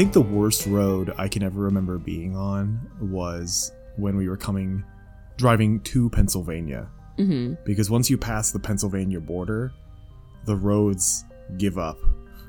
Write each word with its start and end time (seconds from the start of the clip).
I 0.00 0.02
think 0.02 0.14
the 0.14 0.22
worst 0.22 0.66
road 0.66 1.12
I 1.18 1.28
can 1.28 1.42
ever 1.42 1.60
remember 1.60 1.98
being 1.98 2.34
on 2.34 2.80
was 3.02 3.70
when 3.96 4.16
we 4.16 4.30
were 4.30 4.36
coming 4.38 4.82
driving 5.36 5.78
to 5.80 6.08
Pennsylvania. 6.08 6.88
hmm 7.18 7.52
Because 7.66 7.90
once 7.90 8.08
you 8.08 8.16
pass 8.16 8.50
the 8.50 8.58
Pennsylvania 8.58 9.20
border, 9.20 9.74
the 10.46 10.56
roads 10.56 11.26
give 11.58 11.76
up. 11.76 11.98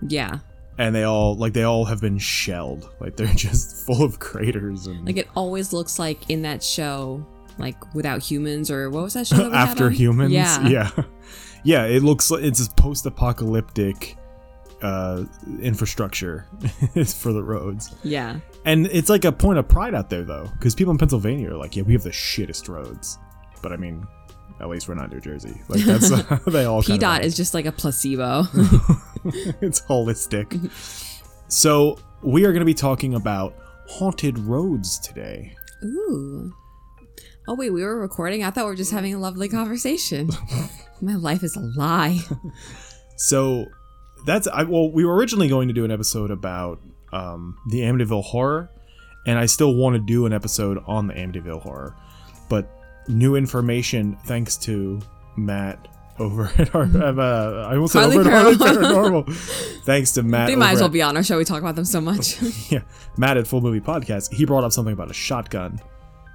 Yeah. 0.07 0.39
And 0.77 0.95
they 0.95 1.03
all 1.03 1.35
like 1.35 1.51
they 1.51 1.63
all 1.63 1.83
have 1.83 1.99
been 1.99 2.17
shelled. 2.17 2.89
Like 3.01 3.17
they're 3.17 3.27
just 3.35 3.85
full 3.85 4.01
of 4.01 4.17
craters 4.17 4.87
and 4.87 5.05
Like 5.05 5.17
it 5.17 5.27
always 5.35 5.73
looks 5.73 5.99
like 5.99 6.29
in 6.29 6.43
that 6.43 6.63
show, 6.63 7.25
like 7.57 7.93
without 7.93 8.23
humans 8.23 8.71
or 8.71 8.89
what 8.89 9.03
was 9.03 9.15
that 9.15 9.27
show? 9.27 9.49
That 9.49 9.51
after 9.67 9.89
humans. 9.89 10.31
Yeah. 10.31 10.65
Yeah. 10.69 10.91
Yeah, 11.65 11.83
it 11.83 12.01
looks 12.01 12.31
like 12.31 12.43
it's 12.45 12.65
a 12.65 12.71
post 12.71 13.05
apocalyptic 13.05 14.15
uh 14.81 15.25
infrastructure 15.61 16.47
for 17.15 17.33
the 17.33 17.43
roads. 17.43 17.93
Yeah. 18.03 18.39
And 18.65 18.87
it's 18.87 19.09
like 19.09 19.25
a 19.25 19.31
point 19.31 19.59
of 19.59 19.67
pride 19.67 19.93
out 19.93 20.09
there 20.09 20.23
though, 20.23 20.49
because 20.53 20.75
people 20.75 20.91
in 20.91 20.97
Pennsylvania 20.97 21.51
are 21.51 21.57
like, 21.57 21.75
yeah, 21.75 21.83
we 21.83 21.93
have 21.93 22.03
the 22.03 22.09
shittest 22.11 22.69
roads. 22.69 23.17
But 23.61 23.71
I 23.71 23.77
mean, 23.77 24.05
at 24.59 24.69
least 24.69 24.87
we're 24.87 24.95
not 24.95 25.11
New 25.11 25.19
Jersey. 25.19 25.61
Like 25.67 25.81
that's 25.81 26.09
they 26.47 26.65
all 26.65 26.81
PDOT 26.83 27.19
of 27.19 27.25
is 27.25 27.35
just 27.35 27.53
like 27.53 27.65
a 27.65 27.71
placebo. 27.71 28.43
it's 29.61 29.81
holistic. 29.81 30.71
so 31.47 31.97
we 32.23 32.45
are 32.45 32.51
going 32.51 32.61
to 32.61 32.65
be 32.65 32.73
talking 32.73 33.15
about 33.15 33.55
haunted 33.87 34.37
roads 34.39 34.99
today. 34.99 35.55
Ooh. 35.83 36.53
Oh 37.47 37.55
wait, 37.55 37.71
we 37.71 37.83
were 37.83 37.99
recording. 37.99 38.43
I 38.43 38.51
thought 38.51 38.65
we 38.65 38.71
were 38.71 38.75
just 38.75 38.91
having 38.91 39.13
a 39.13 39.19
lovely 39.19 39.49
conversation. 39.49 40.29
My 41.01 41.15
life 41.15 41.43
is 41.43 41.55
a 41.55 41.61
lie. 41.75 42.19
So 43.17 43.65
that's 44.25 44.47
I 44.47 44.63
well, 44.63 44.91
we 44.91 45.05
were 45.05 45.15
originally 45.15 45.47
going 45.47 45.67
to 45.67 45.73
do 45.73 45.85
an 45.85 45.91
episode 45.91 46.31
about 46.31 46.79
um, 47.11 47.57
the 47.69 47.79
Amityville 47.81 48.23
horror, 48.23 48.69
and 49.25 49.37
I 49.37 49.45
still 49.45 49.75
want 49.75 49.95
to 49.95 49.99
do 49.99 50.25
an 50.25 50.33
episode 50.33 50.81
on 50.85 51.07
the 51.07 51.13
Amityville 51.13 51.61
horror, 51.61 51.95
but 52.49 52.69
new 53.07 53.35
information 53.35 54.17
thanks 54.25 54.57
to 54.57 54.99
Matt 55.35 55.87
over 56.19 56.45
at 56.57 56.73
our 56.75 56.83
uh, 56.83 57.67
I 57.67 57.85
said 57.87 57.99
Harley 57.99 58.17
over 58.17 58.29
at 58.29 58.41
Harley 58.41 58.55
Paranormal. 58.55 59.25
Paranormal. 59.25 59.83
thanks 59.83 60.11
to 60.13 60.23
Matt. 60.23 60.47
They 60.47 60.55
might 60.55 60.73
as 60.73 60.79
well 60.79 60.85
at- 60.85 60.93
be 60.93 61.01
on 61.01 61.17
our 61.17 61.23
show. 61.23 61.37
We 61.37 61.45
talk 61.45 61.61
about 61.61 61.75
them 61.75 61.85
so 61.85 62.01
much. 62.01 62.41
yeah, 62.71 62.81
Matt 63.17 63.37
at 63.37 63.47
Full 63.47 63.61
Movie 63.61 63.81
Podcast, 63.81 64.33
he 64.33 64.45
brought 64.45 64.63
up 64.63 64.71
something 64.71 64.93
about 64.93 65.09
a 65.09 65.13
shotgun. 65.13 65.79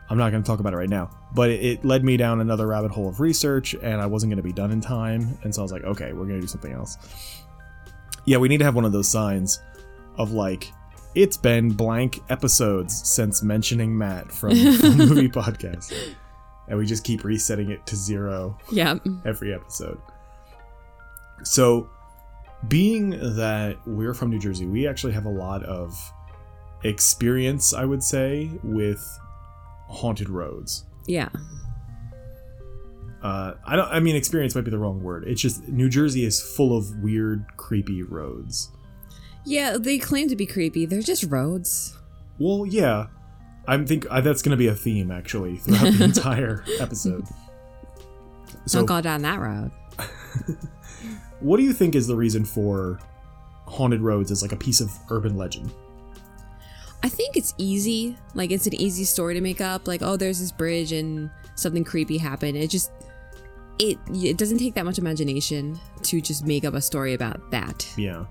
I'm 0.09 0.19
not 0.19 0.31
going 0.31 0.42
to 0.42 0.47
talk 0.47 0.61
about 0.61 0.73
it 0.73 0.77
right 0.77 0.89
now, 0.89 1.11
but 1.34 1.51
it, 1.51 1.64
it 1.64 1.84
led 1.84 2.05
me 2.05 2.17
down 2.17 2.41
another 2.41 2.67
rabbit 2.69 2.92
hole 2.92 3.09
of 3.09 3.19
research, 3.19 3.75
and 3.75 4.01
I 4.01 4.07
wasn't 4.07 4.31
going 4.31 4.37
to 4.37 4.42
be 4.42 4.53
done 4.53 4.70
in 4.70 4.81
time, 4.81 5.37
and 5.42 5.53
so 5.53 5.62
I 5.62 5.64
was 5.64 5.73
like, 5.73 5.83
okay, 5.83 6.12
we're 6.12 6.27
going 6.27 6.37
to 6.37 6.41
do 6.41 6.47
something 6.47 6.73
else. 6.73 6.97
Yeah, 8.27 8.38
we 8.38 8.48
need 8.48 8.58
to 8.58 8.64
have 8.64 8.74
one 8.74 8.84
of 8.84 8.92
those 8.92 9.08
signs 9.08 9.60
of 10.19 10.32
like, 10.32 10.72
it's 11.14 11.36
been 11.36 11.70
blank 11.70 12.20
episodes 12.28 13.08
since 13.08 13.42
mentioning 13.42 13.96
Matt 13.96 14.30
from 14.30 14.50
Full 14.77 14.94
Movie 14.94 15.28
Podcast, 15.28 15.94
and 16.68 16.77
we 16.77 16.84
just 16.84 17.05
keep 17.05 17.24
resetting 17.24 17.70
it 17.70 17.86
to 17.86 17.96
zero 17.96 18.58
yeah. 18.70 18.96
every 19.24 19.55
episode. 19.55 20.00
So, 21.44 21.88
being 22.68 23.10
that 23.10 23.77
we're 23.86 24.14
from 24.14 24.30
New 24.30 24.40
Jersey, 24.40 24.66
we 24.66 24.88
actually 24.88 25.12
have 25.12 25.27
a 25.27 25.30
lot 25.30 25.62
of 25.64 25.96
experience, 26.83 27.72
I 27.72 27.84
would 27.84 28.02
say, 28.02 28.50
with 28.62 29.18
haunted 29.88 30.28
roads. 30.28 30.84
Yeah. 31.06 31.28
Uh, 33.27 33.57
I 33.64 33.75
don't. 33.75 33.89
I 33.89 33.98
mean, 33.98 34.14
experience 34.14 34.55
might 34.55 34.63
be 34.63 34.70
the 34.70 34.79
wrong 34.79 35.03
word. 35.03 35.25
It's 35.27 35.41
just 35.41 35.67
New 35.67 35.89
Jersey 35.89 36.25
is 36.25 36.41
full 36.41 36.79
of 36.79 37.03
weird, 37.03 37.45
creepy 37.57 38.05
roads. 38.05 38.70
Yeah, 39.45 39.79
they 39.81 39.98
claim 39.98 40.29
to 40.29 40.37
be 40.37 40.47
creepy. 40.47 40.87
They're 40.87 41.03
just 41.03 41.25
roads. 41.25 41.98
Well, 42.39 42.64
yeah, 42.67 43.07
I 43.67 43.83
think 43.85 44.07
uh, 44.09 44.20
that's 44.20 44.42
going 44.42 44.53
to 44.53 44.57
be 44.57 44.69
a 44.69 44.77
theme 44.77 45.11
actually 45.11 45.57
throughout 45.57 45.92
the 45.95 46.05
entire 46.17 46.64
episode. 46.79 47.27
So, 48.67 48.79
Don't 48.79 48.87
go 48.87 49.01
down 49.01 49.23
that 49.23 49.41
road. 49.41 49.73
what 51.41 51.57
do 51.57 51.64
you 51.64 51.73
think 51.73 51.97
is 51.97 52.07
the 52.07 52.14
reason 52.14 52.45
for 52.45 53.01
haunted 53.67 54.03
roads 54.03 54.31
as 54.31 54.41
like 54.41 54.53
a 54.53 54.57
piece 54.57 54.81
of 54.81 54.97
urban 55.11 55.37
legend? 55.37 55.73
I 57.03 57.08
think 57.08 57.37
it's 57.37 57.55
easy. 57.58 58.17
Like 58.35 58.53
it's 58.53 58.69
an 58.69 58.75
easy 58.75 59.03
story 59.03 59.35
to 59.35 59.41
make 59.41 59.61
up. 59.61 59.89
Like, 59.89 60.03
oh, 60.03 60.17
there's 60.17 60.39
this 60.39 60.53
bridge 60.53 60.93
and 60.93 61.29
something 61.57 61.83
creepy 61.83 62.19
happened. 62.19 62.57
It 62.57 62.70
just 62.70 62.93
it 63.79 63.98
it 64.13 64.37
doesn't 64.37 64.59
take 64.59 64.75
that 64.75 64.85
much 64.85 64.98
imagination 64.98 65.79
to 66.03 66.20
just 66.20 66.45
make 66.47 66.64
up 66.64 66.75
a 66.75 66.81
story 66.81 67.14
about 67.14 67.51
that. 67.51 67.87
Yeah. 67.97 68.27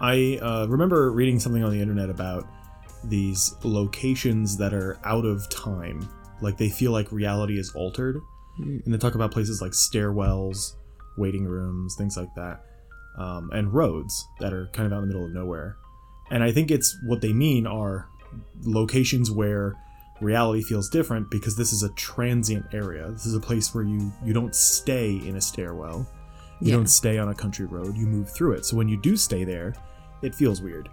I 0.00 0.38
uh, 0.42 0.66
remember 0.68 1.12
reading 1.12 1.38
something 1.38 1.62
on 1.62 1.70
the 1.70 1.80
internet 1.80 2.10
about 2.10 2.46
these 3.04 3.54
locations 3.62 4.56
that 4.58 4.74
are 4.74 4.98
out 5.04 5.24
of 5.24 5.48
time. 5.48 6.08
Like 6.40 6.56
they 6.56 6.68
feel 6.68 6.90
like 6.92 7.12
reality 7.12 7.58
is 7.58 7.72
altered. 7.74 8.16
Mm. 8.60 8.84
And 8.84 8.94
they 8.94 8.98
talk 8.98 9.14
about 9.14 9.30
places 9.30 9.62
like 9.62 9.72
stairwells, 9.72 10.74
waiting 11.16 11.44
rooms, 11.44 11.94
things 11.96 12.16
like 12.16 12.34
that. 12.34 12.64
Um, 13.16 13.50
and 13.52 13.72
roads 13.72 14.26
that 14.40 14.52
are 14.52 14.68
kind 14.72 14.86
of 14.86 14.92
out 14.92 15.02
in 15.02 15.08
the 15.08 15.14
middle 15.14 15.26
of 15.26 15.32
nowhere. 15.32 15.76
And 16.30 16.42
I 16.42 16.50
think 16.50 16.70
it's 16.70 16.96
what 17.06 17.20
they 17.20 17.32
mean 17.32 17.66
are 17.66 18.08
locations 18.64 19.30
where 19.30 19.76
reality 20.22 20.62
feels 20.62 20.88
different 20.88 21.30
because 21.30 21.56
this 21.56 21.72
is 21.72 21.82
a 21.82 21.88
transient 21.90 22.66
area. 22.72 23.10
This 23.10 23.26
is 23.26 23.34
a 23.34 23.40
place 23.40 23.74
where 23.74 23.84
you 23.84 24.12
you 24.24 24.32
don't 24.32 24.54
stay 24.54 25.16
in 25.16 25.36
a 25.36 25.40
stairwell. 25.40 26.06
You 26.60 26.68
Yeah. 26.68 26.76
don't 26.76 26.86
stay 26.86 27.18
on 27.18 27.28
a 27.28 27.34
country 27.34 27.66
road. 27.66 27.96
You 27.96 28.06
move 28.06 28.30
through 28.30 28.52
it. 28.52 28.64
So 28.64 28.76
when 28.76 28.88
you 28.88 28.96
do 28.96 29.16
stay 29.16 29.44
there, 29.44 29.74
it 30.22 30.34
feels 30.34 30.62
weird. 30.62 30.88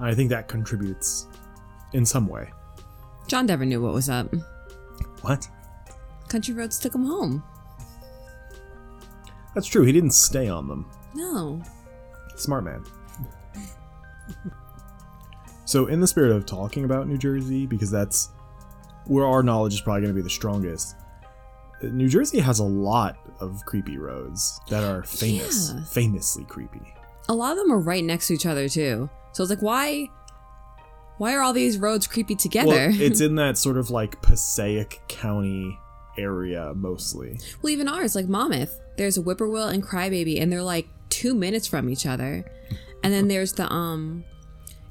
I 0.00 0.14
think 0.14 0.30
that 0.30 0.48
contributes 0.48 1.28
in 1.92 2.04
some 2.04 2.26
way. 2.26 2.50
John 3.28 3.46
never 3.46 3.64
knew 3.64 3.80
what 3.80 3.94
was 3.94 4.08
up. 4.10 4.32
What? 5.22 5.48
Country 6.28 6.54
roads 6.54 6.78
took 6.78 6.94
him 6.94 7.04
home. 7.04 7.42
That's 9.54 9.66
true. 9.66 9.84
He 9.84 9.92
didn't 9.92 10.10
stay 10.12 10.48
on 10.48 10.68
them. 10.68 10.86
No. 11.14 11.62
Smart 12.34 12.64
man. 12.64 12.84
so, 15.64 15.86
in 15.86 16.00
the 16.00 16.06
spirit 16.06 16.32
of 16.32 16.46
talking 16.46 16.84
about 16.84 17.08
New 17.08 17.16
Jersey, 17.16 17.64
because 17.66 17.90
that's 17.90 18.30
where 19.06 19.26
our 19.26 19.42
knowledge 19.42 19.74
is 19.74 19.80
probably 19.80 20.02
going 20.02 20.14
to 20.14 20.16
be 20.16 20.22
the 20.22 20.30
strongest, 20.30 20.96
New 21.82 22.08
Jersey 22.08 22.38
has 22.40 22.58
a 22.58 22.64
lot 22.64 23.16
of 23.40 23.64
creepy 23.66 23.98
roads 23.98 24.60
that 24.70 24.82
are 24.84 25.02
famous, 25.02 25.72
Yeah. 25.74 25.84
famously 25.84 26.44
creepy. 26.44 26.80
A 27.28 27.34
lot 27.34 27.52
of 27.52 27.58
them 27.58 27.72
are 27.72 27.78
right 27.78 28.02
next 28.04 28.28
to 28.28 28.34
each 28.34 28.46
other 28.46 28.68
too. 28.68 29.10
So 29.32 29.42
it's 29.42 29.50
like 29.50 29.62
why 29.62 30.08
why 31.18 31.34
are 31.34 31.40
all 31.40 31.52
these 31.52 31.78
roads 31.78 32.06
creepy 32.06 32.34
together? 32.34 32.68
Well, 32.68 32.90
it's 33.00 33.20
in 33.20 33.34
that 33.36 33.58
sort 33.58 33.76
of 33.78 33.90
like 33.90 34.20
Passaic 34.22 35.00
County 35.08 35.78
area 36.18 36.72
mostly. 36.74 37.38
Well, 37.62 37.70
even 37.72 37.88
ours, 37.88 38.14
like 38.14 38.26
Monmouth, 38.28 38.80
there's 38.96 39.16
a 39.18 39.22
Whippoorwill 39.22 39.68
and 39.68 39.82
Crybaby, 39.82 40.40
and 40.40 40.50
they're 40.52 40.62
like 40.62 40.88
two 41.10 41.34
minutes 41.34 41.66
from 41.66 41.88
each 41.90 42.06
other. 42.06 42.44
And 43.02 43.12
then 43.12 43.28
there's 43.28 43.52
the 43.52 43.70
um, 43.72 44.24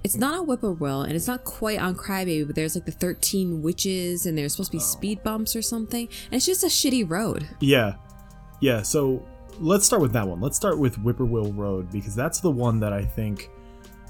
it's 0.05 0.15
not 0.15 0.39
a 0.39 0.43
Whippoorwill, 0.43 1.01
and 1.01 1.13
it's 1.13 1.27
not 1.27 1.43
quite 1.43 1.79
on 1.79 1.95
Crybaby, 1.95 2.45
but 2.45 2.55
there's 2.55 2.75
like 2.75 2.85
the 2.85 2.91
thirteen 2.91 3.63
witches, 3.63 4.27
and 4.27 4.37
there's 4.37 4.53
supposed 4.53 4.71
to 4.71 4.77
be 4.77 4.81
speed 4.81 5.23
bumps 5.23 5.55
or 5.55 5.63
something. 5.63 6.07
And 6.25 6.35
it's 6.35 6.45
just 6.45 6.63
a 6.63 6.67
shitty 6.67 7.09
road. 7.09 7.47
Yeah. 7.59 7.95
Yeah, 8.61 8.83
so 8.83 9.25
let's 9.59 9.85
start 9.85 10.03
with 10.03 10.13
that 10.13 10.27
one. 10.27 10.39
Let's 10.39 10.55
start 10.55 10.77
with 10.77 10.95
Whippoorwill 10.97 11.53
Road 11.53 11.91
because 11.91 12.15
that's 12.15 12.39
the 12.39 12.51
one 12.51 12.79
that 12.79 12.93
I 12.93 13.03
think 13.03 13.49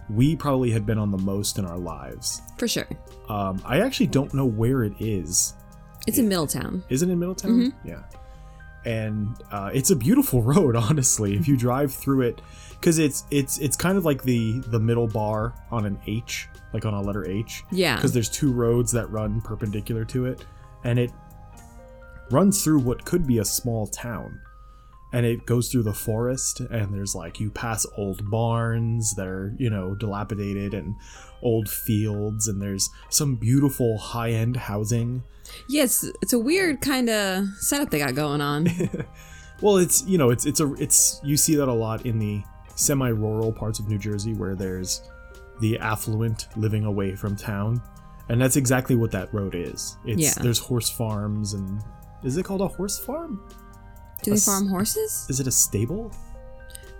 we 0.09 0.35
probably 0.35 0.69
had 0.69 0.85
been 0.85 0.97
on 0.97 1.11
the 1.11 1.17
most 1.17 1.57
in 1.57 1.65
our 1.65 1.77
lives. 1.77 2.41
For 2.57 2.67
sure. 2.67 2.87
Um, 3.29 3.61
I 3.65 3.79
actually 3.79 4.07
don't 4.07 4.33
know 4.33 4.45
where 4.45 4.83
it 4.83 4.93
is. 4.99 5.53
It's 6.07 6.17
in 6.17 6.27
Middletown. 6.27 6.83
Is 6.89 7.01
it 7.01 7.09
in 7.09 7.17
Middletown? 7.17 7.73
Yeah. 7.83 8.03
And 8.85 9.35
uh, 9.49 9.71
it's 9.73 9.89
a 9.89 9.95
beautiful 9.95 10.41
road, 10.53 10.75
honestly. 10.75 11.35
If 11.35 11.47
you 11.47 11.57
drive 11.57 11.93
through 11.93 12.21
it, 12.21 12.41
because 12.79 12.99
it's 12.99 13.25
it's 13.31 13.57
it's 13.59 13.75
kind 13.75 13.97
of 13.97 14.05
like 14.05 14.23
the 14.23 14.59
the 14.67 14.79
middle 14.79 15.07
bar 15.07 15.53
on 15.71 15.85
an 15.85 15.99
H, 16.07 16.47
like 16.73 16.85
on 16.85 16.93
a 16.93 17.01
letter 17.01 17.27
H, 17.27 17.63
Yeah. 17.71 17.95
because 17.95 18.13
there's 18.13 18.29
two 18.29 18.51
roads 18.51 18.91
that 18.93 19.09
run 19.11 19.41
perpendicular 19.41 20.05
to 20.05 20.25
it, 20.25 20.45
and 20.83 20.99
it 20.99 21.11
runs 22.31 22.63
through 22.63 22.79
what 22.79 23.05
could 23.05 23.25
be 23.27 23.39
a 23.39 23.45
small 23.45 23.87
town. 23.87 24.39
And 25.13 25.25
it 25.25 25.45
goes 25.45 25.69
through 25.71 25.83
the 25.83 25.93
forest, 25.93 26.59
and 26.59 26.93
there's 26.93 27.15
like 27.15 27.39
you 27.39 27.49
pass 27.49 27.85
old 27.95 28.29
barns 28.29 29.15
that 29.15 29.27
are, 29.27 29.53
you 29.57 29.69
know, 29.69 29.95
dilapidated 29.95 30.73
and 30.73 30.95
old 31.41 31.69
fields, 31.69 32.49
and 32.49 32.61
there's 32.61 32.89
some 33.09 33.35
beautiful 33.35 33.97
high 33.97 34.31
end 34.31 34.57
housing. 34.57 35.23
Yes, 35.69 36.05
it's 36.21 36.33
a 36.33 36.39
weird 36.39 36.81
kind 36.81 37.09
of 37.09 37.45
setup 37.59 37.91
they 37.91 37.99
got 37.99 38.15
going 38.15 38.41
on. 38.41 38.67
Well, 39.61 39.77
it's 39.77 40.03
you 40.05 40.17
know, 40.17 40.31
it's 40.31 40.45
it's 40.45 40.59
a 40.59 40.73
it's 40.73 41.21
you 41.23 41.37
see 41.37 41.55
that 41.55 41.69
a 41.69 41.73
lot 41.73 42.05
in 42.05 42.19
the 42.19 42.43
semi-rural 42.75 43.51
parts 43.53 43.79
of 43.79 43.87
New 43.87 43.97
Jersey 43.97 44.33
where 44.33 44.55
there's 44.55 45.01
the 45.61 45.79
affluent 45.79 46.47
living 46.57 46.83
away 46.85 47.15
from 47.15 47.35
town, 47.35 47.81
and 48.29 48.41
that's 48.41 48.55
exactly 48.57 48.95
what 48.95 49.11
that 49.11 49.33
road 49.33 49.55
is. 49.55 49.97
It's 50.05 50.21
Yeah. 50.21 50.43
there's 50.43 50.59
horse 50.59 50.89
farms 50.89 51.53
and 51.53 51.81
is 52.23 52.37
it 52.37 52.43
called 52.43 52.61
a 52.61 52.67
horse 52.67 52.97
farm? 52.99 53.39
Do 54.23 54.31
they 54.31 54.37
s- 54.37 54.45
farm 54.45 54.67
horses? 54.67 55.25
Is 55.29 55.39
it 55.39 55.47
a 55.47 55.51
stable? 55.51 56.11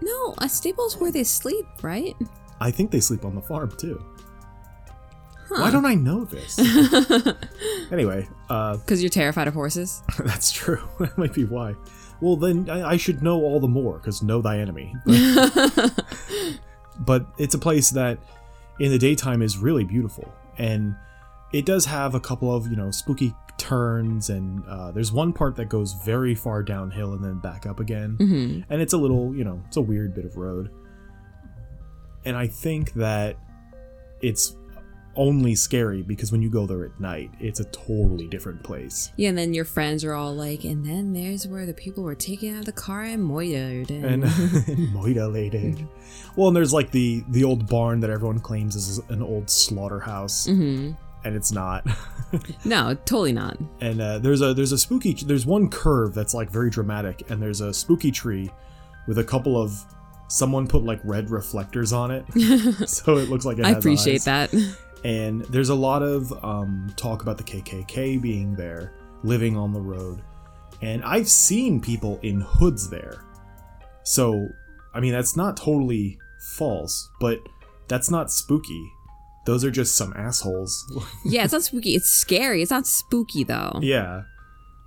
No, 0.02 0.36
a 0.40 0.48
stable's 0.50 0.98
where 0.98 1.12
they 1.12 1.24
sleep, 1.24 1.66
right? 1.82 2.16
I 2.62 2.70
think 2.72 2.92
they 2.92 3.00
sleep 3.00 3.26
on 3.26 3.34
the 3.36 3.42
farm 3.42 3.72
too. 3.78 4.04
Why 5.50 5.72
don't 5.72 5.86
I 5.86 5.96
know 5.96 6.26
this? 6.26 6.58
anyway, 7.92 8.28
uh, 8.50 8.78
Because 8.78 9.02
you're 9.02 9.10
terrified 9.10 9.48
of 9.48 9.54
horses. 9.54 10.02
that's 10.20 10.52
true. 10.52 10.82
that 11.00 11.18
might 11.18 11.34
be 11.34 11.46
why. 11.46 11.76
Well, 12.22 12.36
then 12.36 12.70
I, 12.70 12.92
I 12.92 12.98
should 12.98 13.22
know 13.22 13.42
all 13.42 13.60
the 13.60 13.68
more 13.68 13.98
because 13.98 14.24
know 14.24 14.42
thy 14.42 14.60
enemy. 14.60 14.96
But, 15.06 16.02
but 17.00 17.26
it's 17.38 17.54
a 17.54 17.60
place 17.60 17.90
that 17.92 18.18
in 18.80 18.92
the 18.92 18.98
daytime 18.98 19.42
is 19.42 19.58
really 19.58 19.84
beautiful, 19.84 20.32
and 20.58 20.96
it 21.52 21.66
does 21.66 21.86
have 21.86 22.16
a 22.16 22.20
couple 22.20 22.56
of 22.56 22.68
you 22.68 22.76
know 22.76 22.92
spooky 22.92 23.34
turns, 23.58 24.30
and 24.30 24.64
uh, 24.68 24.92
there's 24.92 25.12
one 25.12 25.34
part 25.34 25.56
that 25.58 25.68
goes 25.70 25.94
very 26.06 26.36
far 26.36 26.64
downhill 26.64 27.14
and 27.14 27.24
then 27.24 27.40
back 27.40 27.66
up 27.66 27.80
again, 27.80 28.16
hmm 28.18 28.60
and 28.70 28.82
it's 28.82 28.94
a 28.94 28.98
little 28.98 29.36
you 29.36 29.44
know 29.44 29.62
it's 29.68 29.78
a 29.78 29.82
weird 29.82 30.14
bit 30.16 30.26
of 30.26 30.38
road. 30.38 30.72
And 32.24 32.36
I 32.36 32.48
think 32.48 32.94
that 32.94 33.38
it's 34.22 34.56
only 35.16 35.56
scary 35.56 36.02
because 36.02 36.32
when 36.32 36.42
you 36.42 36.50
go 36.50 36.66
there 36.66 36.84
at 36.86 37.00
night, 37.00 37.32
it's 37.40 37.60
a 37.60 37.66
totally 37.66 38.28
different 38.28 38.62
place. 38.64 39.12
Yeah, 39.18 39.30
and 39.30 39.38
then 39.38 39.54
your 39.54 39.66
friends 39.66 40.04
are 40.04 40.14
all 40.14 40.34
like, 40.36 40.64
and 40.64 40.86
then 40.86 41.14
there's 41.14 41.48
where 41.48 41.66
the 41.66 41.74
people 41.74 42.04
were 42.04 42.16
taken 42.16 42.54
out 42.54 42.60
of 42.60 42.66
the 42.66 42.72
car 42.72 43.04
and 43.04 43.24
moitered. 43.24 43.90
and 43.92 44.24
And, 44.24 44.94
mutilated. 44.94 45.88
Well, 46.36 46.48
and 46.50 46.56
there's 46.56 46.74
like 46.74 46.92
the 46.92 47.24
the 47.30 47.44
old 47.44 47.68
barn 47.70 48.00
that 48.02 48.10
everyone 48.10 48.40
claims 48.40 48.76
is 48.76 49.00
an 49.10 49.22
old 49.22 49.50
slaughterhouse, 49.50 50.48
hmm 50.48 50.92
and 51.24 51.36
it's 51.36 51.52
not. 51.52 51.86
No, 52.66 52.94
totally 53.06 53.32
not. 53.32 53.58
and 53.80 54.02
uh, 54.02 54.20
there's 54.20 54.42
a 54.42 54.54
there's 54.54 54.74
a 54.74 54.78
spooky 54.78 55.14
there's 55.14 55.46
one 55.46 55.70
curve 55.70 56.14
that's 56.14 56.34
like 56.34 56.50
very 56.50 56.70
dramatic, 56.70 57.30
and 57.32 57.42
there's 57.42 57.62
a 57.62 57.74
spooky 57.74 58.12
tree 58.12 58.50
with 59.08 59.20
a 59.20 59.24
couple 59.24 59.62
of 59.62 59.72
someone 60.28 60.68
put 60.68 60.84
like 60.84 61.00
red 61.06 61.30
reflectors 61.30 61.94
on 61.94 62.12
it, 62.12 62.26
so 62.90 63.18
it 63.18 63.30
looks 63.30 63.46
like 63.46 63.58
it 63.60 63.66
I 63.66 63.70
appreciate 63.72 64.28
eyes. 64.28 64.50
that. 64.52 64.78
And 65.06 65.42
there's 65.46 65.70
a 65.70 65.76
lot 65.76 66.02
of 66.02 66.34
um, 66.44 66.92
talk 66.96 67.22
about 67.22 67.38
the 67.38 67.44
KKK 67.44 68.20
being 68.20 68.56
there, 68.56 68.92
living 69.22 69.56
on 69.56 69.72
the 69.72 69.80
road. 69.80 70.24
And 70.82 71.04
I've 71.04 71.30
seen 71.30 71.80
people 71.80 72.20
in 72.24 72.42
hoods 72.42 72.90
there. 72.90 73.24
So, 74.04 74.50
I 74.96 75.00
mean, 75.00 75.14
that's 75.14 75.38
not 75.38 75.58
totally 75.58 76.18
false, 76.58 77.08
but 77.20 77.38
that's 77.88 78.10
not 78.10 78.32
spooky. 78.32 78.92
Those 79.46 79.64
are 79.64 79.70
just 79.70 79.96
some 79.96 80.12
assholes. 80.18 80.92
Yeah, 81.24 81.44
it's 81.44 81.54
not 81.54 81.62
spooky. 81.62 81.94
It's 81.94 82.10
scary. 82.10 82.64
It's 82.64 82.72
not 82.72 82.88
spooky 82.88 83.44
though. 83.44 83.80
yeah. 83.84 84.24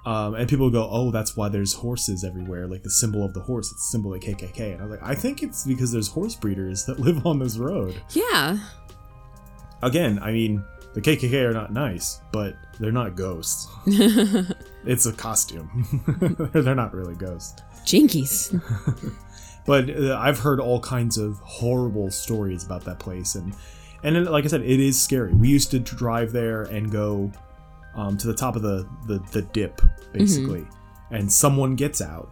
Um, 0.05 0.35
and 0.35 0.49
people 0.49 0.71
go, 0.71 0.89
oh, 0.91 1.11
that's 1.11 1.37
why 1.37 1.49
there's 1.49 1.75
horses 1.75 2.25
everywhere, 2.25 2.67
like 2.67 2.83
the 2.83 2.91
symbol 2.91 3.25
of 3.25 3.35
the 3.35 3.41
horse. 3.41 3.71
It's 3.71 3.83
the 3.87 3.91
symbol 3.93 4.15
of 4.15 4.21
KKK. 4.21 4.73
And 4.73 4.81
I 4.81 4.85
was 4.87 4.91
like, 4.93 5.03
I 5.03 5.15
think 5.15 5.43
it's 5.43 5.65
because 5.67 5.93
there's 5.93 6.09
horse 6.09 6.35
breeders 6.35 6.87
that 6.87 6.99
live 7.07 7.25
on 7.27 7.39
this 7.39 7.57
road. 7.59 8.01
Yeah. 8.11 8.59
Again, 9.83 10.19
I 10.23 10.33
mean, 10.33 10.65
the 10.95 11.01
KKK 11.01 11.49
are 11.49 11.53
not 11.53 11.73
nice, 11.73 12.21
but 12.33 12.57
they're 12.81 12.93
not 12.93 13.15
ghosts. 13.15 13.69
it's 14.85 15.07
a 15.07 15.13
costume. 15.13 16.51
they're 16.53 16.75
not 16.75 16.95
really 16.95 17.15
ghosts. 17.15 17.63
Jinkies. 17.85 18.61
But 19.69 19.91
uh, 19.91 20.17
I've 20.19 20.39
heard 20.39 20.61
all 20.61 20.81
kinds 20.81 21.19
of 21.19 21.41
horrible 21.41 22.11
stories 22.11 22.65
about 22.65 22.87
that 22.87 22.99
place, 22.99 23.35
and 23.35 23.55
and 24.03 24.25
like 24.25 24.47
I 24.47 24.49
said, 24.49 24.63
it 24.63 24.81
is 24.81 24.99
scary. 24.99 25.35
We 25.35 25.49
used 25.49 25.71
to 25.73 25.79
drive 25.79 26.33
there 26.33 26.63
and 26.63 26.91
go 26.91 27.31
um, 27.95 28.17
to 28.17 28.29
the 28.29 28.33
top 28.33 28.57
of 28.57 28.63
the 28.63 28.89
the, 29.07 29.19
the 29.31 29.43
dip, 29.43 29.83
basically, 30.11 30.67
and 31.11 31.31
someone 31.31 31.77
gets 31.77 32.01
out. 32.01 32.31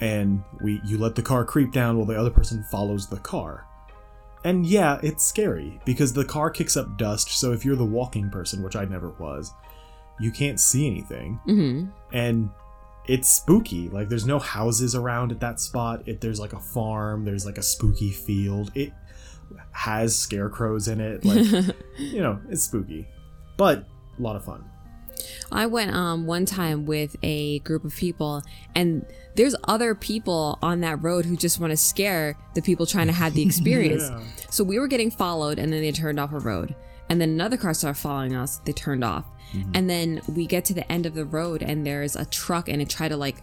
And 0.00 0.42
we, 0.60 0.80
you 0.84 0.98
let 0.98 1.14
the 1.14 1.22
car 1.22 1.44
creep 1.44 1.70
down 1.70 1.96
while 1.96 2.06
the 2.06 2.18
other 2.18 2.30
person 2.30 2.64
follows 2.64 3.06
the 3.06 3.20
car. 3.20 3.68
And 4.44 4.66
yeah, 4.66 5.00
it's 5.02 5.24
scary 5.24 5.80
because 5.84 6.12
the 6.12 6.24
car 6.24 6.50
kicks 6.50 6.76
up 6.76 6.98
dust. 6.98 7.30
So 7.30 7.52
if 7.52 7.64
you're 7.64 7.76
the 7.76 7.84
walking 7.84 8.30
person, 8.30 8.62
which 8.62 8.76
I 8.76 8.84
never 8.84 9.10
was, 9.10 9.52
you 10.20 10.30
can't 10.30 10.60
see 10.60 10.86
anything. 10.86 11.40
Hmm 11.44 11.86
and 12.14 12.48
it's 13.06 13.28
spooky 13.28 13.90
like 13.90 14.08
there's 14.08 14.26
no 14.26 14.38
houses 14.38 14.94
around 14.94 15.30
at 15.30 15.40
that 15.40 15.60
spot. 15.60 16.08
It 16.08 16.22
there's 16.22 16.40
like 16.40 16.54
a 16.54 16.60
farm 16.60 17.24
there's 17.24 17.44
like 17.44 17.58
a 17.58 17.62
spooky 17.62 18.10
field. 18.10 18.70
It 18.74 18.92
has 19.72 20.16
scarecrows 20.16 20.88
in 20.88 21.00
it 21.00 21.24
like 21.24 21.44
you 21.98 22.22
know 22.22 22.40
it's 22.48 22.62
spooky 22.62 23.06
but 23.58 23.84
a 24.18 24.22
lot 24.22 24.36
of 24.36 24.44
fun 24.44 24.64
I 25.52 25.66
went 25.66 25.94
um 25.94 26.26
one 26.26 26.44
time 26.46 26.86
with 26.86 27.16
a 27.22 27.60
group 27.60 27.84
of 27.84 27.94
people 27.94 28.42
and 28.74 29.04
there's 29.36 29.54
other 29.64 29.94
people 29.94 30.58
on 30.62 30.80
that 30.80 31.02
road 31.02 31.24
who 31.24 31.36
just 31.36 31.58
want 31.60 31.70
to 31.72 31.76
scare 31.76 32.36
the 32.54 32.62
people 32.62 32.86
trying 32.86 33.06
to 33.08 33.12
have 33.12 33.34
the 33.34 33.42
experience. 33.46 34.04
Yeah. 34.08 34.20
So 34.50 34.62
we 34.64 34.78
were 34.78 34.86
getting 34.88 35.10
followed 35.10 35.58
and 35.58 35.72
then 35.72 35.80
they 35.82 35.92
turned 35.92 36.20
off 36.20 36.32
a 36.32 36.38
road. 36.38 36.74
And 37.10 37.20
then 37.20 37.30
another 37.30 37.56
car 37.56 37.74
started 37.74 38.00
following 38.00 38.34
us, 38.34 38.58
they 38.64 38.72
turned 38.72 39.04
off. 39.04 39.24
And 39.74 39.88
then 39.88 40.20
we 40.26 40.46
get 40.46 40.64
to 40.66 40.74
the 40.74 40.90
end 40.90 41.06
of 41.06 41.14
the 41.14 41.24
road 41.24 41.62
and 41.62 41.86
there's 41.86 42.16
a 42.16 42.24
truck 42.24 42.68
and 42.68 42.82
it 42.82 42.88
tried 42.88 43.08
to 43.08 43.16
like 43.16 43.36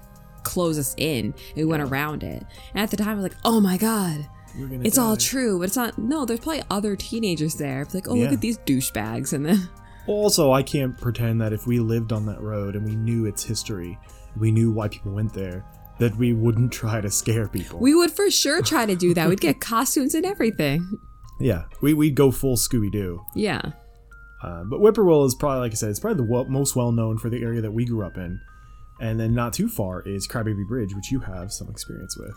close 0.44 0.78
us 0.80 0.94
in. 0.98 1.26
And 1.28 1.56
we 1.56 1.64
went 1.66 1.84
around 1.84 2.24
it. 2.24 2.44
And 2.74 2.82
at 2.84 2.90
the 2.92 2.98
time 2.98 3.10
I 3.12 3.14
was 3.16 3.24
like, 3.24 3.38
"Oh 3.46 3.62
my 3.62 3.78
god, 3.78 4.28
it's 4.86 4.98
all 4.98 5.16
true." 5.16 5.60
But 5.60 5.66
it's 5.68 5.76
not 5.78 5.98
no, 5.98 6.26
there's 6.26 6.42
probably 6.42 6.64
other 6.70 6.96
teenagers 6.98 7.56
there. 7.56 7.82
It's 7.84 7.94
like, 7.94 8.10
"Oh, 8.10 8.16
look 8.16 8.34
at 8.34 8.42
these 8.42 8.58
douchebags." 8.60 9.32
And 9.32 9.46
then 9.46 9.70
also 10.12 10.52
i 10.52 10.62
can't 10.64 10.98
pretend 11.00 11.40
that 11.42 11.54
if 11.54 11.66
we 11.68 11.80
lived 11.80 12.12
on 12.12 12.26
that 12.26 12.42
road 12.42 12.76
and 12.76 12.86
we 12.86 12.96
knew 12.96 13.26
its 13.26 13.44
history 13.44 13.98
we 14.38 14.52
knew 14.52 14.72
why 14.72 14.88
people 14.88 15.12
went 15.12 15.34
there 15.34 15.66
that 16.00 16.16
we 16.18 16.34
wouldn't 16.34 16.72
try 16.82 17.02
to 17.02 17.10
scare 17.12 17.48
people 17.48 17.80
we 17.80 17.94
would 17.96 18.12
for 18.12 18.30
sure 18.32 18.62
try 18.62 18.86
to 18.86 18.96
do 18.96 19.14
that. 19.14 19.28
We'd 19.30 19.42
get 19.42 19.60
costumes 19.72 20.14
and 20.16 20.26
everything. 20.26 20.98
yeah 21.40 21.64
we, 21.82 21.94
we'd 21.94 22.16
go 22.16 22.32
full 22.32 22.56
scooby-doo 22.58 23.22
Yeah. 23.36 23.62
Uh, 24.44 24.64
but 24.64 24.80
Whippoorwill 24.80 25.24
is 25.26 25.36
probably, 25.36 25.60
like 25.60 25.72
I 25.72 25.76
said, 25.76 25.92
it's 25.92 26.00
probably 26.00 26.26
the 26.26 26.46
most 26.50 26.76
well 26.76 26.92
known 26.92 27.20
for 27.20 27.30
the 27.30 27.44
area 27.44 27.62
that 27.62 27.72
we 27.72 27.86
grew 27.86 28.04
up 28.04 28.18
in. 28.18 28.42
And 29.00 29.20
then 29.20 29.36
not 29.36 29.54
too 29.54 29.70
far 29.70 30.02
is 30.02 30.28
Crybaby 30.28 30.68
Bridge, 30.68 30.96
which 30.96 31.12
you 31.12 31.20
have 31.20 31.54
some 31.54 31.70
experience 31.70 32.18
with. 32.18 32.36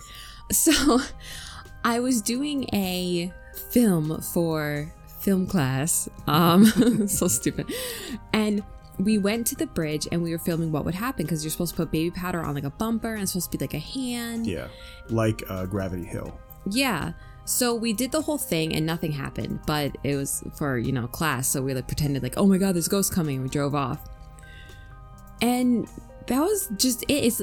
So 0.52 1.00
I 1.84 2.00
was 2.00 2.20
doing 2.20 2.64
a 2.74 3.32
film 3.70 4.20
for 4.20 4.92
film 5.24 5.46
class. 5.46 6.08
Um 6.26 6.64
so 7.08 7.26
stupid. 7.28 7.72
And 8.32 8.62
we 8.98 9.18
went 9.18 9.46
to 9.48 9.56
the 9.56 9.66
bridge 9.66 10.06
and 10.12 10.22
we 10.22 10.30
were 10.30 10.38
filming 10.38 10.70
what 10.70 10.84
would 10.84 10.94
happen 10.94 11.24
because 11.26 11.42
you're 11.42 11.50
supposed 11.50 11.72
to 11.72 11.76
put 11.78 11.90
baby 11.90 12.10
powder 12.12 12.40
on 12.42 12.54
like 12.54 12.62
a 12.64 12.70
bumper 12.70 13.12
and 13.14 13.22
it's 13.22 13.32
supposed 13.32 13.50
to 13.50 13.58
be 13.58 13.64
like 13.64 13.74
a 13.74 13.78
hand. 13.78 14.46
Yeah, 14.46 14.68
like 15.08 15.42
uh, 15.48 15.66
Gravity 15.66 16.04
Hill. 16.04 16.38
Yeah. 16.70 17.12
So 17.46 17.74
we 17.74 17.92
did 17.92 18.12
the 18.12 18.22
whole 18.22 18.38
thing 18.38 18.74
and 18.74 18.86
nothing 18.86 19.12
happened, 19.12 19.60
but 19.66 19.96
it 20.04 20.14
was 20.16 20.42
for, 20.56 20.78
you 20.78 20.92
know, 20.92 21.06
class. 21.08 21.48
So 21.48 21.60
we 21.60 21.74
like 21.74 21.86
pretended 21.88 22.22
like, 22.22 22.34
oh 22.38 22.46
my 22.46 22.56
God, 22.56 22.74
there's 22.74 22.88
ghosts 22.88 23.12
coming. 23.12 23.34
And 23.36 23.42
we 23.44 23.50
drove 23.50 23.74
off. 23.74 23.98
And 25.42 25.86
that 26.26 26.40
was 26.40 26.68
just 26.76 27.02
it. 27.02 27.12
It's, 27.24 27.42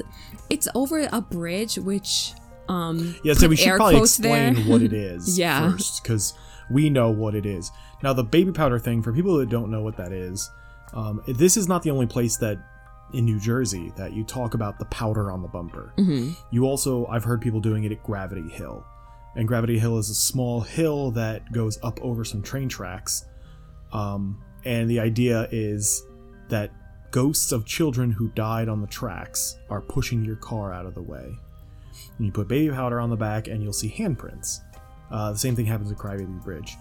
it's 0.50 0.68
over 0.74 1.06
a 1.12 1.20
bridge, 1.20 1.76
which, 1.76 2.32
um, 2.68 3.14
Yeah, 3.22 3.34
so 3.34 3.46
we 3.48 3.54
should 3.56 3.76
probably 3.76 3.98
explain 4.00 4.54
there. 4.54 4.64
what 4.64 4.82
it 4.82 4.92
is 5.12 5.38
Yeah. 5.38 5.70
first, 5.70 6.02
because 6.02 6.34
we 6.70 6.90
know 6.90 7.10
what 7.10 7.34
it 7.34 7.46
is. 7.46 7.70
Now, 8.02 8.12
the 8.12 8.24
baby 8.24 8.52
powder 8.52 8.78
thing, 8.78 9.02
for 9.02 9.12
people 9.12 9.36
that 9.38 9.48
don't 9.48 9.70
know 9.70 9.82
what 9.82 9.96
that 9.96 10.12
is, 10.12 10.50
um, 10.92 11.22
this 11.26 11.56
is 11.56 11.68
not 11.68 11.82
the 11.82 11.90
only 11.90 12.06
place 12.06 12.36
that 12.38 12.58
in 13.12 13.24
New 13.24 13.38
Jersey 13.38 13.92
that 13.96 14.12
you 14.12 14.24
talk 14.24 14.54
about 14.54 14.78
the 14.78 14.86
powder 14.86 15.30
on 15.30 15.42
the 15.42 15.48
bumper. 15.48 15.92
Mhm. 15.98 16.34
You 16.50 16.64
also, 16.64 17.06
I've 17.06 17.24
heard 17.24 17.40
people 17.40 17.60
doing 17.60 17.84
it 17.84 17.92
at 17.92 18.02
Gravity 18.02 18.48
Hill. 18.48 18.84
And 19.34 19.48
Gravity 19.48 19.78
Hill 19.78 19.98
is 19.98 20.10
a 20.10 20.14
small 20.14 20.60
hill 20.60 21.10
that 21.12 21.52
goes 21.52 21.78
up 21.82 22.00
over 22.02 22.24
some 22.24 22.42
train 22.42 22.68
tracks. 22.68 23.26
Um, 23.92 24.38
and 24.64 24.88
the 24.88 25.00
idea 25.00 25.48
is 25.50 26.02
that 26.48 26.70
ghosts 27.10 27.52
of 27.52 27.64
children 27.66 28.12
who 28.12 28.28
died 28.28 28.68
on 28.68 28.80
the 28.80 28.86
tracks 28.86 29.56
are 29.68 29.80
pushing 29.80 30.24
your 30.24 30.36
car 30.36 30.72
out 30.72 30.86
of 30.86 30.94
the 30.94 31.02
way. 31.02 31.36
And 32.16 32.26
you 32.26 32.32
put 32.32 32.48
baby 32.48 32.72
powder 32.72 33.00
on 33.00 33.10
the 33.10 33.16
back, 33.16 33.48
and 33.48 33.62
you'll 33.62 33.72
see 33.72 33.90
handprints. 33.90 34.60
Uh, 35.12 35.30
the 35.32 35.38
same 35.38 35.54
thing 35.54 35.66
happens 35.66 35.92
at 35.92 35.98
Crybaby 35.98 36.42
Bridge. 36.42 36.76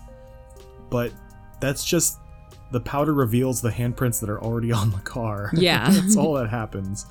But 0.89 1.11
that's 1.59 1.83
just 1.85 2.17
the 2.71 2.79
powder 2.79 3.13
reveals 3.13 3.61
the 3.61 3.69
handprints 3.69 4.19
that 4.21 4.29
are 4.29 4.41
already 4.41 4.71
on 4.81 4.89
the 4.91 4.99
car. 4.99 5.51
Yeah. 5.53 5.89
that's 5.91 6.15
all 6.17 6.33
that 6.35 6.49
happens. 6.49 7.05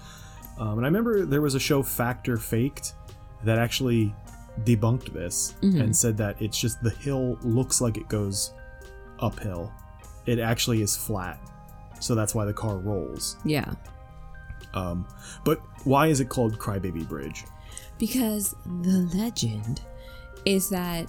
Um, 0.58 0.78
and 0.78 0.80
I 0.84 0.88
remember 0.88 1.24
there 1.26 1.40
was 1.42 1.54
a 1.54 1.60
show, 1.60 1.82
Fact 1.82 2.28
or 2.28 2.36
Faked, 2.36 2.94
that 3.44 3.58
actually 3.58 4.14
debunked 4.64 5.12
this 5.12 5.54
Mhm. 5.62 5.80
and 5.82 5.96
said 5.96 6.16
that 6.18 6.40
it's 6.42 6.58
just 6.58 6.82
the 6.82 6.90
hill 6.90 7.38
looks 7.42 7.80
like 7.80 7.96
it 7.96 8.08
goes 8.08 8.52
uphill. 9.20 9.72
It 10.26 10.38
actually 10.38 10.82
is 10.82 10.96
flat. 10.96 11.38
So 12.00 12.14
that's 12.14 12.34
why 12.34 12.44
the 12.46 12.52
car 12.52 12.76
rolls. 12.78 13.36
Yeah. 13.44 13.72
Um, 14.74 15.06
but 15.44 15.60
why 15.84 16.06
is 16.08 16.20
it 16.20 16.28
called 16.28 16.58
Crybaby 16.58 17.06
Bridge? 17.08 17.44
Because 17.98 18.54
the 18.82 19.08
legend 19.14 19.82
is 20.44 20.70
that 20.70 21.06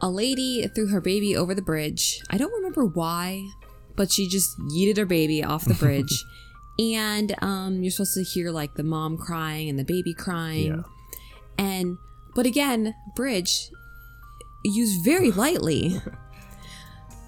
a 0.00 0.08
lady 0.08 0.66
threw 0.68 0.88
her 0.88 1.00
baby 1.00 1.36
over 1.36 1.54
the 1.54 1.62
bridge. 1.62 2.20
I 2.30 2.38
don't 2.38 2.52
remember 2.52 2.84
why, 2.84 3.48
but 3.96 4.12
she 4.12 4.28
just 4.28 4.58
yeeted 4.60 4.96
her 4.96 5.06
baby 5.06 5.42
off 5.42 5.64
the 5.64 5.74
bridge. 5.74 6.24
and 6.78 7.34
um, 7.42 7.82
you're 7.82 7.90
supposed 7.90 8.14
to 8.14 8.22
hear 8.22 8.50
like 8.50 8.74
the 8.74 8.84
mom 8.84 9.18
crying 9.18 9.68
and 9.68 9.78
the 9.78 9.84
baby 9.84 10.14
crying. 10.14 10.66
Yeah. 10.66 10.82
And 11.58 11.98
but 12.34 12.46
again, 12.46 12.94
bridge 13.16 13.70
used 14.64 15.04
very 15.04 15.30
lightly. 15.30 16.00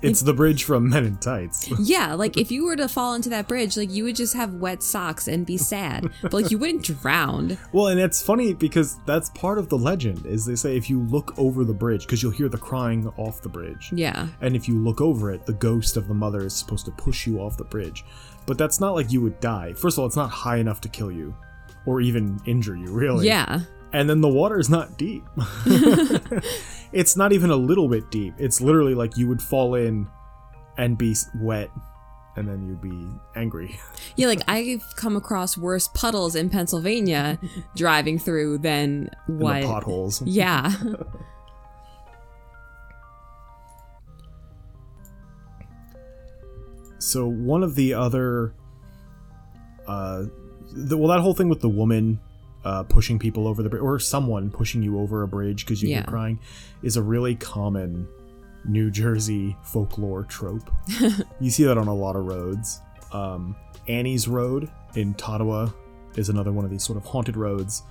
It's 0.02 0.21
the 0.23 0.33
bridge 0.33 0.64
from 0.64 0.88
Men 0.88 1.04
in 1.04 1.16
Tights. 1.19 1.71
Yeah, 1.80 2.14
like 2.14 2.37
if 2.37 2.50
you 2.50 2.64
were 2.64 2.76
to 2.76 2.88
fall 2.88 3.14
into 3.14 3.28
that 3.30 3.49
bridge, 3.49 3.76
like 3.76 3.90
you 3.90 4.04
would 4.04 4.16
just 4.16 4.35
have 4.35 4.54
wet 4.54 4.83
socks 4.83 5.28
and 5.28 5.45
be 5.45 5.57
sad, 5.57 6.11
but 6.23 6.33
like 6.33 6.50
you 6.50 6.59
wouldn't 6.59 6.85
drown. 6.85 7.59
Well, 7.73 7.88
and 7.88 8.00
it's 8.00 8.23
funny 8.23 8.54
because 8.54 8.97
that's 9.07 9.28
part 9.30 9.59
of 9.59 9.69
the 9.69 9.76
legend. 9.78 10.25
Is 10.26 10.45
they 10.47 10.54
say 10.57 10.76
if 10.76 10.88
you 10.88 11.00
look 11.02 11.38
over 11.38 11.64
the 11.64 11.75
bridge, 11.75 12.02
because 12.07 12.23
you'll 12.23 12.33
hear 12.33 12.49
the 12.49 12.59
crying 12.59 13.07
off 13.16 13.42
the 13.42 13.49
bridge, 13.49 13.90
Yeah. 13.92 14.28
and 14.40 14.54
if 14.57 14.69
you 14.69 14.78
look 14.78 15.00
over 15.00 15.30
it, 15.33 15.47
the 15.47 15.52
ghost 15.54 15.97
of 15.97 16.09
the 16.09 16.14
mother 16.14 16.40
is 16.45 16.54
supposed 16.54 16.85
to 16.87 16.92
push 16.92 17.26
you 17.26 17.40
off 17.40 17.57
the 17.57 17.64
bridge. 17.64 18.04
But 18.47 18.57
that's 18.59 18.80
not 18.80 18.95
like 18.95 19.12
you 19.12 19.21
would 19.21 19.38
die. 19.40 19.75
First 19.75 19.97
of 19.97 20.00
all, 20.00 20.07
it's 20.07 20.16
not 20.16 20.30
high 20.30 20.57
enough 20.57 20.80
to 20.83 20.88
kill 20.88 21.12
you, 21.12 21.35
or 21.87 22.00
even 22.00 22.40
injure 22.47 22.76
you, 22.76 22.90
really. 22.90 23.26
Yeah. 23.26 23.61
And 23.92 24.09
then 24.09 24.20
the 24.20 24.28
water 24.28 24.59
is 24.59 24.70
not 24.70 24.97
deep. 24.97 25.25
it's 26.92 27.16
not 27.16 27.32
even 27.32 27.50
a 27.50 27.56
little 27.56 27.88
bit 27.88 28.11
deep. 28.11 28.35
It's 28.38 28.61
literally 28.61 28.94
like 28.94 29.16
you 29.16 29.28
would 29.28 29.42
fall 29.42 29.75
in 29.75 30.06
and 30.76 30.97
be 30.97 31.14
wet, 31.37 31.70
and 32.37 32.49
then 32.49 32.66
you'd 32.66 32.80
be 32.80 33.09
angry. 33.38 33.78
Yeah, 34.16 34.26
like 34.26 34.42
I've 34.49 34.85
come 34.97 35.16
across 35.16 35.56
worse 35.56 35.88
puddles 35.88 36.35
in 36.35 36.50
Pennsylvania 36.50 37.38
driving 37.76 38.18
through 38.18 38.59
than 38.59 39.11
what 39.26 39.62
the 39.62 39.66
potholes. 39.66 40.20
Yeah. 40.23 40.75
So 46.99 47.26
one 47.26 47.62
of 47.62 47.76
the 47.76 47.94
other, 47.94 48.52
uh, 49.87 50.25
the, 50.73 50.99
well, 50.99 51.09
that 51.09 51.20
whole 51.20 51.35
thing 51.35 51.49
with 51.49 51.61
the 51.61 51.68
woman 51.68 52.20
uh, 52.64 52.83
pushing 52.85 53.19
people 53.19 53.47
over 53.49 53.62
the 53.62 53.69
bridge, 53.71 53.83
or 53.83 53.99
someone 53.99 54.50
pushing 54.50 54.83
you 54.83 54.99
over 55.00 55.23
a 55.23 55.29
bridge 55.29 55.64
because 55.64 55.83
you 55.83 55.88
Yeah. 55.90 55.97
hear 55.97 56.05
crying, 56.05 56.38
is 56.83 56.97
a 56.97 57.02
really 57.02 57.35
common 57.35 58.07
New 58.67 58.90
Jersey 58.90 59.57
folklore 59.62 60.25
trope. 60.25 60.71
you 61.40 61.50
see 61.50 61.64
that 61.64 61.79
on 61.79 61.88
a 61.88 61.95
lot 61.95 62.17
of 62.17 62.26
roads. 62.26 62.81
Um, 63.12 63.57
Annie's 63.88 64.29
Road 64.29 64.71
in 64.95 65.14
Totowa 65.14 65.73
is 66.17 66.29
another 66.29 66.52
one 66.52 66.64
of 66.64 66.71
these 66.71 66.85
sort 66.85 66.97
of 66.99 67.05
haunted 67.05 67.37
roads 67.37 67.83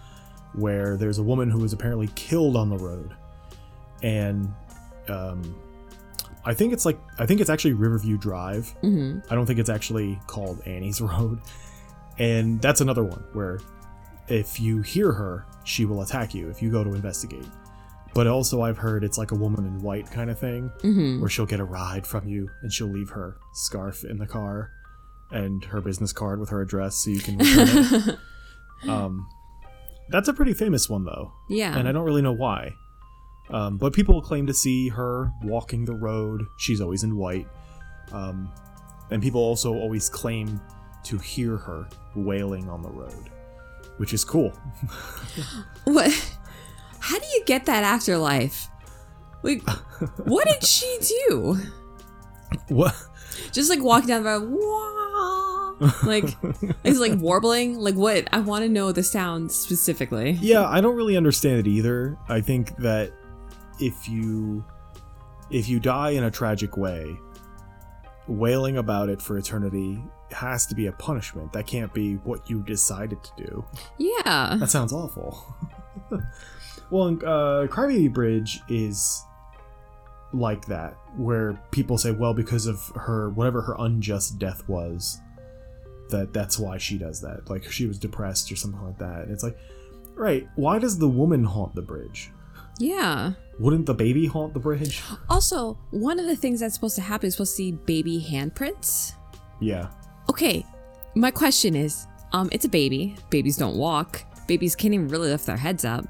where 0.53 0.97
there's 0.97 1.17
a 1.17 1.23
woman 1.23 1.49
who 1.49 1.59
was 1.59 1.73
apparently 1.73 2.07
killed 2.15 2.55
on 2.55 2.69
the 2.69 2.77
road, 2.77 3.13
and 4.03 4.53
um, 5.07 5.55
I 6.45 6.53
think 6.53 6.73
it's 6.73 6.85
like 6.85 6.99
I 7.17 7.25
think 7.25 7.41
it's 7.41 7.49
actually 7.49 7.73
Riverview 7.73 8.17
Drive. 8.17 8.69
hmm 8.81 9.19
I 9.29 9.35
don't 9.35 9.45
think 9.45 9.59
it's 9.59 9.69
actually 9.69 10.19
called 10.27 10.61
Annie's 10.67 11.01
Road. 11.01 11.39
And 12.17 12.61
that's 12.61 12.81
another 12.81 13.03
one 13.03 13.23
where 13.33 13.59
if 14.29 14.59
you 14.59 14.81
hear 14.81 15.11
her, 15.11 15.45
she 15.63 15.85
will 15.85 16.01
attack 16.01 16.33
you 16.33 16.49
if 16.49 16.61
you 16.61 16.71
go 16.71 16.83
to 16.83 16.93
investigate. 16.93 17.45
But 18.13 18.25
also, 18.27 18.61
I've 18.63 18.77
heard 18.77 19.03
it's 19.03 19.17
like 19.17 19.31
a 19.31 19.35
woman 19.35 19.65
in 19.65 19.81
white 19.81 20.09
kind 20.11 20.29
of 20.31 20.39
thing 20.39 20.69
hmm 20.81 21.19
where 21.21 21.29
she'll 21.29 21.45
get 21.45 21.59
a 21.59 21.63
ride 21.63 22.07
from 22.07 22.27
you 22.27 22.49
and 22.63 22.73
she'll 22.73 22.87
leave 22.87 23.09
her 23.09 23.37
scarf 23.53 24.03
in 24.03 24.17
the 24.17 24.25
car 24.25 24.71
and 25.31 25.63
her 25.65 25.79
business 25.79 26.11
card 26.11 26.39
with 26.39 26.49
her 26.49 26.61
address 26.61 26.95
so 26.97 27.11
you 27.11 27.19
can 27.19 27.37
return 27.37 27.67
it. 28.09 28.19
Um, 28.87 29.27
that's 30.09 30.29
a 30.29 30.33
pretty 30.33 30.53
famous 30.53 30.89
one, 30.89 31.03
though 31.03 31.33
Yeah. 31.49 31.77
and 31.77 31.85
I 31.87 31.91
don't 31.91 32.05
really 32.05 32.21
know 32.21 32.31
why. 32.31 32.73
Um, 33.49 33.77
but 33.77 33.91
people 33.93 34.21
claim 34.21 34.47
to 34.47 34.53
see 34.53 34.87
her 34.89 35.31
walking 35.43 35.83
the 35.85 35.93
road. 35.93 36.45
She's 36.57 36.79
always 36.79 37.03
in 37.03 37.17
white. 37.17 37.47
Um, 38.13 38.49
and 39.11 39.21
people 39.21 39.41
also 39.41 39.73
always 39.73 40.07
claim 40.09 40.61
to 41.03 41.17
hear 41.17 41.57
her 41.57 41.87
wailing 42.15 42.69
on 42.69 42.81
the 42.81 42.89
road, 42.89 43.29
which 43.99 44.13
is 44.13 44.23
cool. 44.23 44.53
What? 45.83 46.09
How 46.99 47.19
do 47.19 47.25
you 47.33 47.43
get 47.45 47.65
that 47.65 47.83
afterlife? 47.83 48.69
Like, 49.43 49.61
what 50.23 50.47
did 50.47 50.63
she 50.63 50.99
do? 51.27 51.57
What? 52.69 52.95
Just 53.51 53.69
like 53.69 53.83
walking 53.83 54.07
down 54.07 54.23
the 54.23 54.29
road, 54.29 54.49
wah, 54.49 55.89
like 56.05 56.35
it's 56.83 56.99
like 56.99 57.19
warbling. 57.19 57.77
Like 57.77 57.95
what? 57.95 58.29
I 58.31 58.39
want 58.39 58.63
to 58.63 58.69
know 58.69 58.93
the 58.93 59.03
sound 59.03 59.51
specifically. 59.51 60.31
Yeah, 60.41 60.65
I 60.65 60.79
don't 60.79 60.95
really 60.95 61.17
understand 61.17 61.59
it 61.59 61.67
either. 61.67 62.17
I 62.29 62.39
think 62.39 62.77
that 62.77 63.11
if 63.79 64.07
you 64.07 64.63
if 65.51 65.67
you 65.67 65.79
die 65.81 66.11
in 66.11 66.23
a 66.23 66.31
tragic 66.31 66.77
way, 66.77 67.17
wailing 68.27 68.77
about 68.77 69.09
it 69.09 69.21
for 69.21 69.37
eternity 69.37 70.01
has 70.31 70.65
to 70.67 70.75
be 70.75 70.87
a 70.87 70.91
punishment. 70.91 71.53
That 71.53 71.67
can't 71.67 71.93
be 71.93 72.15
what 72.15 72.49
you 72.49 72.61
decided 72.61 73.23
to 73.23 73.31
do. 73.37 73.65
Yeah. 73.97 74.57
That 74.59 74.69
sounds 74.69 74.93
awful. 74.93 75.43
well, 76.89 77.07
uh, 77.07 77.67
Crybaby 77.67 78.13
Bridge 78.13 78.61
is 78.69 79.23
like 80.33 80.65
that, 80.65 80.95
where 81.17 81.61
people 81.71 81.97
say, 81.97 82.11
well, 82.11 82.33
because 82.33 82.67
of 82.67 82.85
her, 82.95 83.29
whatever 83.29 83.61
her 83.61 83.75
unjust 83.79 84.39
death 84.39 84.67
was, 84.67 85.19
that 86.09 86.33
that's 86.33 86.59
why 86.59 86.77
she 86.77 86.97
does 86.97 87.21
that. 87.21 87.49
Like 87.49 87.71
she 87.71 87.85
was 87.85 87.97
depressed 87.97 88.51
or 88.51 88.55
something 88.55 88.83
like 88.83 88.97
that. 88.99 89.23
And 89.23 89.31
it's 89.31 89.43
like, 89.43 89.57
right, 90.15 90.47
why 90.55 90.79
does 90.79 90.97
the 90.97 91.09
woman 91.09 91.43
haunt 91.43 91.75
the 91.75 91.81
bridge? 91.81 92.31
Yeah. 92.79 93.33
Wouldn't 93.59 93.85
the 93.85 93.93
baby 93.93 94.25
haunt 94.25 94.53
the 94.53 94.59
bridge? 94.59 95.03
Also, 95.29 95.77
one 95.91 96.19
of 96.19 96.25
the 96.25 96.35
things 96.35 96.61
that's 96.61 96.73
supposed 96.73 96.95
to 96.95 97.01
happen 97.01 97.27
is 97.27 97.35
to 97.35 97.45
see 97.45 97.73
baby 97.73 98.25
handprints. 98.29 99.13
Yeah. 99.59 99.89
Okay, 100.29 100.65
my 101.15 101.31
question 101.31 101.75
is, 101.75 102.05
um, 102.33 102.49
it's 102.51 102.65
a 102.65 102.69
baby. 102.69 103.15
Babies 103.29 103.57
don't 103.57 103.75
walk. 103.75 104.23
Babies 104.47 104.75
can't 104.75 104.93
even 104.93 105.07
really 105.07 105.29
lift 105.29 105.45
their 105.45 105.57
heads 105.57 105.83
up. 105.85 106.05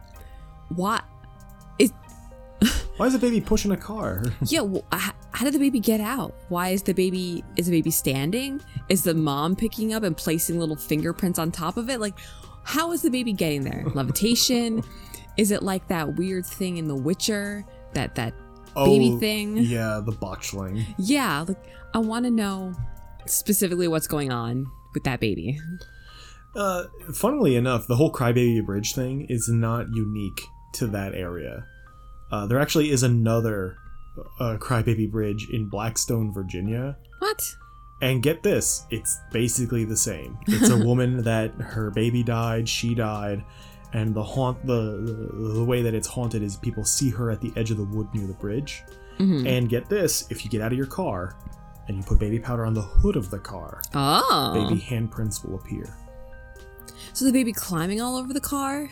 What? 0.76 1.04
Is 1.80 1.92
Why 2.98 3.06
is 3.08 3.14
a 3.16 3.20
baby 3.20 3.40
pushing 3.42 3.72
a 3.72 3.78
car? 3.78 4.24
yeah? 4.46 4.62
wh- 4.62 4.94
h- 4.94 5.14
How 5.32 5.46
did 5.46 5.54
the 5.54 5.60
baby 5.60 5.80
get 5.80 6.02
out? 6.02 6.34
Why 6.50 6.70
is 6.70 6.84
the 6.84 6.94
baby? 6.94 7.44
Is 7.56 7.68
the 7.68 7.72
baby 7.72 7.92
standing? 7.92 8.62
Is 8.90 9.04
the 9.04 9.14
mom 9.14 9.56
picking 9.56 9.94
up 9.94 10.04
and 10.04 10.16
placing 10.16 10.60
little 10.60 10.76
fingerprints 10.76 11.40
on 11.40 11.52
top 11.52 11.78
of 11.78 11.90
it? 11.90 12.00
Like, 12.02 12.16
how 12.64 12.92
is 12.92 13.02
the 13.02 13.10
baby 13.10 13.32
getting 13.34 13.64
there? 13.64 13.84
Levitation? 13.94 14.84
is 15.38 15.52
it 15.52 15.64
like 15.64 15.88
that 15.88 16.16
weird 16.18 16.46
thing 16.46 16.76
in 16.78 16.88
The 16.90 16.96
Witcher? 16.96 17.64
That 17.94 18.16
that 18.16 18.34
baby 18.76 19.16
thing? 19.18 19.58
Oh, 19.58 19.62
Yeah, 19.62 20.02
the 20.06 20.12
botchling. 20.12 20.84
Yeah, 20.98 21.46
like 21.48 21.64
I 21.94 22.00
want 22.00 22.26
to 22.26 22.32
know 22.32 22.74
specifically 23.30 23.88
what's 23.88 24.08
going 24.08 24.32
on 24.32 24.66
with 24.94 25.04
that 25.04 25.20
baby. 25.20 25.60
Uh, 26.56 26.86
funnily 27.14 27.56
enough, 27.56 27.88
the 27.88 27.96
whole 27.96 28.12
Crybaby 28.12 28.66
Bridge 28.66 28.94
thing 28.94 29.26
is 29.30 29.48
not 29.50 29.88
unique 29.94 30.42
to 30.74 30.88
that 30.88 31.14
area. 31.14 31.66
Uh, 32.32 32.46
there 32.48 32.60
actually 32.60 32.90
is 32.92 33.04
another 33.04 33.78
uh, 34.40 34.58
Crybaby 34.60 35.10
Bridge 35.12 35.48
in 35.52 35.70
Blackstone, 35.70 36.34
Virginia. 36.34 36.98
What? 37.20 37.56
And 38.02 38.24
get 38.24 38.44
this, 38.44 38.86
it's 38.92 39.20
basically 39.32 39.84
the 39.84 39.98
same. 39.98 40.38
It's 40.48 40.70
a 40.70 40.78
woman 40.86 41.24
that 41.24 41.52
her 41.56 41.92
baby 41.92 42.24
died, 42.24 42.68
she 42.68 42.96
died, 42.96 43.44
and 43.94 44.14
the 44.16 44.24
haunt 44.24 44.66
the, 44.66 45.30
the 45.32 45.54
the 45.56 45.64
way 45.66 45.82
that 45.82 45.94
it's 45.94 46.08
haunted 46.08 46.42
is 46.44 46.56
people 46.56 46.86
see 46.86 47.10
her 47.10 47.30
at 47.32 47.42
the 47.42 47.52
edge 47.56 47.72
of 47.72 47.78
the 47.78 47.84
wood 47.84 48.08
near 48.14 48.26
the 48.28 48.34
bridge. 48.34 48.84
Mhm. 49.20 49.46
And 49.48 49.68
get 49.68 49.90
this, 49.90 50.26
if 50.30 50.46
you 50.46 50.52
get 50.52 50.62
out 50.62 50.72
of 50.72 50.78
your 50.78 50.88
car 50.88 51.36
and 51.90 51.98
you 51.98 52.04
put 52.04 52.20
baby 52.20 52.40
powder 52.40 52.66
on 52.66 52.74
the 52.74 52.82
hood 52.82 53.18
of 53.18 53.30
the 53.30 53.40
car, 53.40 53.82
Oh. 53.94 54.54
baby 54.70 54.80
handprints 54.82 55.44
will 55.46 55.56
appear. 55.56 55.94
So 57.14 57.26
the 57.26 57.34
baby 57.34 57.52
climbing 57.52 58.00
all 58.00 58.16
over 58.16 58.32
the 58.32 58.40
car? 58.40 58.88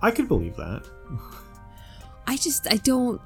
I 0.00 0.10
could 0.10 0.28
believe 0.28 0.56
that. 0.56 0.82
I 2.26 2.36
just 2.36 2.66
I 2.72 2.76
don't 2.76 3.20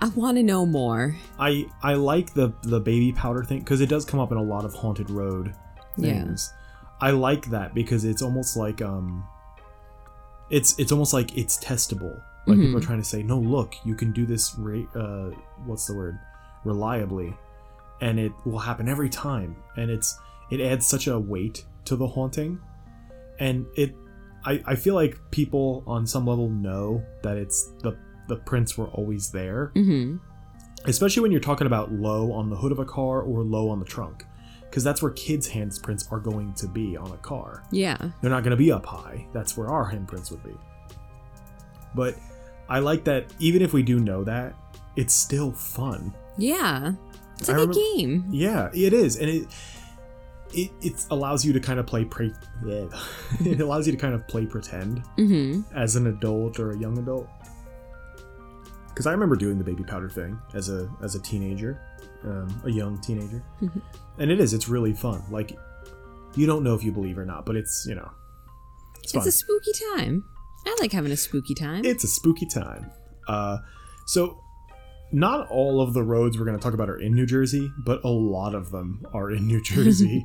I 0.00 0.08
want 0.10 0.36
to 0.36 0.42
know 0.44 0.64
more. 0.64 1.16
I 1.38 1.66
I 1.82 1.94
like 1.94 2.32
the 2.32 2.52
the 2.62 2.80
baby 2.80 3.12
powder 3.12 3.42
thing 3.44 3.58
because 3.58 3.80
it 3.80 3.88
does 3.88 4.04
come 4.04 4.20
up 4.20 4.30
in 4.32 4.38
a 4.38 4.42
lot 4.42 4.64
of 4.64 4.72
haunted 4.72 5.10
road 5.10 5.54
Yeah. 5.96 6.22
things. 6.24 6.52
I 7.00 7.10
like 7.10 7.46
that 7.50 7.74
because 7.74 8.04
it's 8.04 8.22
almost 8.22 8.56
like 8.56 8.80
um 8.80 9.24
it's 10.50 10.78
it's 10.78 10.92
almost 10.92 11.12
like 11.12 11.36
it's 11.36 11.58
testable. 11.58 12.22
Like 12.46 12.56
Mhm. 12.58 12.66
people 12.66 12.78
are 12.78 12.82
trying 12.82 12.98
to 13.02 13.04
say, 13.04 13.22
"No, 13.22 13.38
look, 13.38 13.74
you 13.84 13.94
can 13.94 14.12
do 14.12 14.24
this 14.24 14.54
ra- 14.56 14.88
uh 14.94 15.30
what's 15.66 15.86
the 15.86 15.94
word? 15.94 16.18
reliably." 16.64 17.36
And 18.00 18.18
it 18.18 18.32
will 18.44 18.58
happen 18.58 18.88
every 18.88 19.08
time 19.08 19.56
and 19.76 19.90
it's 19.90 20.18
it 20.50 20.60
adds 20.60 20.86
such 20.86 21.06
a 21.08 21.18
weight 21.18 21.64
to 21.86 21.96
the 21.96 22.06
haunting. 22.06 22.60
And 23.38 23.66
it 23.76 23.94
I 24.44 24.62
I 24.66 24.74
feel 24.76 24.94
like 24.94 25.18
people 25.30 25.82
on 25.86 26.06
some 26.06 26.26
level 26.26 26.48
know 26.48 27.02
that 27.22 27.36
it's 27.36 27.72
the 27.82 27.96
the 28.28 28.36
prints 28.36 28.76
were 28.78 28.88
always 28.88 29.30
there 29.30 29.72
Mhm. 29.74 30.20
especially 30.86 31.22
when 31.22 31.32
you're 31.32 31.40
talking 31.40 31.66
about 31.66 31.90
low 31.92 32.30
on 32.32 32.50
the 32.50 32.56
hood 32.56 32.72
of 32.72 32.78
a 32.78 32.84
car 32.84 33.22
or 33.22 33.42
low 33.42 33.70
on 33.70 33.78
the 33.80 33.86
trunk 33.86 34.24
because 34.68 34.84
that's 34.84 35.00
where 35.02 35.12
kids 35.12 35.48
handprints 35.48 36.12
are 36.12 36.20
going 36.20 36.52
to 36.52 36.68
be 36.68 36.94
on 36.96 37.10
a 37.12 37.16
car 37.16 37.64
Yeah. 37.72 37.96
they're 38.20 38.30
not 38.30 38.42
going 38.44 38.50
to 38.50 38.56
be 38.56 38.70
up 38.70 38.84
high 38.84 39.26
that's 39.32 39.56
where 39.56 39.68
our 39.68 39.90
handprints 39.90 40.30
would 40.30 40.44
be 40.44 40.52
but 41.94 42.16
i 42.68 42.78
like 42.78 43.02
that 43.04 43.24
even 43.38 43.62
if 43.62 43.72
we 43.72 43.82
do 43.82 43.98
know 43.98 44.22
that 44.24 44.54
it's 44.96 45.14
still 45.14 45.52
fun 45.52 46.12
Yeah. 46.36 46.92
It's 47.38 47.48
I 47.48 47.52
like 47.52 47.58
a 47.58 47.68
remember- 47.68 47.74
game. 47.96 48.26
yeah 48.30 48.70
it 48.74 48.92
is 48.92 49.16
and 49.16 49.28
it 49.30 49.48
it, 50.54 50.70
it 50.80 51.06
allows 51.10 51.44
you 51.44 51.52
to 51.52 51.60
kind 51.60 51.78
of 51.78 51.86
play 51.86 52.04
pre- 52.06 52.32
it 52.64 53.60
allows 53.60 53.86
you 53.86 53.92
to 53.92 53.98
kind 53.98 54.14
of 54.14 54.26
play 54.28 54.46
pretend 54.46 55.02
Mhm. 55.18 55.64
as 55.74 55.94
an 55.96 56.06
adult 56.06 56.58
or 56.58 56.70
a 56.72 56.78
young 56.78 56.96
adult 56.98 57.28
because 58.88 59.06
I 59.06 59.12
remember 59.12 59.36
doing 59.36 59.58
the 59.58 59.64
baby 59.64 59.84
powder 59.84 60.08
thing 60.08 60.38
as 60.54 60.68
a 60.68 60.90
as 61.02 61.14
a 61.14 61.20
teenager, 61.20 61.80
um, 62.24 62.48
a 62.64 62.70
young 62.70 62.98
teenager, 63.00 63.44
and 64.18 64.30
it 64.30 64.40
is. 64.40 64.52
It's 64.52 64.68
really 64.68 64.92
fun. 64.92 65.22
Like 65.30 65.56
you 66.34 66.46
don't 66.46 66.64
know 66.64 66.74
if 66.74 66.82
you 66.82 66.90
believe 66.90 67.16
or 67.16 67.24
not, 67.24 67.46
but 67.46 67.54
it's 67.54 67.86
you 67.88 67.94
know, 67.94 68.10
it's 69.02 69.12
fun. 69.12 69.20
It's 69.24 69.28
a 69.28 69.38
spooky 69.38 69.70
time. 69.94 70.24
I 70.66 70.76
like 70.80 70.90
having 70.90 71.12
a 71.12 71.16
spooky 71.16 71.54
time. 71.54 71.84
it's 71.84 72.02
a 72.02 72.08
spooky 72.08 72.46
time. 72.46 72.90
Uh, 73.28 73.58
so 74.06 74.40
not 75.12 75.48
all 75.48 75.80
of 75.80 75.94
the 75.94 76.02
roads 76.02 76.38
we're 76.38 76.44
going 76.44 76.56
to 76.58 76.62
talk 76.62 76.74
about 76.74 76.90
are 76.90 76.98
in 76.98 77.14
New 77.14 77.26
Jersey, 77.26 77.70
but 77.78 78.02
a 78.04 78.08
lot 78.08 78.54
of 78.54 78.70
them 78.70 79.04
are 79.12 79.30
in 79.30 79.46
New 79.46 79.62
Jersey. 79.64 80.24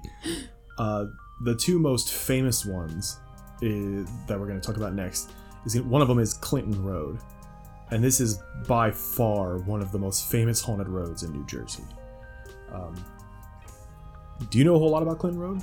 uh, 0.77 1.05
the 1.43 1.55
two 1.55 1.79
most 1.79 2.11
famous 2.13 2.65
ones 2.65 3.19
is, 3.61 4.07
that 4.27 4.39
we're 4.39 4.47
going 4.47 4.59
to 4.59 4.65
talk 4.65 4.77
about 4.77 4.93
next 4.93 5.31
is 5.65 5.79
one 5.81 6.01
of 6.01 6.07
them 6.07 6.19
is 6.19 6.33
Clinton 6.33 6.83
Road, 6.83 7.19
and 7.91 8.03
this 8.03 8.19
is 8.19 8.39
by 8.67 8.91
far 8.91 9.57
one 9.59 9.81
of 9.81 9.91
the 9.91 9.99
most 9.99 10.29
famous 10.29 10.61
haunted 10.61 10.89
roads 10.89 11.23
in 11.23 11.31
New 11.31 11.45
Jersey. 11.45 11.83
Um, 12.73 12.95
do 14.49 14.57
you 14.57 14.63
know 14.65 14.75
a 14.75 14.79
whole 14.79 14.89
lot 14.89 15.03
about 15.03 15.19
Clinton 15.19 15.39
Road? 15.39 15.61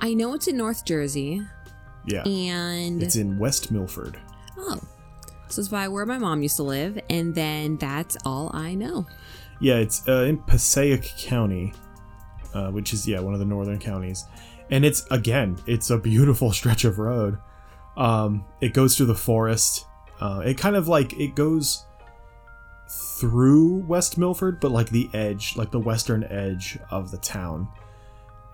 I 0.00 0.14
know 0.14 0.32
it's 0.34 0.48
in 0.48 0.56
North 0.56 0.84
Jersey, 0.86 1.42
Yeah, 2.06 2.22
and 2.26 3.02
it's 3.02 3.16
in 3.16 3.38
West 3.38 3.70
Milford. 3.70 4.18
oh, 4.56 4.80
it's 5.58 5.68
by 5.68 5.88
where 5.88 6.06
my 6.06 6.18
mom 6.18 6.42
used 6.42 6.56
to 6.56 6.62
live, 6.62 6.98
and 7.10 7.34
then 7.34 7.76
that's 7.76 8.16
all 8.24 8.50
I 8.54 8.74
know. 8.74 9.06
Yeah, 9.60 9.76
it's 9.76 10.06
uh, 10.08 10.24
in 10.24 10.38
Passaic 10.38 11.10
County, 11.18 11.72
uh, 12.52 12.70
which 12.70 12.92
is 12.92 13.06
yeah 13.06 13.20
one 13.20 13.34
of 13.34 13.40
the 13.40 13.46
northern 13.46 13.78
counties, 13.78 14.24
and 14.70 14.84
it's 14.84 15.06
again 15.10 15.58
it's 15.66 15.90
a 15.90 15.98
beautiful 15.98 16.52
stretch 16.58 16.84
of 16.84 16.98
road. 16.98 17.38
Um, 17.96 18.44
it 18.60 18.74
goes 18.74 18.96
through 18.96 19.06
the 19.06 19.14
forest. 19.14 19.86
Uh, 20.20 20.42
it 20.44 20.58
kind 20.58 20.76
of 20.76 20.88
like 20.88 21.12
it 21.14 21.34
goes 21.34 21.84
through 22.88 23.76
West 23.86 24.18
Milford, 24.18 24.60
but 24.60 24.70
like 24.70 24.90
the 24.90 25.08
edge, 25.14 25.56
like 25.56 25.70
the 25.70 25.80
western 25.80 26.24
edge 26.24 26.78
of 26.90 27.10
the 27.10 27.18
town, 27.18 27.68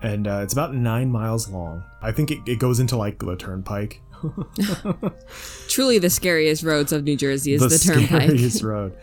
and 0.01 0.27
uh, 0.27 0.41
it's 0.43 0.53
about 0.53 0.73
nine 0.73 1.11
miles 1.11 1.49
long. 1.49 1.83
I 2.01 2.11
think 2.11 2.31
it, 2.31 2.39
it 2.45 2.59
goes 2.59 2.79
into 2.79 2.95
like 2.95 3.19
the 3.19 3.35
turnpike. 3.35 4.01
Truly, 5.67 5.97
the 5.99 6.09
scariest 6.09 6.63
roads 6.63 6.91
of 6.91 7.03
New 7.03 7.15
Jersey 7.17 7.53
is 7.53 7.61
the, 7.61 7.93
turnpike. 7.93 8.23
scariest 8.23 8.63
road. 8.63 8.97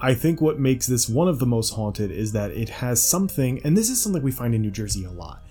I 0.00 0.14
think 0.14 0.40
what 0.40 0.58
makes 0.58 0.86
this 0.86 1.08
one 1.08 1.28
of 1.28 1.38
the 1.38 1.46
most 1.46 1.74
haunted 1.74 2.10
is 2.10 2.32
that 2.32 2.50
it 2.52 2.68
has 2.70 3.02
something, 3.02 3.60
and 3.64 3.76
this 3.76 3.90
is 3.90 4.00
something 4.00 4.22
we 4.22 4.32
find 4.32 4.54
in 4.54 4.62
New 4.62 4.70
Jersey 4.70 5.04
a 5.04 5.10
lot. 5.10 5.42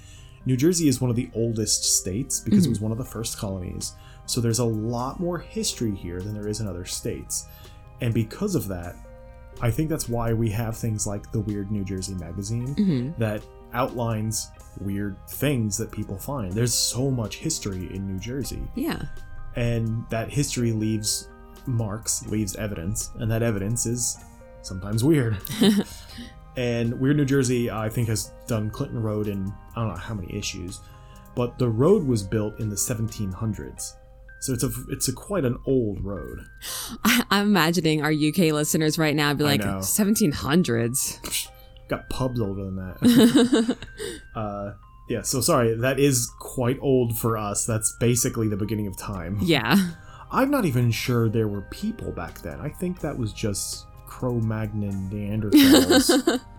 New 0.45 0.57
Jersey 0.57 0.87
is 0.87 0.99
one 0.99 1.09
of 1.09 1.15
the 1.15 1.29
oldest 1.35 1.83
states 1.99 2.39
because 2.39 2.65
it 2.65 2.69
was 2.69 2.79
one 2.79 2.91
of 2.91 2.97
the 2.97 3.05
first 3.05 3.37
colonies, 3.37 3.93
so 4.25 4.41
there's 4.41 4.59
a 4.59 4.65
lot 4.65 5.19
more 5.19 5.37
history 5.37 5.93
here 5.93 6.19
than 6.21 6.33
there 6.33 6.47
is 6.47 6.61
in 6.61 6.67
other 6.67 6.85
states. 6.85 7.45
And 8.01 8.13
because 8.13 8.55
of 8.55 8.67
that, 8.69 8.95
I 9.61 9.69
think 9.69 9.89
that's 9.89 10.07
why 10.09 10.33
we 10.33 10.49
have 10.51 10.77
things 10.77 11.05
like 11.05 11.31
the 11.31 11.41
Weird 11.41 11.69
New 11.69 11.83
Jersey 11.83 12.15
magazine 12.15 12.73
Mhm. 12.75 13.17
that 13.19 13.43
outlines 13.73 14.47
weird 14.81 15.15
things 15.29 15.77
that 15.77 15.91
people 15.91 16.17
find. 16.17 16.51
There's 16.53 16.73
so 16.73 17.09
much 17.11 17.37
history 17.37 17.93
in 17.93 18.07
New 18.07 18.19
Jersey 18.19 18.61
Yeah. 18.75 19.01
and 19.55 20.05
that 20.09 20.29
history 20.31 20.71
leaves 20.71 21.29
marks, 21.65 22.25
leaves 22.27 22.55
evidence, 22.55 23.11
and 23.19 23.29
that 23.31 23.43
evidence 23.43 23.85
is 23.85 24.17
sometimes 24.61 25.03
weird. 25.03 25.37
and 26.57 26.99
Weird 26.99 27.17
New 27.17 27.25
Jersey, 27.25 27.69
I 27.69 27.89
think, 27.89 28.07
has 28.09 28.31
done 28.47 28.69
Clinton 28.69 29.01
Road 29.01 29.27
in 29.27 29.53
I 29.75 29.81
don't 29.81 29.89
know 29.89 29.95
how 29.99 30.13
many 30.15 30.35
issues, 30.35 30.79
but 31.35 31.57
the 31.59 31.69
road 31.69 32.05
was 32.05 32.23
built 32.23 32.59
in 32.59 32.69
the 32.69 32.75
1700s, 32.75 33.93
so 34.41 34.53
it's 34.53 34.63
a 34.63 34.69
it's 34.89 35.07
a 35.07 35.13
quite 35.13 35.45
an 35.45 35.57
old 35.65 36.03
road. 36.03 36.39
I'm 37.29 37.47
imagining 37.47 38.01
our 38.01 38.11
UK 38.11 38.51
listeners 38.53 38.97
right 38.97 39.15
now 39.15 39.33
be 39.33 39.43
like, 39.43 39.61
1700s. 39.61 41.49
Got 41.89 42.09
pubs 42.09 42.39
older 42.39 42.65
than 42.65 42.75
that. 42.77 43.77
uh, 44.35 44.71
yeah, 45.09 45.23
so 45.23 45.41
sorry, 45.41 45.75
that 45.75 45.99
is 45.99 46.31
quite 46.39 46.77
old 46.81 47.17
for 47.17 47.35
us. 47.37 47.65
That's 47.65 47.95
basically 47.99 48.47
the 48.47 48.57
beginning 48.57 48.87
of 48.87 48.95
time. 48.97 49.37
Yeah. 49.41 49.75
I'm 50.31 50.51
not 50.51 50.65
even 50.65 50.91
sure 50.91 51.27
there 51.29 51.47
were 51.47 51.61
people 51.71 52.11
back 52.11 52.39
then. 52.41 52.59
I 52.61 52.69
think 52.69 52.99
that 53.01 53.17
was 53.17 53.33
just 53.33 53.87
Cro-Magnon 54.07 55.09
Neanderthals. 55.11 56.39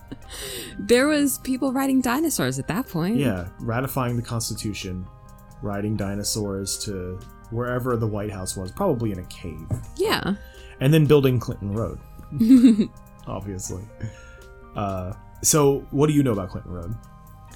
There 0.79 1.07
was 1.07 1.39
people 1.39 1.73
riding 1.73 2.01
dinosaurs 2.01 2.59
at 2.59 2.67
that 2.69 2.89
point. 2.89 3.17
yeah, 3.17 3.49
ratifying 3.61 4.17
the 4.17 4.23
Constitution, 4.23 5.07
riding 5.63 5.97
dinosaurs 5.97 6.79
to 6.85 7.19
wherever 7.51 7.97
the 7.97 8.07
White 8.07 8.31
House 8.31 8.57
was, 8.57 8.71
probably 8.73 9.13
in 9.13 9.19
a 9.21 9.25
cave, 9.25 9.67
Yeah. 9.97 10.35
and 10.81 10.93
then 10.95 11.07
building 11.07 11.39
Clinton 11.39 11.73
Road, 11.75 11.99
obviously. 13.27 13.83
Uh, 14.77 15.13
so, 15.43 15.87
what 15.91 16.07
do 16.07 16.13
you 16.13 16.23
know 16.23 16.33
about 16.33 16.51
Clinton 16.51 16.73
Road 16.73 16.95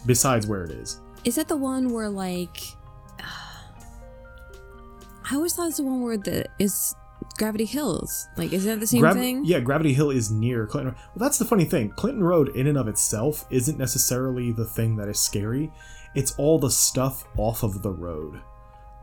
besides 0.07 0.47
where 0.47 0.65
it 0.65 0.71
is? 0.71 1.01
Is 1.25 1.37
that 1.37 1.49
the 1.49 1.57
one 1.57 1.89
where 1.89 2.09
like 2.09 2.61
I 3.19 5.35
always 5.35 5.55
thought 5.55 5.69
it's 5.69 5.79
the 5.79 5.85
one 5.85 6.03
where 6.03 6.17
the 6.17 6.47
is 6.59 6.95
Gravity 7.39 7.65
Hills. 7.65 8.29
Like 8.37 8.53
is 8.53 8.65
that 8.65 8.81
the 8.81 8.87
same 8.87 9.09
thing? 9.13 9.45
Yeah, 9.45 9.61
Gravity 9.61 9.93
Hill 9.93 10.11
is 10.11 10.31
near 10.31 10.67
Clinton. 10.67 10.95
Road. 10.95 11.01
Well, 11.15 11.27
that's 11.27 11.39
the 11.39 11.45
funny 11.45 11.65
thing. 11.65 11.91
Clinton 11.91 12.23
Road, 12.23 12.55
in 12.57 12.67
and 12.67 12.79
of 12.79 12.89
itself, 12.89 13.45
isn't 13.51 13.79
necessarily 13.79 14.53
the 14.53 14.65
thing 14.65 14.97
that 14.97 15.09
is 15.09 15.19
scary. 15.19 15.73
It's 16.15 16.35
all 16.39 16.59
the 16.59 16.71
stuff 16.71 17.25
off 17.37 17.63
of 17.63 17.83
the 17.83 17.91
road. 17.91 18.41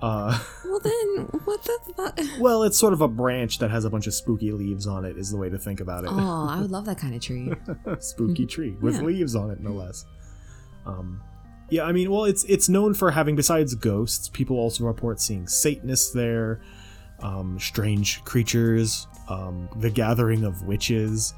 Uh, 0.02 0.38
Well 0.66 0.80
then 0.80 1.26
what 1.44 1.62
the 1.64 1.78
fuck? 1.98 2.20
well, 2.40 2.64
it's 2.64 2.78
sort 2.78 2.94
of 2.94 3.02
a 3.02 3.08
branch 3.08 3.60
that 3.60 3.70
has 3.72 3.84
a 3.86 3.90
bunch 3.90 4.08
of 4.08 4.14
spooky 4.14 4.52
leaves 4.54 4.88
on 4.88 5.04
it. 5.06 5.18
Is 5.18 5.30
the 5.32 5.38
way 5.38 5.50
to 5.50 5.58
think 5.58 5.80
about 5.82 6.06
it. 6.06 6.10
Oh, 6.12 6.48
I 6.50 6.60
would 6.62 6.72
love 6.78 6.86
that 6.86 6.98
kind 6.98 7.14
of 7.14 7.22
tree. 7.22 7.52
spooky 8.00 8.46
tree 8.46 8.78
with 8.82 8.96
Yeah. 8.96 9.02
leaves 9.02 9.36
on 9.36 9.52
it, 9.52 9.60
no 9.60 9.72
less. 9.74 10.06
Um, 10.86 11.22
yeah, 11.70 11.84
I 11.84 11.92
mean, 11.92 12.10
well, 12.10 12.24
it's 12.26 12.44
it's 12.46 12.70
known 12.70 12.94
for 12.94 13.12
having 13.12 13.36
besides 13.36 13.76
ghosts, 13.76 14.30
people 14.30 14.58
also 14.58 14.86
report 14.86 15.20
seeing 15.20 15.46
Satanists 15.48 16.12
there, 16.12 16.62
um, 17.20 17.60
strange 17.60 18.24
creatures, 18.24 19.08
um, 19.30 19.68
the 19.78 19.90
gathering 19.90 20.44
of 20.46 20.64
witches, 20.64 21.34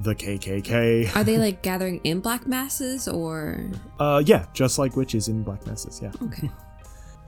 the 0.00 0.14
KKK. 0.14 1.14
Are 1.14 1.24
they 1.24 1.36
like 1.38 1.62
gathering 1.62 2.00
in 2.04 2.20
black 2.20 2.46
masses 2.46 3.08
or 3.08 3.60
Uh, 3.98 4.22
yeah, 4.24 4.46
just 4.54 4.78
like 4.78 4.96
witches 4.96 5.28
in 5.28 5.42
Black 5.42 5.66
Masses, 5.66 6.00
yeah. 6.02 6.12
okay? 6.22 6.50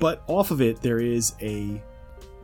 But 0.02 0.22
off 0.26 0.50
of 0.50 0.60
it, 0.60 0.82
there 0.82 0.98
is 0.98 1.34
a 1.40 1.80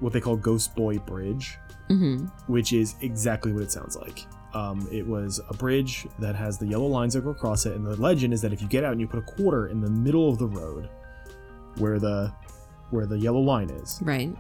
what 0.01 0.13
they 0.13 0.21
call 0.21 0.37
Ghost 0.37 0.75
Boy 0.77 0.99
Bridge, 0.99 1.59
Mm-hmm. 1.91 2.27
which 2.53 2.73
is 2.73 2.95
exactly 3.01 3.53
what 3.53 3.63
it 3.63 3.73
sounds 3.73 3.97
like. 3.97 4.27
Um, 4.55 4.87
it 4.93 5.07
was 5.07 5.41
a 5.49 5.55
bridge 5.55 6.07
that 6.19 6.37
has 6.37 6.57
the 6.59 6.67
yellow 6.67 6.87
lines 6.87 7.15
that 7.15 7.23
go 7.25 7.31
across 7.31 7.67
it, 7.67 7.75
and 7.75 7.85
the 7.87 7.97
legend 7.97 8.33
is 8.33 8.41
that 8.43 8.53
if 8.53 8.61
you 8.63 8.69
get 8.69 8.85
out 8.85 8.93
and 8.93 9.01
you 9.01 9.07
put 9.09 9.19
a 9.19 9.23
quarter 9.37 9.67
in 9.69 9.81
the 9.81 9.91
middle 9.91 10.29
of 10.31 10.39
the 10.39 10.47
road, 10.47 10.89
where 11.79 11.99
the 11.99 12.33
where 12.91 13.07
the 13.07 13.19
yellow 13.19 13.41
line 13.41 13.71
is, 13.71 13.99
Right. 14.03 14.35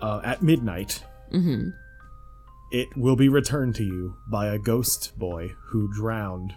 uh, 0.00 0.20
at 0.24 0.42
midnight, 0.42 1.02
Mm-hmm. 1.32 1.70
it 2.72 2.88
will 2.96 3.16
be 3.16 3.28
returned 3.28 3.74
to 3.76 3.84
you 3.84 4.14
by 4.28 4.46
a 4.48 4.58
ghost 4.58 5.18
boy 5.18 5.52
who 5.68 5.88
drowned 5.92 6.54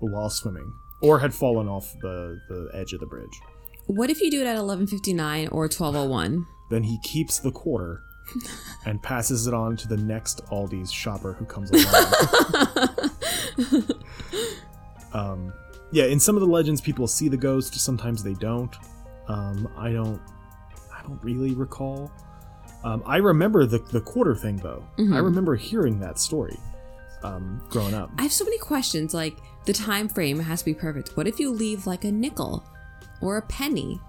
while 0.00 0.28
swimming 0.30 0.72
or 1.02 1.18
had 1.18 1.32
fallen 1.34 1.68
off 1.68 1.94
the, 2.00 2.40
the 2.48 2.68
edge 2.74 2.92
of 2.92 3.00
the 3.00 3.06
bridge. 3.06 3.40
What 3.86 4.10
if 4.10 4.20
you 4.20 4.30
do 4.30 4.40
it 4.40 4.46
at 4.46 4.56
eleven 4.56 4.86
fifty 4.86 5.12
nine 5.12 5.48
or 5.48 5.68
twelve 5.68 5.94
oh 5.96 6.04
one? 6.04 6.46
Then 6.70 6.82
he 6.82 6.98
keeps 7.02 7.38
the 7.38 7.50
quarter 7.52 8.02
and 8.86 9.02
passes 9.02 9.46
it 9.46 9.54
on 9.54 9.76
to 9.76 9.88
the 9.88 9.96
next 9.98 10.44
Aldi's 10.46 10.90
shopper 10.90 11.34
who 11.34 11.44
comes 11.44 11.70
along. 11.70 12.98
um, 15.12 15.52
yeah, 15.92 16.04
in 16.06 16.18
some 16.18 16.34
of 16.36 16.40
the 16.40 16.46
legends, 16.48 16.80
people 16.80 17.06
see 17.06 17.28
the 17.28 17.36
ghost. 17.36 17.74
Sometimes 17.74 18.22
they 18.22 18.34
don't. 18.34 18.74
Um, 19.28 19.68
I 19.76 19.92
don't. 19.92 20.20
I 20.92 21.02
don't 21.02 21.22
really 21.22 21.54
recall. 21.54 22.10
Um, 22.82 23.02
I 23.06 23.18
remember 23.18 23.66
the 23.66 23.78
the 23.78 24.00
quarter 24.00 24.34
thing 24.34 24.56
though. 24.56 24.82
I 24.98 25.02
Mhm. 25.02 25.22
remember 25.24 25.54
hearing 25.56 26.00
that 26.00 26.18
story 26.18 26.58
um, 27.22 27.62
growing 27.70 27.94
up. 27.94 28.10
I 28.18 28.22
have 28.22 28.32
so 28.32 28.44
many 28.44 28.58
questions. 28.58 29.14
Like 29.14 29.36
the 29.66 29.72
time 29.72 30.08
frame 30.08 30.38
has 30.40 30.60
to 30.60 30.64
be 30.66 30.74
perfect. 30.74 31.16
What 31.16 31.26
if 31.26 31.38
you 31.38 31.50
leave 31.50 31.86
like 31.86 32.04
a 32.04 32.12
nickel 32.12 32.64
or 33.24 33.38
a 33.38 33.42
penny? 33.42 34.00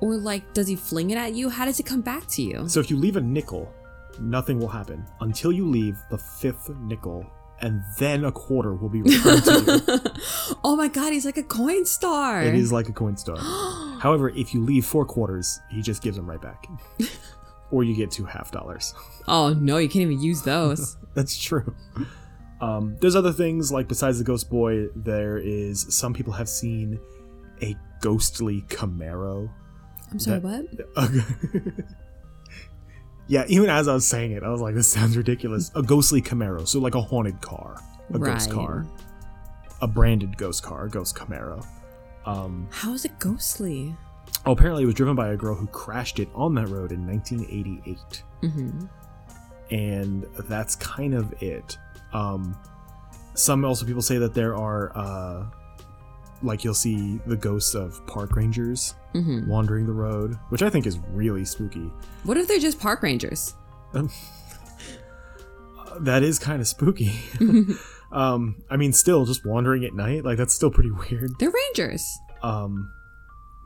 Or 0.00 0.16
like 0.16 0.52
does 0.52 0.68
he 0.68 0.76
fling 0.76 1.10
it 1.10 1.18
at 1.18 1.34
you? 1.34 1.48
How 1.48 1.64
does 1.64 1.80
it 1.80 1.86
come 1.86 2.00
back 2.00 2.26
to 2.28 2.42
you? 2.42 2.68
So 2.68 2.80
if 2.80 2.90
you 2.90 2.96
leave 2.96 3.16
a 3.16 3.20
nickel, 3.20 3.72
nothing 4.20 4.58
will 4.58 4.68
happen 4.68 5.04
until 5.20 5.52
you 5.52 5.66
leave 5.68 5.98
the 6.10 6.18
fifth 6.18 6.70
nickel, 6.80 7.26
and 7.60 7.82
then 7.98 8.24
a 8.24 8.32
quarter 8.32 8.74
will 8.74 8.88
be 8.88 9.02
returned 9.02 9.44
to 9.44 9.84
you. 9.86 10.56
oh 10.64 10.76
my 10.76 10.88
god, 10.88 11.12
he's 11.12 11.26
like 11.26 11.36
a 11.36 11.42
Coinstar. 11.42 12.46
It 12.46 12.54
is 12.54 12.72
like 12.72 12.88
a 12.88 12.92
Coinstar. 12.92 13.38
However, 14.00 14.30
if 14.30 14.54
you 14.54 14.62
leave 14.62 14.86
four 14.86 15.04
quarters, 15.04 15.60
he 15.70 15.82
just 15.82 16.02
gives 16.02 16.16
them 16.16 16.28
right 16.28 16.40
back. 16.40 16.66
or 17.70 17.84
you 17.84 17.94
get 17.94 18.10
two 18.10 18.24
half 18.24 18.50
dollars. 18.50 18.94
Oh 19.28 19.52
no, 19.52 19.78
you 19.78 19.88
can't 19.88 20.02
even 20.02 20.20
use 20.20 20.42
those. 20.42 20.96
That's 21.14 21.38
true. 21.38 21.74
Um, 22.60 22.96
there's 23.00 23.16
other 23.16 23.32
things 23.32 23.72
like 23.72 23.88
besides 23.88 24.18
the 24.18 24.24
ghost 24.24 24.50
boy, 24.50 24.88
there 24.94 25.38
is 25.38 25.86
some 25.94 26.12
people 26.12 26.32
have 26.34 26.48
seen 26.48 26.98
a 27.62 27.76
ghostly 28.00 28.62
Camaro. 28.68 29.50
I'm 30.10 30.18
sorry, 30.18 30.40
That- 30.40 30.88
what? 30.94 31.84
Yeah, 33.28 33.44
even 33.46 33.70
as 33.70 33.86
I 33.86 33.94
was 33.94 34.04
saying 34.04 34.32
it, 34.32 34.42
I 34.42 34.48
was 34.48 34.60
like, 34.60 34.74
this 34.74 34.88
sounds 34.92 35.16
ridiculous. 35.16 35.70
A 35.76 35.82
ghostly 35.84 36.20
Camaro, 36.20 36.66
so 36.66 36.80
like 36.80 36.96
a 36.96 37.00
haunted 37.00 37.40
car, 37.40 37.76
a 38.12 38.18
ghost 38.18 38.50
car, 38.50 38.84
a 39.80 39.86
branded 39.86 40.36
ghost 40.36 40.64
car, 40.64 40.86
a 40.86 40.90
ghost 40.90 41.14
Camaro. 41.14 41.64
Um, 42.26 42.66
How 42.72 42.92
is 42.92 43.04
it 43.04 43.16
ghostly? 43.20 43.94
oh, 44.46 44.52
apparently 44.52 44.82
it 44.82 44.86
was 44.86 44.96
driven 44.96 45.14
by 45.14 45.28
a 45.28 45.36
girl 45.36 45.54
who 45.54 45.68
crashed 45.68 46.18
it 46.18 46.28
on 46.34 46.54
that 46.56 46.68
road 46.68 46.90
in 46.90 47.06
1988. 47.06 48.22
Mm-hmm. 48.42 48.86
and 49.70 50.26
that's 50.48 50.74
kind 50.76 51.14
of 51.14 51.32
it. 51.40 51.78
Um, 52.12 52.56
some 53.34 53.64
also 53.64 53.86
people 53.86 54.02
say 54.02 54.18
that 54.18 54.34
there 54.34 54.56
are, 54.56 54.90
uh, 54.96 55.44
like 56.42 56.64
you'll 56.64 56.74
see 56.74 57.20
the 57.26 57.36
ghosts 57.36 57.74
of 57.74 58.04
park 58.06 58.36
rangers 58.36 58.94
Mm-hmm. 59.12 59.48
wandering 59.50 59.86
the 59.86 59.92
road, 59.92 60.38
which 60.50 60.62
I 60.62 60.70
think 60.70 60.86
is 60.86 61.00
really 61.10 61.44
spooky. 61.44 61.90
What 62.22 62.36
if 62.36 62.46
they're 62.46 62.60
just 62.60 62.78
park 62.78 63.02
rangers? 63.02 63.56
Uh, 63.92 64.06
that 66.00 66.22
is 66.22 66.38
kind 66.38 66.60
of 66.60 66.68
spooky. 66.68 67.12
um, 68.12 68.62
I 68.70 68.76
mean, 68.76 68.92
still 68.92 69.24
just 69.24 69.44
wandering 69.44 69.84
at 69.84 69.94
night, 69.94 70.24
like 70.24 70.38
that's 70.38 70.54
still 70.54 70.70
pretty 70.70 70.90
weird. 71.10 71.32
They're 71.40 71.50
rangers. 71.50 72.06
Um, 72.42 72.92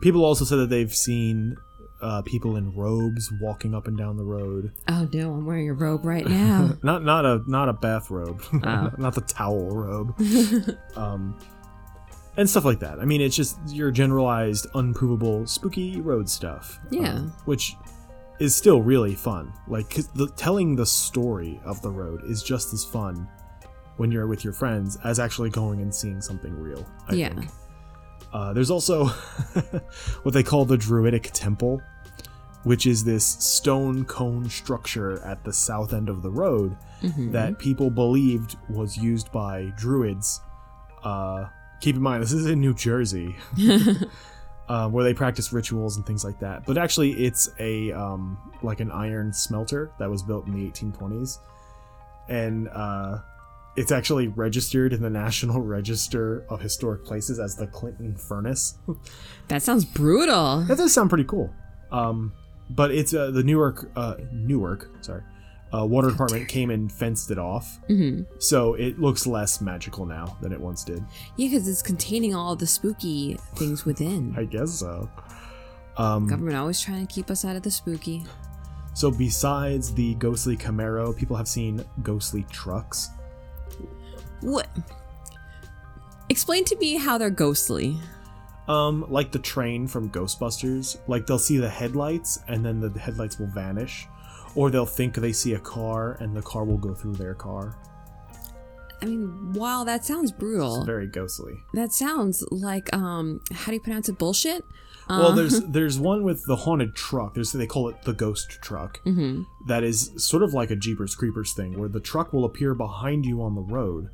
people 0.01 0.25
also 0.25 0.45
said 0.45 0.57
that 0.57 0.71
they've 0.71 0.95
seen 0.95 1.57
uh, 2.01 2.23
people 2.23 2.57
in 2.57 2.75
robes 2.75 3.31
walking 3.41 3.75
up 3.75 3.87
and 3.87 3.97
down 3.97 4.17
the 4.17 4.25
road. 4.25 4.73
Oh 4.89 5.09
no, 5.13 5.33
I'm 5.35 5.47
wearing 5.47 5.69
a 5.71 5.75
robe 5.75 6.05
right 6.05 6.27
now. 6.27 6.73
not 6.83 7.05
not 7.05 7.25
a 7.25 7.43
not 7.47 7.69
a 7.69 7.73
bathrobe, 7.75 8.43
Oh. 8.65 8.91
not 8.99 9.15
the 9.15 9.21
towel 9.21 9.71
robe, 9.77 10.15
um, 10.97 11.39
and 12.37 12.49
stuff 12.49 12.65
like 12.65 12.81
that. 12.81 12.99
I 13.01 13.05
mean, 13.05 13.21
it's 13.21 13.37
just 13.37 13.59
your 13.69 13.91
generalized, 13.91 14.67
unprovable, 14.75 15.47
spooky 15.47 16.01
road 16.01 16.29
stuff. 16.29 16.81
Yeah. 16.91 17.15
um, 17.15 17.33
which 17.45 17.77
is 18.41 18.55
still 18.55 18.83
really 18.83 19.15
fun. 19.15 19.53
Like 19.69 19.89
'cause 19.91 20.09
the, 20.09 20.27
telling 20.37 20.75
the 20.75 20.87
story 20.87 21.61
of 21.65 21.81
the 21.83 21.91
road 21.91 22.23
is 22.25 22.43
just 22.43 22.73
as 22.75 22.85
fun 22.85 23.29
when 23.97 24.11
you're 24.11 24.27
with 24.27 24.43
your 24.43 24.53
friends 24.53 24.99
as 25.05 25.21
actually 25.21 25.51
going 25.51 25.81
and 25.81 25.95
seeing 25.95 26.21
something 26.21 26.53
real. 26.59 26.85
I 27.09 27.15
Yeah. 27.15 27.35
think. 27.35 27.51
Uh, 28.33 28.53
there's 28.53 28.71
also 28.73 29.05
what 30.25 30.35
they 30.35 30.43
call 30.43 30.65
the 30.65 30.77
Druidic 30.77 31.31
Temple, 31.33 31.81
which 32.65 32.87
is 32.87 33.05
this 33.05 33.25
stone 33.25 34.05
cone 34.07 34.49
structure 34.51 35.23
at 35.25 35.45
the 35.45 35.53
south 35.53 35.93
end 35.93 36.09
of 36.09 36.23
the 36.23 36.31
road 36.31 36.77
Mhm. 37.03 37.31
that 37.33 37.59
people 37.61 37.91
believed 37.91 38.57
was 38.69 38.97
used 38.97 39.31
by 39.31 39.73
druids. 39.77 40.41
Uh, 41.05 41.45
keep 41.81 41.97
in 41.97 42.03
mind, 42.03 42.23
this 42.23 42.33
is 42.33 42.47
in 42.47 42.61
New 42.61 42.75
Jersey, 42.75 43.37
uh, 44.69 44.89
where 44.89 45.05
they 45.05 45.15
practice 45.15 45.53
rituals 45.53 45.97
and 45.97 46.07
things 46.07 46.25
like 46.25 46.39
that. 46.41 46.65
But 46.67 46.79
actually, 46.79 47.13
it's 47.13 47.51
a 47.59 47.93
um, 47.93 48.39
like 48.63 48.81
an 48.81 48.91
iron 48.91 49.33
smelter 49.33 49.91
that 49.99 50.11
was 50.11 50.23
built 50.23 50.47
in 50.47 50.53
the 50.53 50.71
1820s, 50.71 51.39
and 52.29 52.69
uh, 52.69 53.19
it's 53.77 53.93
actually 53.93 54.29
registered 54.29 54.93
in 54.93 55.03
the 55.03 55.11
National 55.25 55.61
Register 55.61 56.45
of 56.49 56.61
Historic 56.61 57.05
Places 57.05 57.39
as 57.39 57.57
the 57.57 57.67
Clinton 57.67 58.17
Furnace. 58.17 58.79
that 59.49 59.63
sounds 59.63 59.85
brutal. 59.85 60.63
That 60.63 60.79
does 60.79 60.93
sound 60.93 61.11
pretty 61.11 61.25
cool. 61.25 61.53
Um, 61.91 62.33
but 62.71 62.91
it's 62.91 63.13
uh, 63.13 63.31
the 63.31 63.43
Newark, 63.43 63.91
uh, 63.95 64.17
Newark, 64.33 64.91
sorry, 65.03 65.23
uh, 65.75 65.85
water 65.85 66.11
department 66.11 66.47
came 66.49 66.71
and 66.71 66.91
fenced 66.93 67.31
it 67.31 67.39
off, 67.39 67.81
hmm 67.89 68.23
so 68.39 68.75
it 68.75 68.99
looks 69.01 69.27
less 69.27 69.61
magical 69.61 70.07
now 70.07 70.37
than 70.41 70.53
it 70.53 70.61
once 70.61 70.85
did. 70.85 71.03
Yeah, 71.37 71.49
because 71.49 71.67
it's 71.67 71.83
containing 71.83 72.35
all 72.35 72.55
the 72.57 72.67
spooky 72.67 73.37
things 73.57 73.85
within. 73.85 74.35
I 74.37 74.45
guess 74.45 74.71
so. 74.73 75.09
Um, 75.97 76.27
Government 76.27 76.57
always 76.57 76.81
trying 76.81 77.07
to 77.07 77.13
keep 77.13 77.31
us 77.31 77.45
out 77.45 77.57
of 77.57 77.63
the 77.63 77.71
spooky. 77.71 78.25
so 78.95 79.11
besides 79.11 79.93
the 79.95 80.15
ghostly 80.15 80.57
Camaro, 80.57 81.17
people 81.17 81.37
have 81.37 81.49
seen 81.49 81.85
ghostly 82.03 82.45
trucks. 82.51 83.11
What? 84.41 84.69
Explain 86.29 86.65
to 86.67 86.77
me 86.77 86.97
how 86.97 87.19
they're 87.19 87.31
ghostly. 87.31 87.97
Um, 88.67 89.05
like 89.09 89.31
the 89.31 89.39
train 89.39 89.87
from 89.87 90.11
Ghostbusters. 90.11 90.99
Like 91.07 91.27
they'll 91.27 91.39
see 91.39 91.59
the 91.59 91.69
headlights 91.69 92.41
and 92.49 92.65
then 92.65 92.81
the 92.81 92.99
headlights 92.99 93.39
will 93.39 93.47
vanish, 93.49 94.09
or 94.55 94.71
they'll 94.71 94.87
think 94.87 95.15
they 95.15 95.33
see 95.33 95.55
a 95.55 95.59
car 95.61 96.17
and 96.21 96.37
the 96.37 96.43
car 96.43 96.65
will 96.65 96.79
go 96.79 96.95
through 96.95 97.15
their 97.15 97.35
car. 97.35 97.77
I 99.03 99.07
mean, 99.07 99.53
wow, 99.53 99.85
that 99.85 100.05
sounds 100.05 100.33
brutal. 100.33 100.77
It's 100.79 100.87
very 100.87 101.07
ghostly. 101.07 101.55
That 101.75 101.93
sounds 101.93 102.43
like 102.51 102.95
um, 102.95 103.41
how 103.53 103.67
do 103.67 103.75
you 103.75 103.81
pronounce 103.81 104.09
it? 104.09 104.17
Bullshit. 104.19 104.65
Well, 105.11 105.33
Uh, 105.33 105.35
there's 105.35 105.61
there's 105.69 105.99
one 105.99 106.23
with 106.23 106.45
the 106.47 106.57
haunted 106.57 106.95
truck. 106.95 107.35
There's 107.35 107.53
they 107.53 107.67
call 107.67 107.89
it 107.89 108.01
the 108.03 108.15
ghost 108.15 108.59
truck. 108.63 109.01
hmm 109.05 109.43
That 109.67 109.85
is 109.85 110.13
sort 110.17 110.43
of 110.43 110.55
like 110.55 110.71
a 110.71 110.77
Jeepers 110.77 111.15
Creepers 111.15 111.53
thing, 111.53 111.79
where 111.79 111.89
the 111.91 112.01
truck 112.01 112.33
will 112.33 112.45
appear 112.47 112.75
behind 112.75 113.27
you 113.27 113.43
on 113.43 113.55
the 113.55 113.61
road 113.63 114.09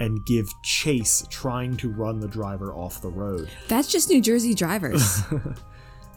and 0.00 0.24
give 0.26 0.48
chase, 0.64 1.24
trying 1.30 1.76
to 1.76 1.88
run 1.92 2.18
the 2.18 2.26
driver 2.26 2.74
off 2.74 3.00
the 3.00 3.10
road. 3.10 3.48
That's 3.68 3.92
just 3.92 4.08
New 4.10 4.20
Jersey 4.22 4.54
drivers. 4.54 5.22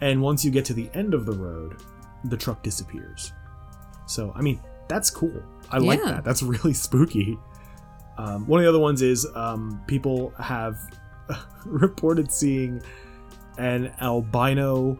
And 0.01 0.21
once 0.21 0.43
you 0.43 0.51
get 0.51 0.65
to 0.65 0.73
the 0.73 0.89
end 0.93 1.13
of 1.13 1.25
the 1.25 1.31
road, 1.31 1.77
the 2.25 2.35
truck 2.35 2.61
disappears. 2.61 3.31
So 4.05 4.31
I 4.35 4.41
mean, 4.41 4.59
that's 4.87 5.09
cool. 5.09 5.41
I 5.71 5.77
like 5.79 5.99
Yeah. 5.99 6.11
that. 6.13 6.23
That's 6.23 6.43
really 6.43 6.73
spooky. 6.85 7.37
Um, 8.17 8.47
one 8.47 8.59
of 8.59 8.63
the 8.63 8.69
other 8.69 8.79
ones 8.79 9.01
is 9.01 9.27
um, 9.35 9.81
people 9.87 10.31
have 10.39 10.77
reported 11.65 12.31
seeing 12.31 12.81
an 13.57 13.93
albino 13.99 14.97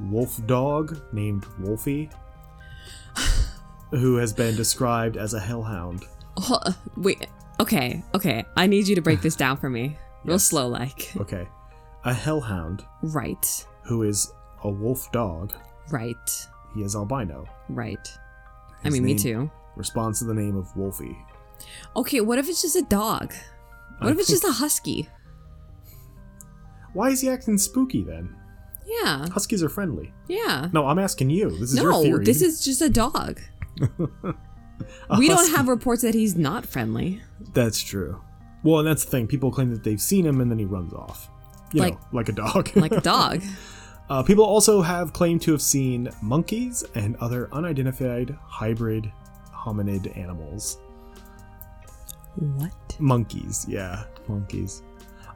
wolf 0.00 0.44
dog 0.46 1.00
named 1.12 1.44
Wolfie, 1.60 2.10
who 3.90 4.16
has 4.16 4.32
been 4.32 4.56
described 4.56 5.16
as 5.16 5.34
a 5.34 5.40
hellhound. 5.40 6.04
Oh, 6.38 6.58
wait. 6.96 7.26
Okay. 7.60 8.02
Okay. 8.14 8.44
I 8.56 8.66
need 8.66 8.88
you 8.88 8.94
to 8.94 9.02
break 9.02 9.20
this 9.20 9.36
down 9.36 9.56
for 9.58 9.68
me, 9.68 9.96
real 10.24 10.34
Yes. 10.34 10.44
slow, 10.46 10.66
like. 10.68 11.12
Okay, 11.18 11.46
a 12.04 12.14
hellhound 12.14 12.84
Right. 13.02 13.66
who 13.84 14.02
is 14.02 14.32
a 14.64 14.70
wolf 14.70 15.10
dog. 15.12 15.52
Right. 15.90 16.48
He 16.74 16.82
is 16.82 16.96
albino. 16.96 17.44
Right. 17.68 18.08
I 18.84 18.90
mean, 18.90 19.04
me 19.04 19.14
too. 19.16 19.50
Responds 19.76 20.18
to 20.20 20.24
the 20.26 20.34
name 20.34 20.56
of 20.56 20.74
Wolfie. 20.76 21.16
Okay. 21.96 22.20
What 22.20 22.38
if 22.38 22.48
it's 22.48 22.62
just 22.62 22.76
a 22.76 22.82
dog? 22.82 23.32
What 23.98 24.08
I 24.08 24.10
if 24.12 24.18
it's 24.18 24.28
think- 24.28 24.42
just 24.42 24.44
a 24.44 24.52
husky? 24.60 25.08
Why 26.92 27.10
is 27.10 27.20
he 27.20 27.28
acting 27.30 27.56
spooky 27.58 28.02
then? 28.02 28.34
Yeah. 28.86 29.26
Huskies 29.30 29.62
are 29.62 29.68
friendly. 29.68 30.12
Yeah. 30.28 30.68
No, 30.72 30.86
I'm 30.86 30.98
asking 30.98 31.30
you. 31.30 31.50
This 31.50 31.72
is 31.72 31.76
your 31.80 31.92
No, 31.92 32.02
theory. 32.02 32.24
this 32.24 32.42
is 32.42 32.62
just 32.64 32.82
a 32.82 32.88
dog. 32.90 33.40
A 35.08 35.16
we 35.18 35.28
don't 35.28 35.50
have 35.52 35.68
reports 35.68 36.02
that 36.02 36.12
he's 36.14 36.34
not 36.36 36.66
friendly. 36.66 37.22
That's 37.54 37.80
true. 37.80 38.20
Well, 38.64 38.80
and 38.80 38.88
that's 38.88 39.04
the 39.04 39.10
thing. 39.10 39.26
People 39.28 39.50
claim 39.52 39.70
that 39.70 39.84
they've 39.84 40.00
seen 40.00 40.26
him 40.26 40.40
and 40.40 40.50
then 40.50 40.58
he 40.58 40.64
runs 40.64 40.92
off. 40.92 41.30
You 41.72 41.80
Like- 41.82 41.94
know, 41.94 42.00
like 42.12 42.28
a 42.28 42.32
dog. 42.32 42.70
Like 42.76 42.92
a 42.92 43.00
dog. 43.00 43.42
uh, 44.12 44.22
people 44.22 44.44
also 44.44 44.82
have 44.82 45.14
claimed 45.14 45.40
to 45.40 45.52
have 45.52 45.62
seen 45.62 46.06
monkeys 46.20 46.84
and 46.94 47.16
other 47.16 47.48
unidentified 47.50 48.36
hybrid 48.44 49.10
hominid 49.54 50.14
animals. 50.18 50.76
what? 52.36 52.74
Monkeys, 52.98 53.64
yeah, 53.66 54.04
monkeys. 54.28 54.82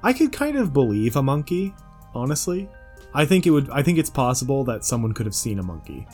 I 0.02 0.12
could 0.12 0.30
kind 0.30 0.58
of 0.58 0.74
believe 0.74 1.16
a 1.16 1.22
monkey, 1.22 1.74
honestly. 2.14 2.68
I 3.14 3.24
think 3.24 3.46
it 3.46 3.50
would. 3.50 3.70
I 3.70 3.82
think 3.82 3.96
it's 3.96 4.10
possible 4.10 4.62
that 4.64 4.84
someone 4.84 5.12
could 5.12 5.24
have 5.24 5.34
seen 5.34 5.58
a 5.58 5.62
monkey, 5.62 6.06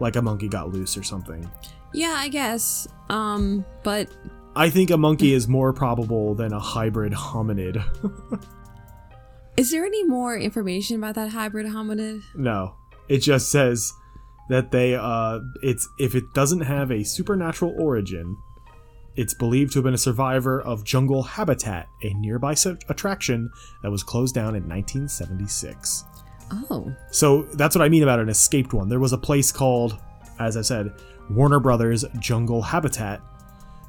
like 0.00 0.16
a 0.16 0.22
monkey 0.22 0.48
got 0.48 0.72
loose 0.72 0.96
or 0.96 1.04
something. 1.04 1.48
Yeah, 1.94 2.16
I 2.16 2.26
guess. 2.26 2.88
Um, 3.10 3.64
but 3.84 4.08
I 4.56 4.70
think 4.70 4.90
a 4.90 4.98
monkey 4.98 5.34
is 5.34 5.46
more 5.46 5.72
probable 5.72 6.34
than 6.34 6.52
a 6.52 6.58
hybrid 6.58 7.12
hominid. 7.12 7.80
is 9.58 9.70
there 9.70 9.84
any 9.84 10.04
more 10.04 10.36
information 10.36 10.96
about 10.96 11.14
that 11.16 11.30
hybrid 11.30 11.66
hominid? 11.66 12.22
no, 12.34 12.74
it 13.08 13.18
just 13.18 13.50
says 13.50 13.92
that 14.48 14.70
they. 14.70 14.94
Uh, 14.94 15.40
it's 15.62 15.88
if 15.98 16.14
it 16.14 16.32
doesn't 16.34 16.60
have 16.60 16.90
a 16.90 17.04
supernatural 17.04 17.74
origin, 17.78 18.36
it's 19.16 19.34
believed 19.34 19.72
to 19.72 19.78
have 19.78 19.84
been 19.84 19.94
a 19.94 19.98
survivor 19.98 20.60
of 20.62 20.84
jungle 20.84 21.22
habitat, 21.22 21.88
a 22.02 22.14
nearby 22.14 22.54
attraction 22.88 23.50
that 23.82 23.90
was 23.90 24.02
closed 24.02 24.34
down 24.34 24.54
in 24.54 24.68
1976. 24.68 26.04
Oh. 26.70 26.94
So 27.10 27.42
that's 27.54 27.74
what 27.74 27.84
I 27.84 27.88
mean 27.88 28.02
about 28.02 28.20
an 28.20 28.28
escaped 28.28 28.72
one. 28.72 28.88
There 28.88 29.00
was 29.00 29.12
a 29.12 29.18
place 29.18 29.52
called, 29.52 29.98
as 30.38 30.56
I 30.56 30.62
said, 30.62 30.92
Warner 31.30 31.60
Brothers 31.60 32.04
Jungle 32.20 32.62
Habitat, 32.62 33.20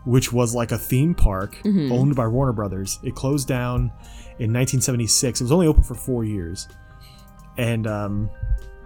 which 0.06 0.32
was 0.34 0.56
like 0.56 0.72
a 0.72 0.78
theme 0.78 1.14
park 1.14 1.56
Mhm. 1.64 1.92
owned 1.92 2.16
by 2.16 2.28
Warner 2.28 2.54
Brothers. 2.54 3.00
It 3.04 3.16
closed 3.16 3.48
down 3.48 3.92
in 4.40 4.52
1976. 4.54 5.42
It 5.42 5.44
was 5.44 5.52
only 5.52 5.68
open 5.68 5.84
for 5.84 5.96
four 5.96 6.24
years, 6.24 6.68
and 7.58 7.86
um, 7.88 8.30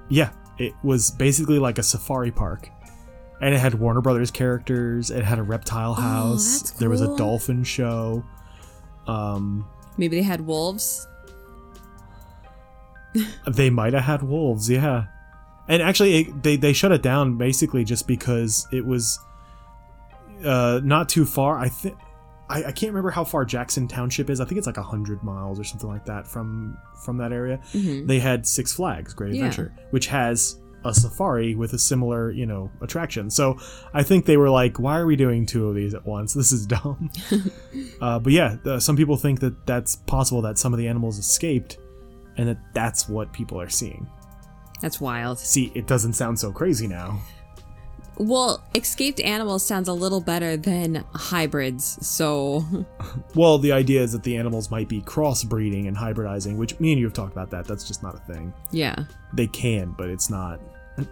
yeah, 0.10 0.30
it 0.58 0.74
was 0.84 1.12
basically 1.12 1.60
like 1.60 1.78
a 1.78 1.84
safari 1.84 2.32
park. 2.32 2.70
And 3.42 3.54
it 3.54 3.58
had 3.60 3.74
Warner 3.76 4.00
Brothers 4.02 4.32
characters. 4.32 5.10
It 5.12 5.26
had 5.26 5.38
a 5.38 5.44
reptile 5.44 5.96
house. 5.96 6.72
Oh, 6.74 6.76
There 6.80 6.90
was 6.90 7.02
a 7.02 7.14
dolphin 7.18 7.64
show. 7.66 8.24
Um, 9.06 9.66
Maybe 9.98 10.16
they 10.16 10.24
had 10.24 10.42
wolves. 10.42 11.06
They 13.48 13.70
might 13.70 13.94
have 13.94 14.04
had 14.04 14.24
wolves, 14.24 14.70
yeah. 14.70 15.06
and 15.68 15.82
actually 15.82 16.16
it, 16.22 16.44
they 16.44 16.56
they 16.56 16.74
shut 16.74 16.92
it 16.92 17.02
down 17.02 17.38
basically 17.38 17.84
just 17.84 18.08
because 18.08 18.68
it 18.72 18.86
was 18.86 19.20
uh, 20.44 20.82
not 20.84 21.10
too 21.10 21.26
far. 21.26 21.58
I 21.58 21.70
think 21.70 21.96
I, 22.50 22.66
I 22.66 22.72
can't 22.72 22.92
remember 22.92 23.10
how 23.12 23.24
far 23.24 23.46
Jackson 23.46 23.88
Township 23.88 24.30
is. 24.30 24.40
I 24.40 24.46
think 24.46 24.58
it's 24.58 24.68
like 24.68 24.78
hundred 24.78 25.24
miles 25.24 25.60
or 25.60 25.64
something 25.64 25.90
like 25.90 26.06
that 26.06 26.28
from 26.28 26.78
from 27.04 27.18
that 27.18 27.32
area. 27.32 27.60
Mhm. 27.74 28.08
They 28.08 28.20
had 28.20 28.46
Six 28.46 28.74
Flags 28.74 29.14
Great 29.14 29.34
Yeah. 29.34 29.46
Adventure, 29.46 29.74
which 29.92 30.08
has 30.08 30.60
a 30.86 30.94
safari 30.94 31.56
with 31.56 31.72
a 31.72 31.80
similar 31.80 32.30
you 32.32 32.46
know 32.46 32.70
attraction. 32.82 33.30
So 33.30 33.58
I 33.94 34.04
think 34.04 34.26
they 34.26 34.36
were 34.38 34.50
like, 34.50 34.80
why 34.80 35.00
are 35.00 35.06
we 35.06 35.16
doing 35.16 35.46
two 35.46 35.70
of 35.70 35.76
these 35.76 35.94
at 35.94 36.06
once? 36.06 36.34
This 36.36 36.52
is 36.52 36.66
dumb. 36.66 37.10
uh, 38.02 38.20
but 38.20 38.34
yeah, 38.34 38.58
some 38.80 38.98
people 38.98 39.16
think 39.18 39.40
that 39.40 39.66
that's 39.66 39.96
possible 39.96 40.42
that 40.42 40.58
some 40.58 40.74
of 40.74 40.78
the 40.80 40.88
animals 40.88 41.18
escaped, 41.18 41.78
and 42.38 42.50
that 42.50 42.58
that's 42.74 43.08
what 43.08 43.32
people 43.32 43.60
are 43.62 43.70
seeing. 43.70 44.08
That's 44.82 45.00
wild. 45.00 45.40
See, 45.40 45.72
it 45.76 45.88
doesn't 45.88 46.14
sound 46.14 46.38
so 46.38 46.52
crazy 46.52 46.88
now. 46.88 47.22
Well, 48.18 48.64
escaped 48.76 49.20
animals 49.22 49.66
sounds 49.66 49.88
a 49.88 49.94
little 49.94 50.22
better 50.22 50.56
than 50.58 51.04
hybrids. 51.14 52.06
So, 52.08 52.66
Well, 53.36 53.58
the 53.58 53.72
idea 53.72 54.02
is 54.02 54.12
that 54.14 54.24
the 54.24 54.38
animals 54.38 54.70
might 54.70 54.88
be 54.88 55.02
crossbreeding 55.02 55.88
and 55.88 55.98
hybridizing, 55.98 56.58
which 56.58 56.80
me 56.80 56.92
and 56.92 57.00
you 57.00 57.06
have 57.08 57.14
talked 57.14 57.32
about 57.32 57.50
that. 57.52 57.66
That's 57.66 57.88
just 57.88 58.04
not 58.04 58.16
a 58.16 58.20
thing. 58.34 58.54
yeah. 58.72 58.96
They 59.34 59.48
can, 59.48 59.96
but 59.98 60.10
it's 60.10 60.30
not 60.30 60.60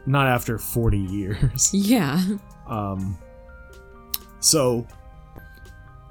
not 0.06 0.28
after 0.28 0.58
40 0.60 0.98
years. 1.00 1.72
Yeah. 1.74 2.24
Um 2.68 3.18
so 4.40 4.86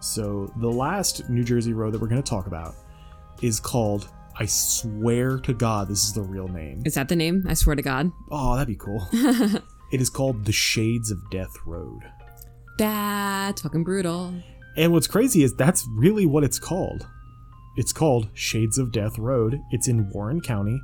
so 0.01 0.53
the 0.57 0.71
last 0.71 1.29
New 1.29 1.45
Jersey 1.45 1.73
road 1.73 1.93
that 1.93 2.01
we're 2.01 2.09
going 2.09 2.23
to 2.23 2.29
talk 2.29 2.47
about 2.47 2.75
is 3.43 3.61
called 3.61 4.09
I 4.39 4.47
swear 4.47 5.39
to 5.41 5.53
God 5.53 5.89
this 5.89 6.05
is 6.05 6.13
the 6.15 6.23
real 6.23 6.49
name. 6.49 6.83
Is 6.85 6.95
that 6.95 7.09
the 7.09 7.17
name? 7.17 7.45
I 7.49 7.55
swear 7.55 7.77
to 7.77 7.83
God. 7.83 8.11
Oh, 8.31 8.55
that'd 8.57 8.67
be 8.69 8.77
cool. 8.77 9.07
it 9.93 10.01
is 10.01 10.11
called 10.11 10.45
the 10.45 10.53
Shades 10.53 11.11
of 11.11 11.19
Death 11.31 11.55
Road. 11.67 12.03
That's 12.79 13.63
fucking 13.63 13.85
brutal. 13.85 14.35
And 14.77 14.93
what's 14.93 15.07
crazy 15.07 15.43
is 15.43 15.55
that's 15.55 15.87
really 15.97 16.27
what 16.27 16.45
it's 16.45 16.59
called. 16.59 17.07
It's 17.77 17.93
called 17.93 18.29
Shades 18.35 18.79
of 18.79 18.93
Death 18.93 19.19
Road. 19.19 19.61
It's 19.71 19.89
in 19.89 20.09
Warren 20.11 20.41
County. 20.41 20.81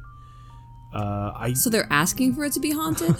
Uh, 0.94 1.32
I 1.36 1.52
So 1.54 1.70
they're 1.70 1.88
asking 1.90 2.34
for 2.34 2.44
it 2.44 2.52
to 2.52 2.60
be 2.60 2.70
haunted? 2.70 3.16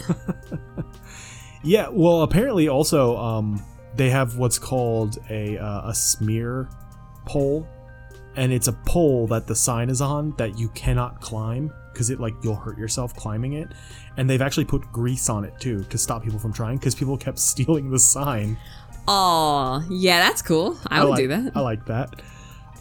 yeah. 1.63 1.89
Well, 1.91 2.23
apparently 2.23 2.69
also 2.69 3.17
um, 3.17 3.63
they 3.95 4.11
have 4.11 4.39
what's 4.39 4.59
called 4.59 5.19
a 5.29 5.59
uh, 5.59 5.91
a 5.91 5.95
smear 5.95 6.69
pole, 7.27 7.67
and 8.37 8.53
it's 8.53 8.69
a 8.69 8.73
pole 8.73 9.27
that 9.29 9.47
the 9.47 9.55
sign 9.55 9.89
is 9.89 10.01
on 10.01 10.35
that 10.37 10.59
you 10.59 10.69
cannot 10.71 11.21
climb 11.21 11.73
because 11.93 12.11
it 12.11 12.21
like 12.21 12.35
you'll 12.43 12.55
hurt 12.55 12.77
yourself 12.77 13.17
climbing 13.17 13.55
it. 13.55 13.69
And 14.19 14.29
they've 14.29 14.43
actually 14.43 14.67
put 14.67 14.83
grease 14.93 15.31
on 15.31 15.45
it 15.45 15.59
too 15.59 15.83
to 15.85 15.97
stop 15.99 16.23
people 16.23 16.39
from 16.39 16.53
trying 16.53 16.77
because 16.77 16.95
people 16.95 17.17
kept 17.17 17.39
stealing 17.53 17.91
the 17.91 17.99
sign. 17.99 18.59
oh, 19.09 19.83
yeah, 19.91 20.21
that's 20.21 20.43
cool. 20.43 20.77
I 20.89 21.03
would 21.03 21.11
like, 21.11 21.19
do 21.21 21.29
that. 21.29 21.53
I 21.55 21.61
like 21.61 21.87
that. 21.87 22.23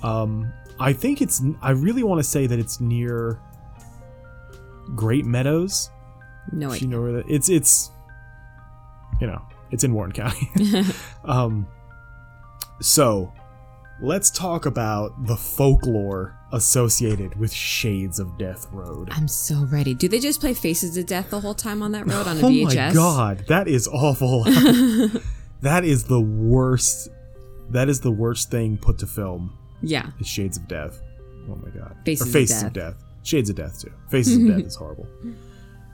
Um, 0.03 0.51
I 0.79 0.93
think 0.93 1.21
it's. 1.21 1.41
I 1.61 1.71
really 1.71 2.03
want 2.03 2.19
to 2.19 2.23
say 2.23 2.47
that 2.47 2.59
it's 2.59 2.81
near 2.81 3.39
Great 4.95 5.25
Meadows. 5.25 5.89
No, 6.51 6.73
you 6.73 6.87
know 6.87 7.01
where 7.01 7.13
that 7.13 7.29
it's. 7.29 7.49
It's. 7.49 7.91
You 9.21 9.27
know, 9.27 9.41
it's 9.71 9.83
in 9.85 9.93
Warren 9.93 10.11
County. 10.11 10.51
um. 11.23 11.67
So, 12.81 13.31
let's 14.01 14.29
talk 14.29 14.65
about 14.65 15.25
the 15.25 15.35
folklore 15.35 16.37
associated 16.51 17.37
with 17.39 17.51
Shades 17.51 18.19
of 18.19 18.37
Death 18.37 18.67
Road. 18.71 19.09
I'm 19.11 19.27
so 19.27 19.65
ready. 19.65 19.93
Do 19.93 20.07
they 20.07 20.19
just 20.19 20.39
play 20.39 20.53
Faces 20.53 20.97
of 20.97 21.05
Death 21.05 21.29
the 21.29 21.39
whole 21.39 21.53
time 21.53 21.81
on 21.81 21.91
that 21.93 22.05
road 22.05 22.27
on 22.27 22.37
a 22.37 22.41
oh 22.41 22.49
VHS? 22.49 22.95
Oh 22.95 23.17
my 23.17 23.33
god, 23.35 23.45
that 23.47 23.67
is 23.67 23.87
awful. 23.87 24.43
that 25.61 25.83
is 25.83 26.05
the 26.05 26.21
worst. 26.21 27.09
That 27.69 27.89
is 27.89 28.01
the 28.01 28.11
worst 28.11 28.51
thing 28.51 28.77
put 28.77 28.99
to 28.99 29.07
film. 29.07 29.57
Yeah. 29.81 30.11
is 30.19 30.27
Shades 30.27 30.57
of 30.57 30.67
Death. 30.67 31.01
Oh 31.49 31.55
my 31.55 31.69
god. 31.69 31.95
Faces 32.05 32.25
or 32.25 32.29
of 32.29 32.33
Faces 32.33 32.63
of 32.63 32.73
Death. 32.73 33.03
Shades 33.23 33.49
of 33.49 33.55
Death 33.55 33.81
too. 33.81 33.91
Faces 34.09 34.37
of 34.37 34.47
Death 34.47 34.65
is 34.67 34.75
horrible. 34.75 35.07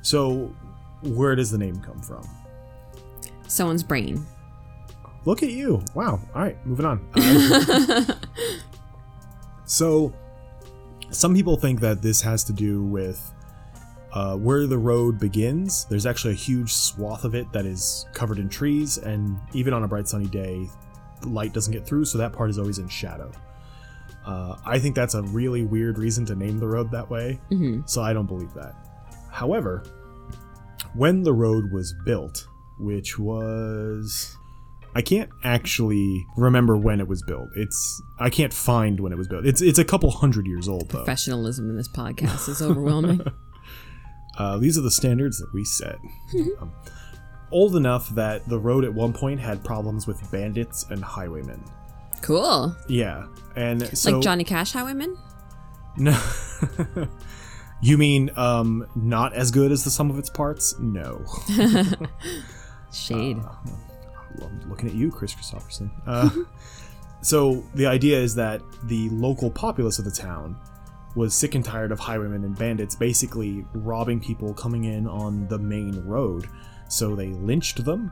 So, 0.01 0.55
where 1.03 1.35
does 1.35 1.51
the 1.51 1.57
name 1.57 1.79
come 1.81 1.99
from? 2.01 2.27
Someone's 3.47 3.83
brain. 3.83 4.25
Look 5.25 5.43
at 5.43 5.51
you. 5.51 5.83
Wow. 5.93 6.19
All 6.33 6.41
right, 6.41 6.57
moving 6.65 6.85
on. 6.85 7.07
Uh, 7.15 8.15
so, 9.65 10.13
some 11.11 11.33
people 11.33 11.55
think 11.55 11.79
that 11.79 12.01
this 12.01 12.21
has 12.21 12.43
to 12.45 12.53
do 12.53 12.83
with 12.83 13.33
uh, 14.13 14.35
where 14.35 14.67
the 14.67 14.77
road 14.77 15.17
begins. 15.19 15.85
There's 15.85 16.05
actually 16.05 16.33
a 16.33 16.37
huge 16.37 16.73
swath 16.73 17.23
of 17.23 17.35
it 17.35 17.51
that 17.53 17.65
is 17.65 18.05
covered 18.13 18.37
in 18.39 18.49
trees, 18.49 18.97
and 18.97 19.39
even 19.53 19.73
on 19.73 19.83
a 19.83 19.87
bright 19.87 20.07
sunny 20.09 20.25
day, 20.27 20.69
the 21.21 21.29
light 21.29 21.53
doesn't 21.53 21.71
get 21.71 21.85
through, 21.85 22.05
so 22.05 22.17
that 22.17 22.33
part 22.33 22.49
is 22.49 22.59
always 22.59 22.79
in 22.79 22.89
shadow. 22.89 23.31
Uh, 24.25 24.57
I 24.65 24.77
think 24.77 24.93
that's 24.95 25.13
a 25.15 25.21
really 25.23 25.63
weird 25.63 25.97
reason 25.97 26.25
to 26.25 26.35
name 26.35 26.59
the 26.59 26.67
road 26.67 26.91
that 26.91 27.09
way, 27.09 27.39
hmm 27.49 27.81
so 27.85 28.01
I 28.01 28.11
don't 28.13 28.27
believe 28.27 28.53
that. 28.55 28.75
However, 29.31 29.83
when 30.93 31.23
the 31.23 31.33
road 31.33 31.71
was 31.71 31.93
built, 32.05 32.45
which 32.77 33.17
was 33.17 34.35
I 34.93 35.01
can't 35.01 35.29
actually 35.43 36.25
remember 36.35 36.75
when 36.77 36.99
it 36.99 37.07
was 37.07 37.21
built. 37.21 37.49
It's 37.55 38.01
I 38.19 38.29
can't 38.29 38.53
find 38.53 38.99
when 38.99 39.11
it 39.11 39.17
was 39.17 39.27
built. 39.27 39.45
It's 39.45 39.61
it's 39.61 39.79
a 39.79 39.85
couple 39.85 40.11
hundred 40.11 40.47
years 40.47 40.67
old 40.67 40.89
though. 40.89 40.99
Professionalism 40.99 41.69
in 41.69 41.77
this 41.77 41.87
podcast 41.87 42.49
is 42.49 42.61
overwhelming. 42.61 43.21
Uh, 44.37 44.57
these 44.57 44.77
are 44.77 44.81
the 44.81 44.89
standards 44.89 45.39
that 45.39 45.53
we 45.53 45.63
set. 45.65 45.97
um, 46.61 46.71
old 47.51 47.75
enough 47.75 48.07
that 48.15 48.47
the 48.47 48.57
road 48.57 48.85
at 48.85 48.93
one 48.93 49.11
point 49.11 49.39
had 49.41 49.61
problems 49.61 50.07
with 50.07 50.31
bandits 50.31 50.85
and 50.89 51.03
highwaymen. 51.03 51.61
cool. 52.21 52.73
Yeah, 52.87 53.27
and 53.57 53.85
so 53.95 54.11
like 54.11 54.23
Johnny 54.23 54.45
Cash 54.45 54.71
highwaymen. 54.71 55.17
no. 55.97 56.17
you 57.81 57.97
mean 57.97 58.31
um, 58.37 58.87
not 58.95 59.33
as 59.33 59.51
good 59.51 59.69
as 59.71 59.83
the 59.83 59.91
sum 59.91 60.09
of 60.09 60.17
its 60.17 60.29
parts? 60.29 60.79
No. 60.79 61.25
Shade. 62.93 63.37
I'm 64.41 64.69
looking 64.69 64.89
at 64.89 64.95
you, 64.95 65.11
Kris 65.11 65.33
Kristofferson. 65.33 65.91
Uh, 66.05 66.29
so 67.21 67.63
the 67.75 67.85
idea 67.87 68.19
is 68.19 68.35
that 68.35 68.61
the 68.83 69.09
local 69.09 69.51
populace 69.51 69.99
of 69.99 70.05
the 70.05 70.11
town 70.11 70.57
was 71.15 71.35
sick 71.35 71.55
and 71.55 71.65
tired 71.65 71.91
of 71.91 71.99
highwaymen 71.99 72.43
and 72.43 72.57
bandits 72.57 72.95
basically 72.95 73.65
robbing 73.73 74.19
people 74.19 74.53
coming 74.53 74.85
in 74.85 75.07
on 75.07 75.47
the 75.47 75.59
main 75.59 76.03
road. 76.05 76.47
So 76.87 77.15
they 77.15 77.27
lynched 77.27 77.83
them 77.83 78.11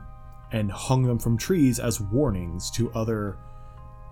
and 0.52 0.70
hung 0.70 1.04
them 1.04 1.18
from 1.18 1.38
trees 1.38 1.78
as 1.78 2.00
warnings 2.00 2.70
to 2.72 2.90
other 2.92 3.38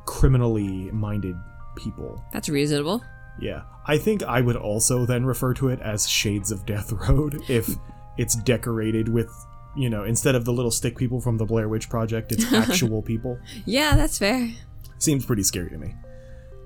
criminally 0.07 0.91
minded 0.91 1.37
people. 1.77 2.23
That's 2.33 2.49
reasonable. 2.49 3.03
Yeah. 3.41 3.63
I 3.87 3.99
think 3.99 4.23
I 4.23 4.41
would 4.41 4.57
also 4.57 5.07
then 5.07 5.25
refer 5.25 5.55
to 5.55 5.69
it 5.69 5.81
as 5.81 6.09
Shades 6.09 6.51
of 6.51 6.67
Death 6.67 6.93
Road 6.93 7.43
if 7.49 7.71
it's 8.17 8.37
decorated 8.37 9.09
with, 9.09 9.31
you 9.79 9.89
know, 9.89 10.05
instead 10.05 10.35
of 10.35 10.45
the 10.45 10.53
little 10.53 10.71
stick 10.71 10.97
people 10.97 11.21
from 11.21 11.39
the 11.39 11.45
Blair 11.45 11.69
Witch 11.69 11.89
Project, 11.89 12.33
it's 12.33 12.53
actual 12.53 13.03
people. 13.03 13.39
Yeah, 13.65 13.97
that's 13.97 14.19
fair. 14.19 14.51
Seems 14.99 15.25
pretty 15.25 15.45
scary 15.45 15.71
to 15.71 15.79
me. 15.79 15.95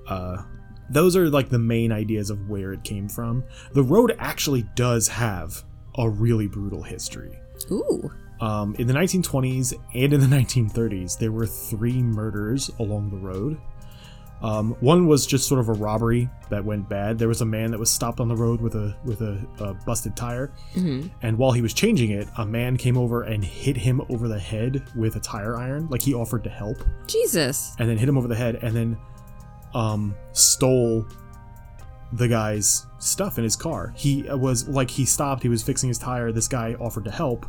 Uh, 0.07 0.43
those 0.89 1.15
are 1.15 1.29
like 1.29 1.49
the 1.49 1.59
main 1.59 1.91
ideas 1.91 2.29
of 2.29 2.49
where 2.49 2.73
it 2.73 2.83
came 2.83 3.07
from. 3.07 3.43
The 3.73 3.83
road 3.83 4.15
actually 4.19 4.63
does 4.75 5.07
have 5.07 5.63
a 5.97 6.09
really 6.09 6.47
brutal 6.47 6.83
history. 6.83 7.39
Ooh. 7.71 8.11
Um, 8.41 8.75
in 8.77 8.87
the 8.87 8.93
1920s 8.93 9.73
and 9.93 10.13
in 10.13 10.19
the 10.19 10.27
1930s, 10.27 11.17
there 11.17 11.31
were 11.31 11.45
three 11.45 12.01
murders 12.01 12.69
along 12.79 13.09
the 13.09 13.17
road. 13.17 13.57
Um, 14.43 14.75
one 14.81 15.07
was 15.07 15.25
just 15.25 15.47
sort 15.47 15.61
of 15.61 15.69
a 15.69 15.73
robbery 15.73 16.29
that 16.49 16.65
went 16.65 16.89
bad. 16.89 17.17
There 17.17 17.29
was 17.29 17.39
a 17.39 17.45
man 17.45 17.71
that 17.71 17.79
was 17.79 17.89
stopped 17.89 18.19
on 18.19 18.27
the 18.27 18.35
road 18.35 18.59
with 18.59 18.75
a 18.75 18.93
with 19.05 19.21
a, 19.21 19.41
a 19.59 19.73
busted 19.73 20.17
tire, 20.17 20.51
hmm 20.73 21.07
and 21.21 21.37
while 21.37 21.53
he 21.53 21.61
was 21.61 21.73
changing 21.73 22.11
it, 22.11 22.27
a 22.37 22.45
man 22.45 22.75
came 22.75 22.97
over 22.97 23.23
and 23.23 23.43
hit 23.43 23.77
him 23.77 24.01
over 24.09 24.27
the 24.27 24.37
head 24.37 24.83
with 24.97 25.15
a 25.15 25.19
tire 25.21 25.55
iron. 25.55 25.87
Like 25.89 26.01
he 26.01 26.13
offered 26.13 26.43
to 26.43 26.49
help, 26.49 26.83
Jesus. 27.07 27.73
and 27.79 27.87
then 27.89 27.97
hit 27.97 28.09
him 28.09 28.17
over 28.17 28.27
the 28.27 28.35
head, 28.35 28.55
and 28.61 28.75
then 28.75 28.97
um, 29.73 30.13
stole 30.33 31.07
the 32.11 32.27
guy's 32.27 32.85
stuff 32.99 33.37
in 33.37 33.45
his 33.45 33.55
car. 33.55 33.93
He 33.95 34.23
was 34.23 34.67
like 34.67 34.89
he 34.91 35.05
stopped. 35.05 35.41
He 35.41 35.49
was 35.49 35.63
fixing 35.63 35.87
his 35.87 35.97
tire. 35.97 36.33
This 36.33 36.49
guy 36.49 36.73
offered 36.81 37.05
to 37.05 37.11
help, 37.11 37.45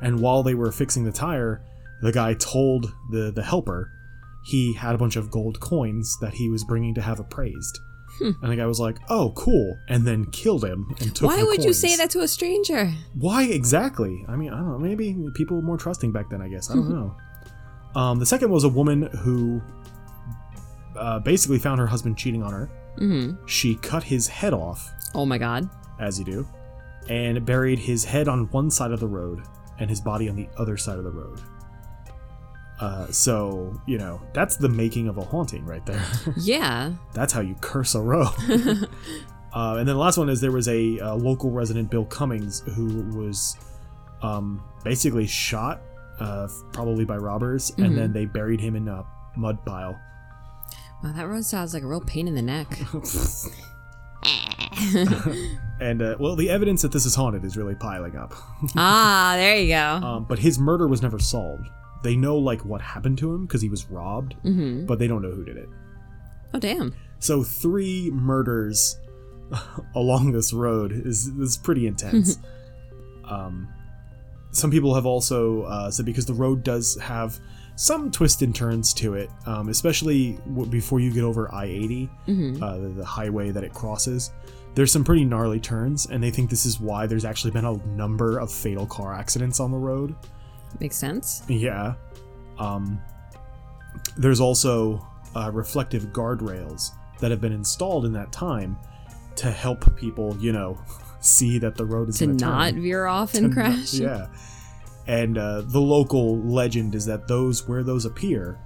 and 0.00 0.20
while 0.20 0.44
they 0.44 0.54
were 0.54 0.70
fixing 0.70 1.04
the 1.04 1.12
tire, 1.12 1.60
the 2.02 2.12
guy 2.12 2.34
told 2.34 2.94
the 3.10 3.32
the 3.32 3.42
helper 3.42 3.90
he 4.42 4.72
had 4.74 4.94
a 4.94 4.98
bunch 4.98 5.16
of 5.16 5.30
gold 5.30 5.60
coins 5.60 6.16
that 6.20 6.34
he 6.34 6.48
was 6.48 6.64
bringing 6.64 6.94
to 6.94 7.02
have 7.02 7.20
appraised. 7.20 7.78
Hmm. 8.18 8.30
And 8.42 8.52
the 8.52 8.56
guy 8.56 8.66
was 8.66 8.80
like, 8.80 8.98
"Oh, 9.08 9.32
cool," 9.36 9.78
and 9.88 10.04
then 10.04 10.26
killed 10.26 10.64
him 10.64 10.86
and 11.00 11.14
took. 11.14 11.28
Why 11.28 11.42
would 11.42 11.62
you 11.64 11.72
say 11.72 11.96
that 11.96 12.10
to 12.10 12.20
a 12.20 12.28
stranger? 12.28 12.92
Why 13.14 13.44
exactly? 13.44 14.24
I 14.28 14.36
mean, 14.36 14.52
I 14.52 14.56
don't 14.58 14.68
know. 14.68 14.78
Maybe 14.78 15.16
people 15.34 15.56
were 15.56 15.62
more 15.62 15.76
trusting 15.78 16.10
back 16.12 16.28
then. 16.28 16.42
I 16.42 16.48
guess 16.48 16.70
I 16.70 16.74
don't 16.74 16.90
know. 16.90 17.16
Um, 17.94 18.18
the 18.18 18.26
second 18.26 18.50
was 18.50 18.64
a 18.64 18.68
woman 18.68 19.02
who 19.02 19.60
uh, 20.96 21.18
basically 21.20 21.58
found 21.58 21.78
her 21.80 21.86
husband 21.86 22.16
cheating 22.18 22.42
on 22.42 22.52
her. 22.52 22.66
hmm 22.98 23.32
She 23.46 23.76
cut 23.76 24.02
his 24.02 24.26
head 24.28 24.52
off, 24.54 24.92
Oh 25.14 25.24
my 25.26 25.38
god. 25.38 25.68
as 26.00 26.18
you 26.18 26.24
do, 26.24 26.48
and 27.08 27.44
buried 27.46 27.78
his 27.78 28.04
head 28.04 28.28
on 28.28 28.50
one 28.50 28.70
side 28.70 28.90
of 28.92 29.00
the 29.00 29.08
road 29.08 29.42
and 29.78 29.88
his 29.88 30.00
body 30.00 30.28
on 30.28 30.36
the 30.36 30.48
other 30.58 30.76
side 30.76 30.98
of 30.98 31.04
the 31.04 31.10
road. 31.10 31.40
Uh, 32.80 33.06
so 33.12 33.78
you 33.86 33.98
know 33.98 34.18
that's 34.32 34.56
the 34.56 34.68
making 34.68 35.06
of 35.08 35.18
a 35.18 35.22
haunting 35.22 35.64
right 35.66 35.84
there. 35.84 36.02
Yeah. 36.36 36.92
that's 37.12 37.32
how 37.32 37.42
you 37.42 37.54
curse 37.60 37.94
a 37.94 38.00
row. 38.00 38.22
uh, 38.48 39.76
and 39.78 39.86
then 39.86 39.94
the 39.94 40.00
last 40.00 40.16
one 40.16 40.28
is 40.30 40.40
there 40.40 40.50
was 40.52 40.66
a, 40.68 40.98
uh 41.00 41.14
local 41.14 41.50
resident, 41.50 41.90
Bill 41.90 42.06
Cummings, 42.06 42.60
who 42.74 43.02
was 43.18 43.56
um, 44.22 44.62
basically 44.82 45.26
shot, 45.26 45.82
uh, 46.20 46.48
probably 46.72 47.04
by 47.04 47.16
robbers, 47.16 47.70
and 47.76 47.96
then 47.98 48.12
they 48.12 48.24
buried 48.24 48.60
him 48.60 48.76
in 48.76 48.88
a 48.88 49.04
mud 49.36 49.62
pile. 49.66 49.98
Wow, 51.04 51.12
that 51.12 51.28
road 51.28 51.44
sounds 51.44 51.72
like 51.74 51.82
a 51.82 51.86
real 51.86 52.00
pain 52.02 52.28
in 52.28 52.34
the 52.34 52.42
neck. 52.42 52.78
And 55.80 56.02
uh, 56.02 56.16
well, 56.20 56.36
the 56.36 56.50
evidence 56.50 56.82
that 56.82 56.92
this 56.92 57.06
is 57.06 57.14
haunted 57.14 57.42
is 57.44 57.56
really 57.56 57.74
piling 57.74 58.14
up. 58.16 58.34
ah, 58.76 59.32
there 59.36 59.56
you 59.56 59.68
go. 59.68 59.78
um, 60.06 60.24
but 60.24 60.38
his 60.38 60.58
murder 60.58 60.86
was 60.86 61.00
never 61.02 61.18
solved. 61.18 61.68
They 62.02 62.16
know 62.16 62.36
like 62.36 62.64
what 62.64 62.80
happened 62.80 63.18
to 63.18 63.32
him 63.32 63.46
because 63.46 63.60
he 63.62 63.68
was 63.68 63.84
robbed, 63.90 64.34
hmm 64.42 64.86
but 64.86 64.98
they 64.98 65.06
don't 65.06 65.22
know 65.22 65.30
who 65.32 65.44
did 65.44 65.56
it. 65.56 65.68
Oh, 66.54 66.58
damn. 66.58 66.94
So 67.18 67.42
three 67.44 68.10
murders 68.12 68.98
along 69.94 70.32
this 70.32 70.52
road 70.52 70.92
is 70.92 71.26
is 71.28 71.56
pretty 71.56 71.86
intense. 71.86 72.38
um, 73.24 73.68
some 74.52 74.70
people 74.70 74.94
have 74.94 75.06
also 75.06 75.62
uh, 75.62 75.90
said 75.90 76.06
because 76.06 76.26
the 76.26 76.34
road 76.34 76.62
does 76.64 76.98
have 77.00 77.38
some 77.76 78.10
twists 78.10 78.42
and 78.42 78.54
turns 78.54 78.92
to 78.94 79.14
it, 79.14 79.30
um, 79.46 79.68
especially 79.68 80.32
w- 80.48 80.68
before 80.70 81.00
you 81.00 81.12
get 81.12 81.22
over 81.24 81.52
I 81.54 81.66
eighty, 81.66 82.06
hmm 82.26 82.62
uh, 82.62 82.78
the, 82.78 82.88
the 82.88 83.04
highway 83.04 83.50
that 83.50 83.62
it 83.64 83.72
crosses. 83.72 84.30
There's 84.74 84.92
some 84.92 85.02
pretty 85.04 85.24
gnarly 85.24 85.58
turns, 85.60 86.06
and 86.06 86.22
they 86.22 86.30
think 86.30 86.48
this 86.48 86.64
is 86.64 86.78
why 86.80 87.06
there's 87.06 87.24
actually 87.24 87.50
been 87.50 87.64
a 87.64 87.76
number 87.88 88.38
of 88.38 88.52
fatal 88.52 88.86
car 88.86 89.12
accidents 89.14 89.58
on 89.60 89.70
the 89.72 89.78
road. 89.78 90.14
Makes 90.78 90.96
sense. 90.96 91.42
Yeah. 91.48 91.94
Um, 92.58 93.00
there's 94.16 94.40
also 94.40 95.06
uh, 95.34 95.50
reflective 95.52 96.04
guardrails 96.06 96.90
that 97.20 97.30
have 97.30 97.40
been 97.40 97.52
installed 97.52 98.04
in 98.04 98.12
that 98.12 98.32
time 98.32 98.76
to 99.36 99.50
help 99.50 99.96
people, 99.96 100.36
you 100.38 100.52
know, 100.52 100.78
see 101.20 101.58
that 101.58 101.76
the 101.76 101.84
road 101.84 102.08
is 102.10 102.18
To 102.18 102.26
not 102.28 102.70
turn. 102.72 102.82
veer 102.82 103.06
off 103.06 103.34
and 103.34 103.48
not- 103.48 103.54
crash. 103.54 103.94
yeah. 103.94 104.28
And 105.06 105.38
uh, 105.38 105.62
the 105.62 105.80
local 105.80 106.38
legend 106.42 106.94
is 106.94 107.04
that 107.06 107.26
those 107.26 107.66
where 107.66 107.82
those 107.82 108.04
appear, 108.04 108.58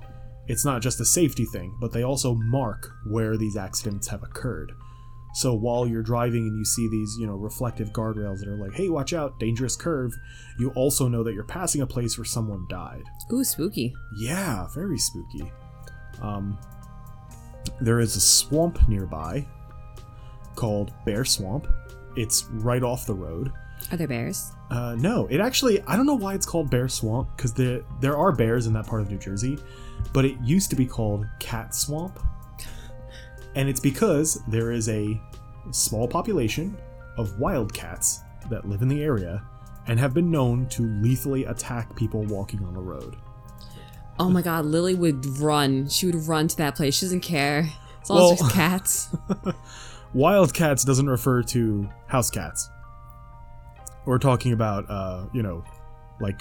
it's 0.47 0.64
not 0.64 0.83
just 0.83 1.01
a 1.01 1.05
safety 1.05 1.47
thing, 1.47 1.75
but 1.81 1.93
they 1.93 2.03
also 2.03 2.35
mark 2.35 2.90
where 3.07 3.37
these 3.38 3.57
accidents 3.57 4.09
have 4.09 4.23
occurred. 4.23 4.73
So 5.35 5.53
while 5.53 5.87
you're 5.87 6.03
driving 6.03 6.47
and 6.47 6.57
you 6.57 6.64
see 6.64 6.88
these, 6.88 7.16
you 7.18 7.27
know, 7.27 7.35
reflective 7.35 7.92
guardrails 7.92 8.38
that 8.38 8.49
are 8.49 8.57
like, 8.57 8.73
"Hey, 8.73 8.88
watch 8.88 9.12
out, 9.12 9.38
dangerous 9.40 9.77
curve," 9.77 10.12
you 10.59 10.70
also 10.70 11.09
know 11.09 11.25
that 11.25 11.35
you're 11.35 11.44
passing 11.44 11.81
a 11.81 11.87
place 11.87 12.16
where 12.16 12.25
someone 12.25 12.66
died. 12.68 13.03
Ooh, 13.33 13.42
spooky. 13.42 13.94
Yeah, 14.16 14.68
very 14.75 14.99
spooky. 14.99 15.53
Um, 16.23 16.57
there 17.81 18.01
is 18.01 18.14
a 18.16 18.20
swamp 18.20 18.88
nearby 18.88 19.47
called 20.55 20.92
Bear 21.05 21.25
Swamp. 21.25 21.66
It's 22.16 22.44
right 22.51 22.83
off 22.83 23.07
the 23.07 23.14
road. 23.14 23.53
Are 23.90 23.97
there 23.97 24.07
bears? 24.07 24.53
Uh, 24.70 24.94
no, 24.99 25.27
it 25.27 25.40
actually 25.40 25.83
I 25.83 25.97
don't 25.97 26.07
know 26.07 26.14
why 26.14 26.35
it's 26.35 26.47
called 26.47 26.70
Bear 26.70 26.88
Swamp 26.88 27.29
because 27.37 27.53
there 27.53 27.83
there 28.01 28.16
are 28.16 28.33
bears 28.33 28.66
in 28.66 28.73
that 28.75 28.87
part 28.87 29.03
of 29.03 29.11
New 29.11 29.18
Jersey, 29.18 29.59
but 30.12 30.25
it 30.25 30.37
used 30.42 30.70
to 30.70 30.77
be 30.77 30.87
called 30.87 31.27
Cat 31.38 31.75
Swamp, 31.75 32.18
and 33.55 33.69
it's 33.69 33.81
because 33.81 34.43
there 34.49 34.73
is 34.73 34.88
a 34.88 35.21
small 35.71 36.07
population 36.09 36.77
of 37.17 37.38
wildcats 37.38 38.21
that 38.51 38.67
live 38.69 38.83
in 38.83 38.88
the 38.88 39.03
area 39.03 39.43
and 39.87 39.99
have 39.99 40.14
been 40.14 40.31
known 40.31 40.67
to 40.69 40.83
lethally 41.03 41.45
attack 41.45 41.95
people 41.97 42.23
walking 42.25 42.64
on 42.64 42.75
the 42.75 42.81
road. 42.81 43.17
Oh 44.19 44.31
my 44.31 44.43
god, 44.43 44.64
Lily 44.64 44.95
would 44.95 45.25
run. 45.38 45.88
She 45.88 46.07
would 46.07 46.27
run 46.27 46.49
to 46.49 46.57
that 46.59 46.77
place. 46.77 46.95
She 46.97 47.07
doesn't 47.07 47.21
care. 47.21 47.69
As 48.03 48.11
long 48.11 48.33
as 48.35 48.40
Well- 48.40 48.49
there's 48.49 48.53
cats. 48.53 49.17
Wildcats 50.14 50.85
doesn't 50.85 51.09
refer 51.09 51.43
to 51.43 51.88
house 52.07 52.31
cats. 52.31 52.71
We're 54.07 54.19
talking 54.19 54.53
about, 54.53 54.88
uh, 54.88 55.27
you 55.33 55.43
know, 55.43 55.64
like 56.21 56.40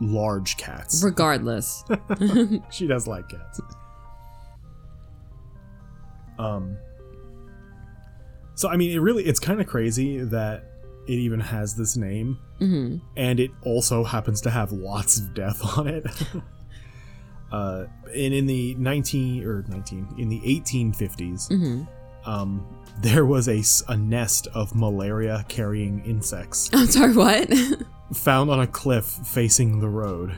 large 0.00 0.56
cats. 0.56 1.02
Regardless. 1.04 1.84
she 2.70 2.88
does 2.88 3.06
like 3.06 3.28
cats. 3.28 3.60
Um. 6.38 6.76
So 8.54 8.68
I 8.68 8.76
mean, 8.76 8.92
it 8.92 8.98
really 8.98 9.24
it's 9.24 9.40
kind 9.40 9.60
of 9.60 9.66
crazy 9.66 10.18
that 10.20 10.64
it 11.06 11.14
even 11.14 11.40
has 11.40 11.74
this 11.74 11.96
name, 11.96 12.38
hmm 12.58 12.98
and 13.16 13.40
it 13.40 13.50
also 13.62 14.04
happens 14.04 14.40
to 14.42 14.50
have 14.50 14.72
lots 14.72 15.18
of 15.18 15.34
death 15.34 15.60
on 15.78 15.88
it. 15.88 16.06
uh, 17.52 17.84
and 18.06 18.34
in 18.34 18.46
the 18.46 18.74
19 18.76 19.44
or 19.44 19.64
19 19.68 20.14
in 20.18 20.28
the 20.28 20.40
1850s, 20.40 21.48
hmm 21.48 21.82
um, 22.24 22.64
there 23.00 23.26
was 23.26 23.48
a 23.48 23.96
nest 23.96 24.46
of 24.54 24.76
malaria 24.76 25.44
carrying 25.48 26.04
insects 26.04 26.70
I'm 26.72 26.86
sorry, 26.86 27.16
what? 27.16 27.50
found 28.14 28.48
on 28.50 28.60
a 28.60 28.66
cliff 28.66 29.06
facing 29.06 29.80
the 29.80 29.88
road. 29.88 30.36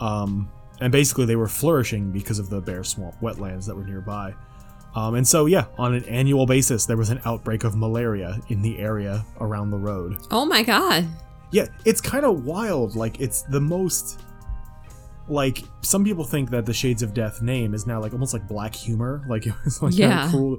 Um, 0.00 0.50
and 0.80 0.90
basically, 0.90 1.26
they 1.26 1.36
were 1.36 1.46
flourishing 1.46 2.10
because 2.10 2.38
of 2.38 2.48
the 2.48 2.60
bear 2.60 2.82
swamp 2.82 3.14
wetlands 3.20 3.66
that 3.66 3.76
were 3.76 3.84
nearby. 3.84 4.34
Um, 4.94 5.14
and 5.14 5.26
so, 5.26 5.46
yeah, 5.46 5.66
on 5.78 5.94
an 5.94 6.04
annual 6.06 6.46
basis, 6.46 6.84
there 6.86 6.96
was 6.96 7.10
an 7.10 7.20
outbreak 7.24 7.62
of 7.64 7.76
malaria 7.76 8.40
in 8.48 8.60
the 8.62 8.78
area 8.78 9.24
around 9.40 9.70
the 9.70 9.76
road. 9.78 10.18
oh 10.30 10.44
my 10.44 10.62
god. 10.62 11.06
Yeah, 11.52 11.66
it's 11.84 12.00
kind 12.00 12.24
of 12.24 12.44
wild. 12.44 12.94
Like, 12.96 13.20
it's 13.20 13.42
the 13.42 13.60
most. 13.60 14.20
Like, 15.28 15.62
some 15.82 16.04
people 16.04 16.24
think 16.24 16.50
that 16.50 16.66
the 16.66 16.72
Shades 16.72 17.02
of 17.02 17.14
Death 17.14 17.40
name 17.40 17.72
is 17.74 17.86
now, 17.86 18.00
like, 18.00 18.12
almost 18.12 18.32
like 18.32 18.48
black 18.48 18.74
humor. 18.74 19.24
Like, 19.28 19.46
it 19.46 19.54
was 19.64 19.82
like 19.82 19.96
Yeah. 19.96 20.28
cool. 20.30 20.58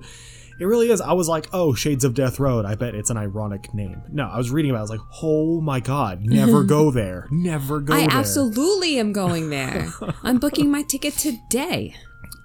It 0.60 0.66
really 0.66 0.92
is. 0.92 1.02
I 1.02 1.14
was 1.14 1.28
like, 1.28 1.48
oh, 1.54 1.74
Shades 1.74 2.04
of 2.04 2.14
Death 2.14 2.40
Road. 2.40 2.66
I 2.66 2.76
bet 2.76 2.94
it's 2.94 3.10
an 3.10 3.18
ironic 3.18 3.74
name. 3.74 4.04
No, 4.12 4.28
I 4.28 4.38
was 4.38 4.52
reading 4.52 4.70
about 4.72 4.78
it. 4.78 4.80
I 4.80 4.84
was 4.84 4.90
like, 4.92 5.00
oh 5.24 5.60
my 5.60 5.80
god, 5.80 6.22
never 6.22 6.64
go 6.78 6.92
there. 6.92 7.28
Never 7.32 7.80
go 7.82 7.94
I 7.94 8.02
there. 8.02 8.10
absolutely 8.12 9.00
am 9.00 9.12
going 9.12 9.50
there. 9.50 9.90
I'm 10.24 10.38
booking 10.38 10.70
my 10.72 10.84
ticket 10.84 11.16
today. 11.16 11.96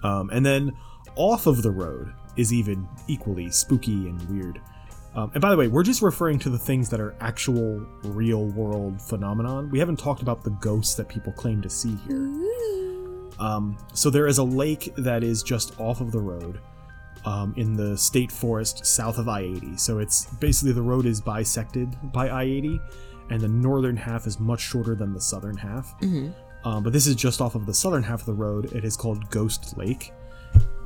Um, 0.03 0.29
and 0.31 0.43
then 0.45 0.71
off 1.17 1.47
of 1.47 1.61
the 1.63 1.71
road 1.71 2.13
is 2.35 2.53
even 2.53 2.87
equally 3.07 3.49
spooky 3.51 4.07
and 4.07 4.21
weird. 4.29 4.61
Um, 5.15 5.31
and 5.33 5.41
by 5.41 5.49
the 5.49 5.57
way, 5.57 5.67
we're 5.67 5.83
just 5.83 6.01
referring 6.03 6.37
to 6.39 6.49
the 6.49 6.59
things 6.59 6.89
that 6.89 6.99
are 6.99 7.15
actual 7.19 7.79
real 8.03 8.45
world 8.45 9.01
phenomenon. 9.01 9.69
We 9.71 9.79
haven't 9.79 9.97
talked 9.97 10.21
about 10.21 10.43
the 10.43 10.51
ghosts 10.51 10.93
that 10.95 11.07
people 11.09 11.33
claim 11.33 11.61
to 11.63 11.69
see 11.69 11.95
here. 12.07 12.31
Um, 13.39 13.77
so 13.93 14.09
there 14.09 14.27
is 14.27 14.37
a 14.37 14.43
lake 14.43 14.93
that 14.97 15.23
is 15.23 15.43
just 15.43 15.79
off 15.79 16.01
of 16.01 16.11
the 16.11 16.19
road 16.19 16.59
um, 17.25 17.53
in 17.57 17.73
the 17.73 17.97
state 17.97 18.31
forest 18.31 18.85
south 18.85 19.17
of 19.17 19.27
I 19.27 19.41
80. 19.41 19.77
So 19.77 19.99
it's 19.99 20.25
basically 20.35 20.71
the 20.71 20.81
road 20.81 21.05
is 21.05 21.19
bisected 21.21 21.95
by 22.11 22.29
I 22.29 22.43
80, 22.43 22.79
and 23.29 23.41
the 23.41 23.47
northern 23.47 23.97
half 23.97 24.27
is 24.27 24.39
much 24.39 24.61
shorter 24.61 24.95
than 24.95 25.13
the 25.13 25.21
southern 25.21 25.57
half. 25.57 25.93
hmm 25.99 26.29
Um, 26.63 26.83
but 26.83 26.93
this 26.93 27.07
is 27.07 27.15
just 27.15 27.41
off 27.41 27.55
of 27.55 27.65
the 27.65 27.73
southern 27.73 28.03
half 28.03 28.21
of 28.21 28.25
the 28.25 28.33
road. 28.33 28.73
It 28.73 28.83
is 28.83 28.95
called 28.97 29.29
Ghost 29.29 29.77
Lake. 29.77 30.11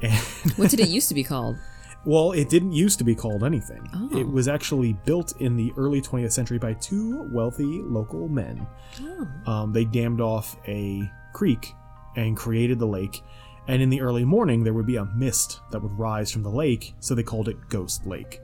And 0.02 0.14
What 0.56 0.70
did 0.70 0.80
it 0.80 0.90
used 0.90 1.10
to 1.10 1.16
be 1.16 1.24
called? 1.24 1.58
well, 2.06 2.32
it 2.32 2.50
didn't 2.50 2.72
used 2.72 2.98
to 3.00 3.04
be 3.04 3.16
called 3.16 3.44
anything. 3.44 3.88
Oh. 3.94 4.18
It 4.18 4.28
was 4.28 4.48
actually 4.48 4.94
built 5.06 5.40
in 5.40 5.56
the 5.56 5.72
early 5.78 6.02
20th 6.02 6.32
century 6.32 6.58
by 6.58 6.74
two 6.74 7.30
wealthy 7.32 7.82
local 7.84 8.28
men. 8.28 8.66
Oh. 9.02 9.52
Um, 9.52 9.74
they 9.74 9.86
dammed 9.86 10.22
off 10.22 10.58
a 10.68 11.10
creek 11.34 11.74
and 12.16 12.36
created 12.36 12.80
the 12.80 12.88
lake. 12.88 13.22
And 13.68 13.82
in 13.82 13.90
the 13.90 14.02
early 14.02 14.26
morning, 14.26 14.64
there 14.64 14.74
would 14.74 14.88
be 14.88 14.96
a 14.96 15.06
mist 15.06 15.60
that 15.72 15.82
would 15.82 15.98
rise 15.98 16.32
from 16.32 16.44
the 16.44 16.50
lake, 16.50 16.94
so 17.00 17.14
they 17.14 17.24
called 17.24 17.48
it 17.48 17.70
Ghost 17.70 18.06
Lake. 18.08 18.42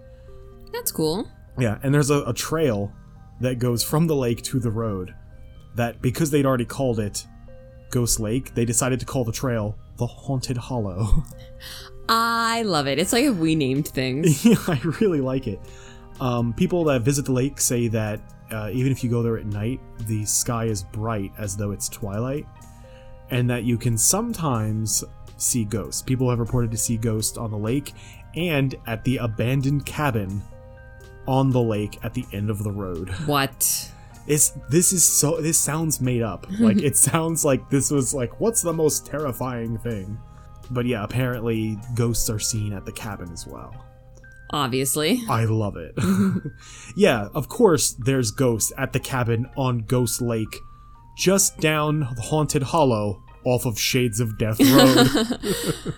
That's 0.72 0.92
cool. 0.92 1.28
Yeah, 1.58 1.80
and 1.82 1.94
there's 1.94 2.12
a, 2.12 2.22
a 2.24 2.34
trail 2.34 2.94
that 3.42 3.60
goes 3.60 3.84
from 3.84 4.08
the 4.08 4.16
lake 4.16 4.44
to 4.44 4.60
the 4.60 4.72
road. 4.72 5.16
That 5.76 6.02
because 6.02 6.32
they'd 6.32 6.46
already 6.46 6.66
called 6.66 7.00
it 7.00 7.26
Ghost 7.90 8.20
Lake, 8.20 8.54
they 8.54 8.66
decided 8.66 9.00
to 9.00 9.06
call 9.06 9.26
the 9.26 9.32
trail 9.32 9.78
the 9.98 10.08
Haunted 10.08 10.58
Hollow. 10.58 11.24
I 12.10 12.62
love 12.64 12.88
it. 12.88 13.00
It's 13.00 13.12
like 13.12 13.26
if 13.26 13.36
we 13.36 13.56
named 13.56 13.88
things. 13.88 14.46
yeah, 14.46 14.56
I 14.68 14.80
really 15.02 15.22
like 15.22 15.48
it. 15.48 15.60
Um, 16.20 16.54
people 16.54 16.84
that 16.86 17.02
visit 17.02 17.26
the 17.26 17.34
lake 17.34 17.60
say 17.60 17.88
that 17.90 18.22
uh, 18.52 18.70
even 18.72 18.92
if 18.92 19.04
you 19.04 19.10
go 19.10 19.22
there 19.22 19.38
at 19.38 19.46
night, 19.46 19.80
the 20.08 20.26
sky 20.26 20.66
is 20.66 20.84
bright 20.84 21.32
as 21.38 21.58
though 21.58 21.72
it's 21.72 21.90
twilight, 21.90 22.46
and 23.30 23.50
that 23.50 23.64
you 23.64 23.78
can 23.78 23.98
sometimes 23.98 25.04
see 25.38 25.66
ghosts. 25.66 26.02
People 26.02 26.30
have 26.30 26.40
reported 26.40 26.72
to 26.72 26.78
see 26.78 26.98
ghosts 26.98 27.38
on 27.38 27.52
the 27.52 27.58
lake 27.58 27.94
and 28.36 28.76
at 28.88 29.04
the 29.04 29.18
abandoned 29.18 29.86
cabin 29.86 30.42
on 31.28 31.52
the 31.52 31.62
lake 31.62 32.00
at 32.04 32.14
the 32.14 32.26
end 32.32 32.50
of 32.50 32.64
the 32.64 32.72
road. 32.72 33.10
What? 33.26 33.92
It's 34.28 34.50
this 34.70 34.92
is 34.92 35.04
so 35.08 35.42
this 35.42 35.58
sounds 35.58 36.02
made 36.02 36.22
up. 36.22 36.46
Like 36.60 36.82
it 36.82 36.98
sounds 36.98 37.46
like 37.46 37.70
this 37.70 37.92
was 37.92 38.14
like 38.14 38.40
what's 38.40 38.62
the 38.62 38.74
most 38.74 39.06
terrifying 39.06 39.78
thing? 39.78 40.20
But 40.70 40.86
yeah, 40.86 41.04
apparently 41.04 41.78
ghosts 41.96 42.30
are 42.30 42.40
seen 42.40 42.74
at 42.74 42.86
the 42.86 42.92
cabin 42.92 43.32
as 43.32 43.48
well. 43.48 43.74
Obviously. 44.52 45.22
I 45.30 45.46
love 45.46 45.76
it. 45.78 45.94
yeah, 46.96 47.28
of 47.34 47.50
course, 47.50 47.96
there's 48.00 48.32
ghosts 48.32 48.72
at 48.78 48.94
the 48.94 49.00
cabin 49.00 49.50
on 49.58 49.80
Ghost 49.80 50.22
Lake, 50.22 50.60
just 51.18 51.60
down 51.60 52.00
the 52.16 52.22
Haunted 52.22 52.64
Hollow 52.64 53.24
off 53.44 53.66
of 53.66 53.80
Shades 53.80 54.20
of 54.20 54.38
Death 54.38 54.60
Road. 54.60 55.94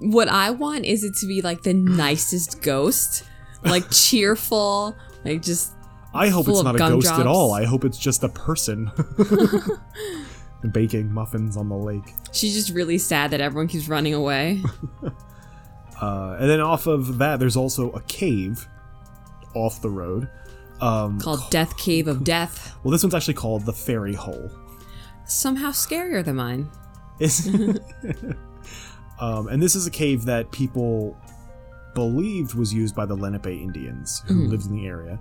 What 0.00 0.28
I 0.28 0.50
want 0.50 0.84
is 0.84 1.04
it 1.04 1.14
to 1.20 1.26
be 1.26 1.40
like 1.40 1.62
the 1.62 1.72
nicest 1.72 2.62
ghost, 2.62 3.24
like 3.62 3.90
cheerful, 3.90 4.94
like 5.24 5.40
just 5.40 5.72
I 6.14 6.28
hope 6.28 6.48
it's 6.48 6.62
not 6.62 6.76
a 6.76 6.78
ghost 6.78 7.12
at 7.12 7.26
all. 7.26 7.52
I 7.52 7.64
hope 7.64 7.84
it's 7.84 7.98
just 7.98 8.22
a 8.22 8.28
person 8.28 8.90
baking 10.72 11.12
muffins 11.12 11.56
on 11.56 11.68
the 11.68 11.76
lake. 11.76 12.14
she's 12.32 12.54
just 12.54 12.70
really 12.70 12.98
sad 12.98 13.30
that 13.32 13.40
everyone 13.40 13.68
keeps 13.68 13.88
running 13.88 14.14
away. 14.14 14.62
Uh, 16.00 16.36
and 16.40 16.50
then 16.50 16.60
off 16.60 16.86
of 16.88 17.18
that, 17.18 17.38
there's 17.38 17.56
also 17.56 17.90
a 17.92 18.00
cave 18.02 18.66
off 19.54 19.80
the 19.80 19.88
road. 19.88 20.28
Um, 20.80 21.20
called 21.20 21.48
Death 21.50 21.76
Cave 21.78 22.08
of 22.08 22.24
Death. 22.24 22.74
well, 22.82 22.90
this 22.90 23.02
one's 23.04 23.14
actually 23.14 23.34
called 23.34 23.64
the 23.64 23.72
Fairy 23.72 24.12
Hole. 24.12 24.50
Somehow 25.24 25.70
scarier 25.70 26.22
than 26.24 26.34
mine. 26.36 26.68
Um, 29.20 29.46
and 29.48 29.62
this 29.62 29.76
is 29.76 29.86
a 29.86 29.90
cave 29.90 30.24
that 30.24 30.50
people 30.50 31.16
believed 31.94 32.54
was 32.54 32.74
used 32.74 32.94
by 32.96 33.06
the 33.06 33.14
Lenape 33.14 33.46
Indians 33.46 34.22
who 34.26 34.46
lived 34.48 34.66
in 34.66 34.72
the 34.74 34.86
area. 34.86 35.20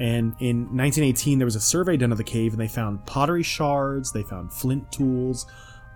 And 0.00 0.34
in 0.40 0.62
1918, 0.74 1.38
there 1.38 1.44
was 1.44 1.56
a 1.56 1.60
survey 1.60 1.98
done 1.98 2.10
of 2.10 2.18
the 2.18 2.24
cave, 2.24 2.52
and 2.52 2.60
they 2.60 2.68
found 2.68 3.04
pottery 3.04 3.42
shards, 3.42 4.10
they 4.10 4.22
found 4.22 4.50
flint 4.50 4.90
tools, 4.90 5.46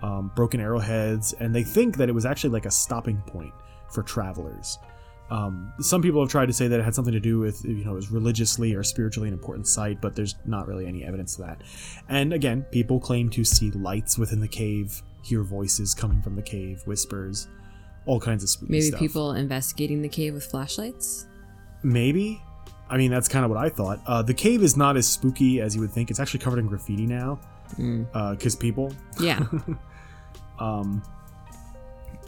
um, 0.03 0.31
broken 0.37 0.61
arrowheads, 0.61 1.33
and 1.33 1.55
they 1.55 1.65
think 1.65 1.97
that 1.97 2.11
it 2.11 2.13
was 2.13 2.27
actually 2.27 2.51
like 2.51 2.67
a 2.67 2.71
stopping 2.71 3.23
point 3.27 3.55
for 3.91 4.03
travelers. 4.03 4.79
Um, 5.31 5.73
some 5.81 6.03
people 6.03 6.21
have 6.21 6.31
tried 6.31 6.47
to 6.47 6.53
say 6.53 6.69
that 6.69 6.79
it 6.79 6.85
had 6.85 6.95
something 6.95 7.15
to 7.15 7.21
do 7.21 7.39
with, 7.39 7.65
you 7.65 7.83
know, 7.83 7.93
it 7.93 7.97
was 7.97 8.11
religiously 8.11 8.75
or 8.75 8.83
spiritually 8.83 9.29
an 9.29 9.33
important 9.33 9.67
site, 9.67 10.03
but 10.03 10.15
there's 10.15 10.35
not 10.45 10.69
really 10.69 10.87
any 10.87 11.03
evidence 11.03 11.39
of 11.39 11.47
that. 11.47 11.63
And 12.11 12.35
again, 12.35 12.63
people 12.71 13.01
claim 13.01 13.31
to 13.31 13.43
see 13.43 13.71
lights 13.71 14.19
within 14.19 14.41
the 14.41 14.49
cave, 14.49 15.03
hear 15.23 15.43
voices 15.43 15.95
coming 15.95 16.21
from 16.21 16.37
the 16.37 16.43
cave, 16.43 16.83
whispers, 16.85 17.49
all 18.05 18.21
kinds 18.21 18.43
of 18.43 18.51
spooky 18.51 18.73
Maybe 18.73 18.83
stuff. 18.83 19.01
people 19.01 19.33
investigating 19.33 20.03
the 20.03 20.11
cave 20.11 20.35
with 20.35 20.45
flashlights. 20.45 21.27
Maybe. 21.83 22.43
I 22.89 22.97
mean, 22.97 23.11
that's 23.11 23.29
kind 23.29 23.45
of 23.45 23.51
what 23.51 23.59
I 23.59 23.69
thought. 23.69 24.01
Uh, 24.07 24.23
the 24.23 24.35
cave 24.35 24.63
is 24.63 24.77
not 24.77 24.97
as 24.97 25.07
spooky 25.07 25.61
as 25.61 25.75
you 25.75 25.81
would 25.81 25.91
think. 25.91 26.11
It's 26.11 26.21
actually 26.21 26.41
covered 26.41 26.59
in 26.59 26.67
graffiti 26.67 27.07
now, 27.07 27.39
because 27.77 28.55
people. 28.57 28.93
Yeah. 29.19 29.47
Um, 30.59 31.03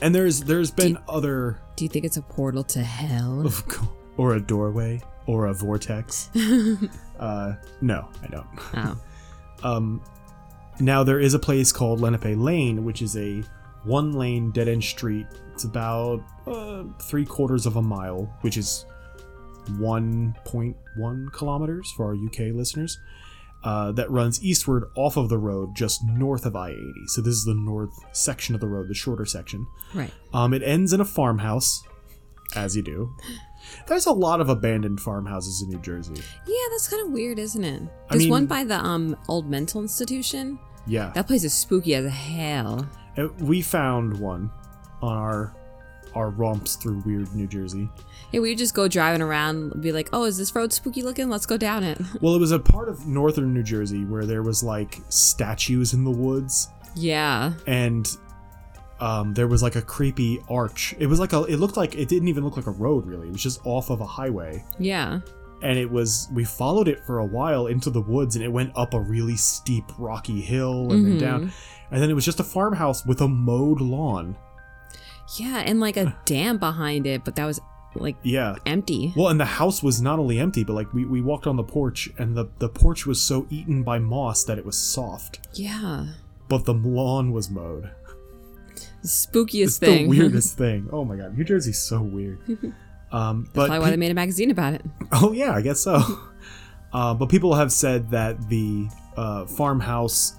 and 0.02 0.14
there's 0.14 0.42
there's 0.42 0.70
been 0.70 0.98
other 1.08 1.58
Do 1.76 1.84
you 1.84 1.88
think 1.88 2.04
it's 2.04 2.16
a 2.16 2.22
portal 2.22 2.64
to 2.64 2.82
hell? 2.82 3.50
or 4.16 4.34
a 4.34 4.40
doorway 4.40 5.00
or 5.26 5.46
a 5.46 5.54
vortex. 5.54 6.30
uh, 7.18 7.54
no, 7.80 8.08
I 8.22 8.26
don't. 8.28 8.46
Oh. 8.74 8.98
Um, 9.62 10.02
now 10.78 11.02
there 11.02 11.18
is 11.18 11.34
a 11.34 11.38
place 11.38 11.72
called 11.72 12.00
Lenape 12.00 12.36
Lane, 12.36 12.84
which 12.84 13.02
is 13.02 13.16
a 13.16 13.42
one-lane 13.84 14.50
dead-end 14.50 14.84
street. 14.84 15.26
It's 15.52 15.64
about 15.64 16.22
uh, 16.46 16.84
three 17.02 17.24
quarters 17.24 17.66
of 17.66 17.76
a 17.76 17.82
mile, 17.82 18.32
which 18.42 18.56
is 18.56 18.84
1.1 19.66 21.32
kilometers 21.32 21.90
for 21.96 22.06
our 22.06 22.14
UK 22.14 22.54
listeners. 22.54 22.98
Uh, 23.64 23.90
that 23.90 24.08
runs 24.10 24.40
eastward 24.44 24.84
off 24.96 25.16
of 25.16 25.28
the 25.28 25.38
road, 25.38 25.74
just 25.74 26.00
north 26.04 26.46
of 26.46 26.54
I-80. 26.54 26.92
So 27.08 27.20
this 27.20 27.34
is 27.34 27.44
the 27.44 27.54
north 27.54 27.90
section 28.12 28.54
of 28.54 28.60
the 28.60 28.68
road, 28.68 28.86
the 28.88 28.94
shorter 28.94 29.24
section. 29.24 29.66
Right. 29.92 30.12
Um, 30.32 30.54
it 30.54 30.62
ends 30.62 30.92
in 30.92 31.00
a 31.00 31.04
farmhouse, 31.04 31.82
as 32.54 32.76
you 32.76 32.82
do. 32.82 33.12
There's 33.88 34.06
a 34.06 34.12
lot 34.12 34.40
of 34.40 34.48
abandoned 34.48 35.00
farmhouses 35.00 35.62
in 35.62 35.70
New 35.70 35.80
Jersey. 35.80 36.14
Yeah, 36.46 36.54
that's 36.70 36.86
kind 36.86 37.04
of 37.08 37.12
weird, 37.12 37.40
isn't 37.40 37.64
it? 37.64 37.82
I 37.82 37.88
There's 38.10 38.24
mean- 38.24 38.30
one 38.30 38.46
by 38.46 38.62
the 38.62 38.76
um 38.78 39.16
old 39.26 39.50
mental 39.50 39.80
institution. 39.80 40.60
Yeah. 40.86 41.10
That 41.16 41.26
place 41.26 41.42
is 41.42 41.52
spooky 41.52 41.96
as 41.96 42.08
hell. 42.12 42.86
Uh, 43.18 43.28
we 43.40 43.62
found 43.62 44.20
one 44.20 44.48
on 45.02 45.16
our 45.16 45.55
our 46.16 46.30
romps 46.30 46.74
through 46.76 47.02
weird 47.06 47.32
New 47.34 47.46
Jersey. 47.46 47.88
Yeah, 48.32 48.40
we 48.40 48.48
would 48.50 48.58
just 48.58 48.74
go 48.74 48.88
driving 48.88 49.22
around, 49.22 49.72
and 49.72 49.82
be 49.82 49.92
like, 49.92 50.08
"Oh, 50.12 50.24
is 50.24 50.36
this 50.38 50.54
road 50.54 50.72
spooky 50.72 51.02
looking? 51.02 51.28
Let's 51.30 51.46
go 51.46 51.56
down 51.56 51.84
it." 51.84 52.00
Well, 52.20 52.34
it 52.34 52.40
was 52.40 52.50
a 52.52 52.58
part 52.58 52.88
of 52.88 53.06
northern 53.06 53.52
New 53.54 53.62
Jersey 53.62 54.04
where 54.04 54.24
there 54.26 54.42
was 54.42 54.62
like 54.64 54.98
statues 55.08 55.92
in 55.94 56.02
the 56.04 56.10
woods, 56.10 56.68
yeah. 56.96 57.52
and 57.66 58.08
um, 58.98 59.34
there 59.34 59.46
was 59.46 59.62
like 59.62 59.76
a 59.76 59.82
creepy 59.82 60.40
arch. 60.48 60.94
It 60.98 61.06
was 61.06 61.20
like 61.20 61.32
a. 61.34 61.42
It 61.44 61.56
looked 61.58 61.76
like 61.76 61.94
it 61.94 62.08
didn't 62.08 62.28
even 62.28 62.42
look 62.44 62.56
like 62.56 62.66
a 62.66 62.70
road 62.72 63.06
really. 63.06 63.28
It 63.28 63.32
was 63.32 63.42
just 63.42 63.60
off 63.64 63.90
of 63.90 64.00
a 64.00 64.06
highway, 64.06 64.64
Yeah. 64.78 65.20
and 65.62 65.78
it 65.78 65.90
was. 65.90 66.28
We 66.32 66.44
followed 66.44 66.88
it 66.88 67.04
for 67.04 67.18
a 67.18 67.24
while 67.26 67.66
into 67.66 67.90
the 67.90 68.00
woods, 68.00 68.34
and 68.36 68.44
it 68.44 68.48
went 68.48 68.72
up 68.74 68.94
a 68.94 69.00
really 69.00 69.36
steep 69.36 69.84
rocky 69.98 70.40
hill 70.40 70.90
and 70.90 71.06
then 71.06 71.18
down, 71.18 71.52
and 71.90 72.02
then 72.02 72.08
it 72.10 72.14
was 72.14 72.24
just 72.24 72.40
a 72.40 72.44
farmhouse 72.44 73.04
with 73.04 73.20
a 73.20 73.28
mowed 73.28 73.80
lawn. 73.82 74.34
Yeah, 75.38 75.58
and 75.64 75.80
like 75.80 75.96
a 75.96 76.16
dam 76.24 76.58
behind 76.58 77.06
it, 77.06 77.24
but 77.24 77.36
that 77.36 77.44
was 77.46 77.60
like 77.94 78.16
Yeah. 78.22 78.56
empty. 78.66 79.12
Well, 79.16 79.28
and 79.28 79.40
the 79.40 79.44
house 79.44 79.82
was 79.82 80.00
not 80.02 80.18
only 80.18 80.38
empty, 80.38 80.64
but 80.64 80.74
like 80.74 80.92
we, 80.92 81.04
we 81.04 81.20
walked 81.20 81.46
on 81.46 81.56
the 81.56 81.64
porch, 81.64 82.10
and 82.18 82.36
the, 82.36 82.46
the 82.58 82.68
porch 82.68 83.06
was 83.06 83.20
so 83.20 83.46
eaten 83.50 83.82
by 83.82 83.98
moss 83.98 84.44
that 84.44 84.58
it 84.58 84.64
was 84.66 84.76
soft. 84.76 85.46
Yeah. 85.54 86.06
But 86.48 86.64
the 86.64 86.74
lawn 86.74 87.32
was 87.32 87.50
mowed. 87.50 87.90
The 89.02 89.08
spookiest 89.08 89.62
It's 89.64 89.78
thing. 89.78 90.10
the 90.10 90.18
weirdest 90.18 90.56
thing. 90.58 90.88
Oh 90.92 91.04
my 91.04 91.16
god, 91.16 91.36
New 91.36 91.44
Jersey's 91.44 91.78
so 91.80 92.00
weird. 92.02 92.38
Um, 93.12 93.48
but 93.54 93.66
Probably 93.68 93.78
why 93.78 93.90
they 93.90 93.96
made 93.96 94.10
a 94.10 94.14
magazine 94.14 94.50
about 94.50 94.74
it. 94.74 94.82
oh 95.12 95.30
yeah, 95.32 95.52
I 95.52 95.62
guess 95.62 95.78
so. 95.80 96.02
uh, 96.92 97.14
but 97.14 97.28
people 97.28 97.54
have 97.54 97.70
said 97.70 98.10
that 98.10 98.48
the 98.48 98.88
uh, 99.16 99.46
farmhouse 99.46 100.34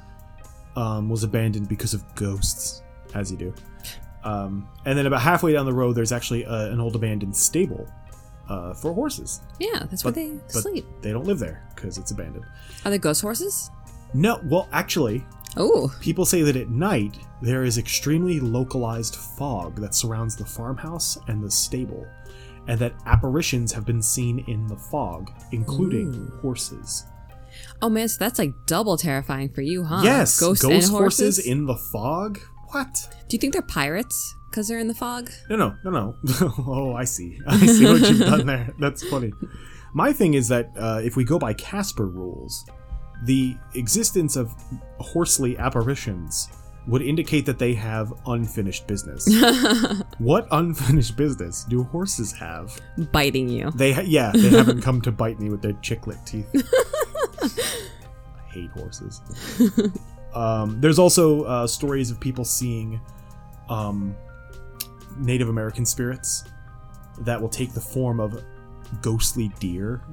um, 0.76 1.08
was 1.10 1.24
abandoned 1.24 1.70
because 1.70 1.94
of 1.94 2.04
ghosts, 2.16 2.84
as 3.16 3.32
you 3.32 3.38
do. 3.38 3.54
Um, 4.28 4.68
and 4.86 4.98
then 4.98 5.06
about 5.06 5.22
halfway 5.22 5.54
down 5.54 5.66
the 5.66 5.74
road, 5.74 5.94
there's 5.96 6.12
actually 6.12 6.46
uh 6.46 6.68
an 6.74 6.80
old 6.80 6.96
abandoned 6.96 7.36
stable 7.36 7.88
uh, 8.50 8.74
for 8.74 8.94
horses. 8.94 9.42
Yeah, 9.60 9.80
that's 9.90 10.04
where 10.04 10.12
they 10.14 10.30
but 10.54 10.62
sleep. 10.64 10.86
they 11.02 11.12
don't 11.12 11.26
live 11.26 11.40
there 11.40 11.58
because 11.76 11.98
it's 11.98 12.12
abandoned. 12.12 12.46
Are 12.84 12.92
they 12.92 12.98
ghost 12.98 13.22
horses? 13.22 13.70
No, 14.14 14.40
well, 14.46 14.68
actually, 14.72 15.26
Oh, 15.60 15.92
people 16.02 16.26
say 16.26 16.42
that 16.44 16.56
at 16.56 16.70
night 16.70 17.18
there 17.42 17.64
is 17.64 17.78
extremely 17.78 18.40
localized 18.40 19.16
fog 19.16 19.82
that 19.82 19.96
surrounds 19.96 20.36
the 20.36 20.46
farmhouse 20.46 21.18
and 21.28 21.44
the 21.44 21.50
stable, 21.52 22.06
and 22.68 22.78
that 22.80 22.94
apparitions 23.06 23.72
have 23.74 23.86
been 23.86 24.02
seen 24.02 24.44
in 24.48 24.68
the 24.68 24.78
fog, 24.78 25.32
including 25.52 26.14
Ooh. 26.14 26.40
horses. 26.42 27.06
oh 27.82 27.90
man, 27.90 28.08
so 28.08 28.18
that's 28.20 28.40
like 28.40 28.54
double 28.66 28.98
terrifying 28.98 29.50
for 29.50 29.62
you, 29.62 29.84
huh? 29.84 30.02
yes, 30.04 30.40
ghosts 30.40 30.64
ghost 30.64 30.74
and 30.74 30.92
horses 30.92 31.38
horses. 31.38 31.48
in 31.48 31.66
the 31.66 31.76
fog. 31.76 32.40
What? 32.70 33.08
Do 33.28 33.36
you 33.36 33.40
think 33.40 33.54
they're 33.54 33.62
pirates 33.62 34.36
because 34.50 34.68
they're 34.68 34.80
in 34.80 34.88
the 34.88 34.96
fog? 34.96 35.30
No, 35.50 35.56
no, 35.56 35.76
no, 35.84 35.90
no. 35.92 36.16
oh, 36.68 36.94
I 36.94 37.04
see. 37.04 37.40
I 37.48 37.66
see 37.66 37.86
what 37.86 38.02
you've 38.02 38.20
done 38.20 38.46
there. 38.46 38.74
That's 38.80 39.08
funny. 39.08 39.32
My 39.94 40.12
thing 40.14 40.34
is 40.34 40.48
that 40.50 40.72
uh, 40.78 41.02
if 41.04 41.16
we 41.16 41.24
go 41.24 41.40
by 41.40 41.54
Casper 41.54 42.08
rules, 42.08 42.66
the 43.24 43.56
existence 43.74 44.36
of 44.36 44.54
horsely 45.00 45.58
apparitions 45.58 46.50
would 46.88 47.02
indicate 47.02 47.46
that 47.46 47.60
they 47.60 47.74
have 47.74 48.14
unfinished 48.28 48.88
business. 48.88 49.28
what 50.20 50.48
unfinished 50.52 51.18
business 51.18 51.66
do 51.66 51.84
horses 51.84 52.32
have? 52.32 52.80
Biting 53.12 53.50
you. 53.50 53.72
They, 53.72 53.92
ha- 53.92 54.04
yeah, 54.06 54.32
they 54.34 54.50
haven't 54.50 54.82
come 54.82 55.02
to 55.02 55.12
bite 55.12 55.40
me 55.40 55.50
with 55.50 55.62
their 55.62 55.74
chiclet 55.74 56.24
teeth. 56.26 56.48
I 57.42 58.52
hate 58.52 58.70
horses. 58.72 59.22
Um, 60.38 60.80
there's 60.80 61.00
also 61.00 61.44
uh, 61.44 61.66
stories 61.66 62.12
of 62.12 62.20
people 62.20 62.46
seeing 62.46 63.02
um, 63.70 64.16
Native 65.18 65.50
American 65.50 65.84
spirits 65.84 66.44
that 67.22 67.42
will 67.42 67.50
take 67.50 67.74
the 67.74 67.82
form 67.82 68.20
of 68.20 68.44
ghostly 69.02 69.48
deer. 69.60 70.04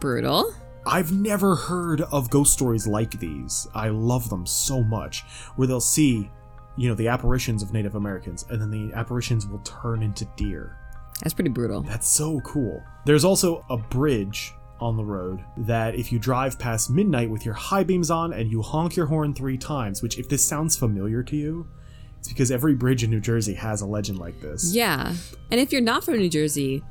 Brutal. 0.00 0.54
I've 0.86 1.12
never 1.12 1.54
heard 1.54 2.00
of 2.00 2.30
ghost 2.30 2.54
stories 2.54 2.86
like 2.86 3.20
these. 3.20 3.68
I 3.74 3.88
love 3.90 4.30
them 4.30 4.46
so 4.46 4.82
much, 4.82 5.24
where 5.56 5.68
they'll 5.68 5.78
see, 5.80 6.30
you 6.78 6.88
know, 6.88 6.94
the 6.94 7.08
apparitions 7.08 7.62
of 7.62 7.74
Native 7.74 7.96
Americans, 7.96 8.46
and 8.48 8.58
then 8.62 8.70
the 8.70 8.94
apparitions 8.94 9.46
will 9.46 9.58
turn 9.58 10.02
into 10.02 10.24
deer. 10.36 10.78
That's 11.20 11.34
pretty 11.34 11.50
brutal. 11.50 11.82
That's 11.82 12.08
so 12.08 12.40
cool. 12.40 12.82
There's 13.04 13.26
also 13.26 13.66
a 13.68 13.76
bridge 13.76 14.54
on 14.80 14.96
the 14.96 15.04
road 15.04 15.44
that 15.56 15.94
if 15.94 16.12
you 16.12 16.18
drive 16.18 16.58
past 16.58 16.90
midnight 16.90 17.30
with 17.30 17.44
your 17.44 17.54
high 17.54 17.84
beams 17.84 18.10
on 18.10 18.32
and 18.32 18.50
you 18.50 18.62
honk 18.62 18.96
your 18.96 19.06
horn 19.06 19.34
three 19.34 19.58
times, 19.58 20.02
which 20.02 20.18
if 20.18 20.28
this 20.28 20.46
sounds 20.46 20.76
familiar 20.76 21.22
to 21.22 21.36
you, 21.36 21.66
it's 22.18 22.28
because 22.28 22.50
every 22.50 22.74
bridge 22.74 23.04
in 23.04 23.10
New 23.10 23.20
Jersey 23.20 23.54
has 23.54 23.80
a 23.80 23.86
legend 23.86 24.18
like 24.18 24.40
this. 24.40 24.74
Yeah. 24.74 25.14
And 25.50 25.60
if 25.60 25.72
you're 25.72 25.80
not 25.80 26.04
from 26.04 26.18
New 26.18 26.28
Jersey, 26.28 26.82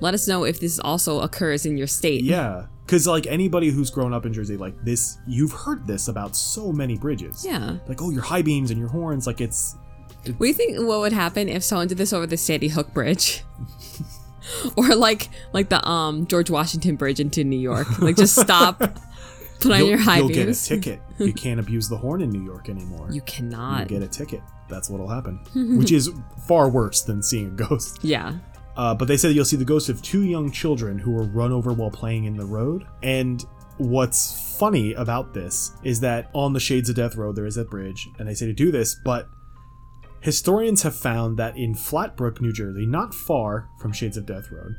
let 0.00 0.14
us 0.14 0.28
know 0.28 0.44
if 0.44 0.60
this 0.60 0.78
also 0.78 1.20
occurs 1.20 1.66
in 1.66 1.76
your 1.76 1.86
state. 1.86 2.22
Yeah. 2.22 2.66
Because, 2.84 3.06
like, 3.06 3.26
anybody 3.26 3.70
who's 3.70 3.90
grown 3.90 4.12
up 4.12 4.26
in 4.26 4.32
Jersey, 4.32 4.56
like 4.56 4.84
this, 4.84 5.18
you've 5.26 5.50
heard 5.50 5.86
this 5.88 6.06
about 6.06 6.36
so 6.36 6.72
many 6.72 6.96
bridges. 6.96 7.44
Yeah. 7.44 7.78
Like, 7.88 8.00
oh, 8.00 8.10
your 8.10 8.22
high 8.22 8.42
beams 8.42 8.70
and 8.70 8.78
your 8.78 8.88
horns, 8.88 9.26
like, 9.26 9.40
it's. 9.40 9.74
What 10.24 10.38
do 10.38 10.46
you 10.46 10.54
think 10.54 10.78
what 10.78 11.00
would 11.00 11.12
happen 11.12 11.48
if 11.48 11.64
someone 11.64 11.88
did 11.88 11.98
this 11.98 12.12
over 12.12 12.26
the 12.26 12.36
Sandy 12.36 12.68
Hook 12.68 12.92
Bridge? 12.92 13.42
or 14.76 14.94
like 14.94 15.28
like 15.52 15.68
the 15.68 15.86
um 15.88 16.26
George 16.26 16.50
Washington 16.50 16.96
Bridge 16.96 17.20
into 17.20 17.44
New 17.44 17.58
York. 17.58 17.98
Like 17.98 18.16
just 18.16 18.34
stop, 18.38 18.78
put 19.60 19.72
on 19.72 19.78
You'll, 19.78 19.88
your 19.88 19.98
high 19.98 20.18
you'll 20.18 20.28
get 20.28 20.48
a 20.48 20.54
ticket. 20.54 21.00
You 21.18 21.32
can't 21.32 21.58
abuse 21.58 21.88
the 21.88 21.96
horn 21.96 22.20
in 22.20 22.28
New 22.28 22.44
York 22.44 22.68
anymore. 22.68 23.06
You 23.08 23.14
You 23.14 23.20
cannot. 23.22 23.88
get 23.88 24.02
a 24.02 24.06
ticket. 24.08 24.42
That's 24.68 24.90
what'll 24.90 25.08
happen. 25.08 25.40
Which 25.78 25.90
is 25.92 26.10
far 26.46 26.68
worse 26.68 27.00
than 27.00 27.22
seeing 27.22 27.46
a 27.46 27.50
ghost. 27.50 28.00
yeah. 28.02 28.34
Uh, 28.76 28.94
but 28.94 29.08
they 29.08 29.16
said 29.16 29.34
you'll 29.34 29.46
see 29.46 29.56
the 29.56 29.64
ghost 29.64 29.88
of 29.88 30.02
two 30.02 30.24
young 30.24 30.50
children 30.50 30.98
who 30.98 31.10
were 31.12 31.22
run 31.22 31.52
over 31.52 31.72
while 31.72 31.90
playing 31.90 32.24
in 32.24 32.36
the 32.36 32.44
road. 32.44 32.86
And 33.02 33.42
what's 33.78 34.56
funny 34.58 34.92
about 34.92 35.32
this 35.32 35.72
is 35.82 36.00
that 36.00 36.28
on 36.34 36.52
the 36.52 36.60
Shades 36.60 36.90
of 36.90 36.96
Death 36.96 37.16
Road 37.16 37.34
there 37.36 37.46
is 37.46 37.54
that 37.54 37.70
bridge, 37.70 38.06
and 38.18 38.28
they 38.28 38.34
say 38.34 38.44
to 38.44 38.52
do 38.52 38.70
this, 38.70 38.94
but 39.04 39.28
historians 40.26 40.82
have 40.82 40.96
found 40.96 41.36
that 41.36 41.56
in 41.56 41.72
Flatbrook, 41.72 42.40
New 42.40 42.52
Jersey, 42.52 42.84
not 42.84 43.14
far 43.14 43.68
from 43.78 43.92
Shades 43.92 44.16
of 44.16 44.26
Death 44.26 44.50
Road, 44.50 44.74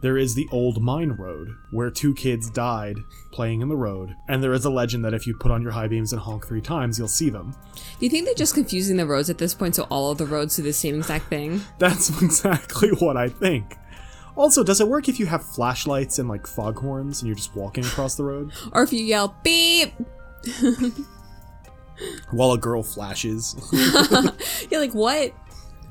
there 0.00 0.16
is 0.16 0.34
the 0.34 0.48
old 0.50 0.82
mine 0.82 1.10
road 1.10 1.50
where 1.70 1.90
two 1.90 2.14
kids 2.14 2.48
died 2.48 2.96
playing 3.30 3.60
in 3.60 3.68
the 3.68 3.76
road, 3.76 4.14
and 4.26 4.42
there 4.42 4.54
is 4.54 4.64
a 4.64 4.70
legend 4.70 5.04
that 5.04 5.12
if 5.12 5.26
you 5.26 5.36
put 5.36 5.50
on 5.50 5.60
your 5.60 5.72
high 5.72 5.86
beams 5.86 6.14
and 6.14 6.22
honk 6.22 6.46
three 6.46 6.62
times, 6.62 6.98
you'll 6.98 7.08
see 7.08 7.28
them. 7.28 7.54
Do 7.74 8.06
you 8.06 8.08
think 8.08 8.24
they're 8.24 8.32
just 8.32 8.54
confusing 8.54 8.96
the 8.96 9.04
roads 9.04 9.28
at 9.28 9.36
this 9.36 9.52
point, 9.52 9.74
so 9.74 9.82
all 9.90 10.12
of 10.12 10.16
the 10.16 10.24
roads 10.24 10.56
do 10.56 10.62
the 10.62 10.72
same 10.72 10.96
exact 10.96 11.26
thing? 11.26 11.60
That's 11.78 12.08
exactly 12.22 12.88
what 12.88 13.18
I 13.18 13.28
think. 13.28 13.76
Also, 14.34 14.64
does 14.64 14.80
it 14.80 14.88
work 14.88 15.10
if 15.10 15.20
you 15.20 15.26
have 15.26 15.44
flashlights 15.44 16.18
and 16.18 16.26
like 16.26 16.46
foghorns 16.46 17.20
and 17.20 17.26
you're 17.26 17.36
just 17.36 17.54
walking 17.54 17.84
across 17.84 18.14
the 18.14 18.24
road 18.24 18.50
Or 18.72 18.82
if 18.82 18.94
you 18.94 19.04
yell 19.04 19.36
beep, 19.42 19.92
while 22.30 22.52
a 22.52 22.58
girl 22.58 22.82
flashes? 22.82 23.56
you're 24.70 24.80
like, 24.80 24.94
what? 24.94 25.32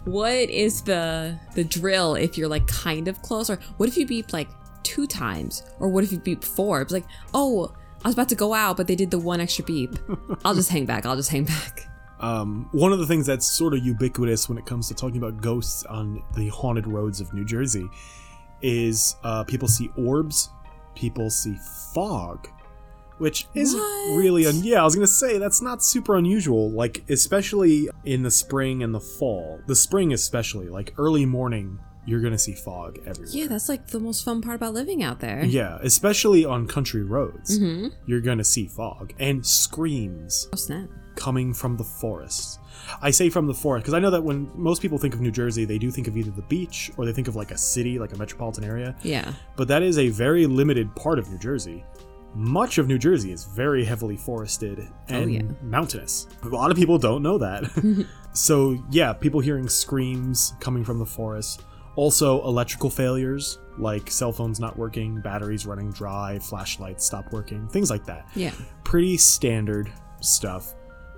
What 0.05 0.31
is 0.31 0.83
the 0.83 1.39
the 1.55 1.63
drill 1.63 2.15
if 2.15 2.37
you're 2.37 2.47
like 2.47 2.67
kind 2.67 3.07
of 3.07 3.21
close? 3.21 3.49
Or 3.49 3.57
what 3.77 3.89
if 3.89 3.97
you 3.97 4.05
beep 4.05 4.33
like 4.33 4.49
two 4.83 5.07
times? 5.07 5.63
Or 5.79 5.89
what 5.89 6.03
if 6.03 6.11
you 6.11 6.19
beep 6.19 6.43
four? 6.43 6.81
It's 6.81 6.93
like, 6.93 7.05
oh, 7.33 7.73
I 8.03 8.07
was 8.07 8.13
about 8.13 8.29
to 8.29 8.35
go 8.35 8.53
out, 8.53 8.77
but 8.77 8.85
they 8.85 8.95
did 8.95 9.09
the 9.09 9.17
one 9.17 9.41
extra 9.41 9.65
beep. 9.65 9.95
I'll 10.45 10.53
just 10.53 10.69
hang 10.69 10.85
back. 10.85 11.05
I'll 11.07 11.15
just 11.15 11.31
hang 11.31 11.45
back. 11.45 11.89
um, 12.19 12.69
one 12.71 12.93
of 12.93 12.99
the 12.99 13.07
things 13.07 13.25
that's 13.25 13.49
sort 13.49 13.73
of 13.73 13.83
ubiquitous 13.83 14.47
when 14.47 14.59
it 14.59 14.65
comes 14.67 14.87
to 14.89 14.93
talking 14.93 15.17
about 15.17 15.41
ghosts 15.41 15.83
on 15.85 16.21
the 16.35 16.49
haunted 16.49 16.85
roads 16.85 17.19
of 17.19 17.33
New 17.33 17.45
Jersey 17.45 17.89
is 18.61 19.15
uh, 19.23 19.43
people 19.43 19.67
see 19.67 19.89
orbs, 19.97 20.49
people 20.93 21.31
see 21.31 21.57
fog, 21.93 22.47
which 23.17 23.47
isn't 23.55 23.79
What? 23.79 24.17
really 24.17 24.45
un- 24.45 24.63
yeah. 24.63 24.81
I 24.81 24.83
was 24.83 24.95
gonna 24.95 25.07
say 25.07 25.37
that's 25.37 25.61
not 25.61 25.83
super 25.83 26.15
unusual. 26.15 26.71
Like 26.71 27.03
especially 27.09 27.89
in 28.03 28.23
the 28.23 28.31
spring 28.31 28.83
and 28.83 28.93
the 28.93 28.99
fall. 28.99 29.59
The 29.67 29.75
spring 29.75 30.13
especially, 30.13 30.69
like 30.69 30.93
early 30.97 31.25
morning, 31.25 31.79
you're 32.05 32.21
gonna 32.21 32.37
see 32.37 32.53
fog 32.53 32.99
everywhere. 33.05 33.27
Yeah, 33.35 33.47
that's 33.47 33.67
like 33.69 33.87
the 33.87 33.99
most 33.99 34.23
fun 34.23 34.41
part 34.41 34.55
about 34.57 34.73
living 34.73 35.01
out 35.03 35.19
there. 35.19 35.43
Yeah, 35.43 35.79
especially 35.81 36.45
on 36.45 36.67
country 36.67 37.03
roads, 37.03 37.59
Mm-hmm. 37.59 37.87
you're 38.05 38.21
gonna 38.21 38.43
see 38.43 38.67
fog 38.67 39.13
and 39.19 39.43
screams 39.45 40.47
Oh 40.53 40.55
snap. 40.55 40.87
coming 41.15 41.53
from 41.53 41.77
the 41.77 41.83
forests. 41.83 42.59
I 43.01 43.09
say 43.11 43.29
from 43.29 43.47
the 43.47 43.53
forest 43.53 43.83
because 43.83 43.93
I 43.93 43.99
know 43.99 44.11
that 44.11 44.23
when 44.23 44.49
most 44.55 44.81
people 44.81 44.97
think 44.97 45.13
of 45.15 45.21
New 45.21 45.31
Jersey, 45.31 45.65
they 45.65 45.77
do 45.77 45.89
think 45.89 46.07
of 46.07 46.15
either 46.17 46.31
the 46.31 46.43
beach 46.43 46.91
or 46.97 47.05
they 47.05 47.13
think 47.13 47.27
of 47.27 47.35
like 47.35 47.51
a 47.51 47.57
city, 47.57 47.97
like 47.97 48.13
a 48.13 48.17
metropolitan 48.17 48.63
area. 48.63 48.95
Yeah. 49.01 49.33
But 49.55 49.67
that 49.69 49.81
is 49.81 49.97
a 49.97 50.09
very 50.09 50.45
limited 50.45 50.95
part 50.95 51.17
of 51.17 51.29
New 51.31 51.37
Jersey. 51.39 51.83
Much 52.35 52.77
of 52.77 52.87
New 52.87 52.97
Jersey 52.97 53.31
is 53.31 53.45
very 53.45 53.85
heavily 53.85 54.17
forested 54.17 54.85
oh, 55.09 55.13
and 55.13 55.33
yeah. 55.33 55.41
mountainous. 55.61 56.27
A 56.43 56.47
lot 56.47 56.69
of 56.69 56.77
people 56.77 56.97
don't 56.97 57.23
know 57.23 57.37
that. 57.37 58.05
so, 58.33 58.77
yeah, 58.91 59.13
people 59.13 59.39
hearing 59.39 59.69
screams 59.69 60.53
coming 60.59 60.83
from 60.83 60.99
the 60.99 61.05
forest. 61.05 61.63
Also, 61.95 62.43
electrical 62.43 62.89
failures 62.89 63.59
like 63.77 64.09
cell 64.11 64.31
phones 64.31 64.59
not 64.59 64.77
working, 64.77 65.19
batteries 65.21 65.65
running 65.65 65.91
dry, 65.91 66.39
flashlights 66.39 67.05
stop 67.05 67.31
working, 67.31 67.67
things 67.69 67.89
like 67.89 68.05
that 68.05 68.27
Yeah. 68.35 68.51
pretty 68.83 69.17
standard 69.17 69.91
stuff, 70.21 70.73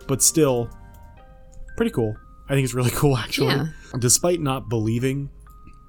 but 0.07 0.21
still 0.21 0.69
pretty 1.75 1.91
cool. 1.91 2.15
I 2.49 2.53
think 2.53 2.63
it's 2.63 2.73
really 2.73 2.91
cool 2.95 3.17
actually. 3.17 3.55
Yeah. 3.55 3.67
Despite 3.99 4.39
not 4.39 4.69
believing 4.69 5.29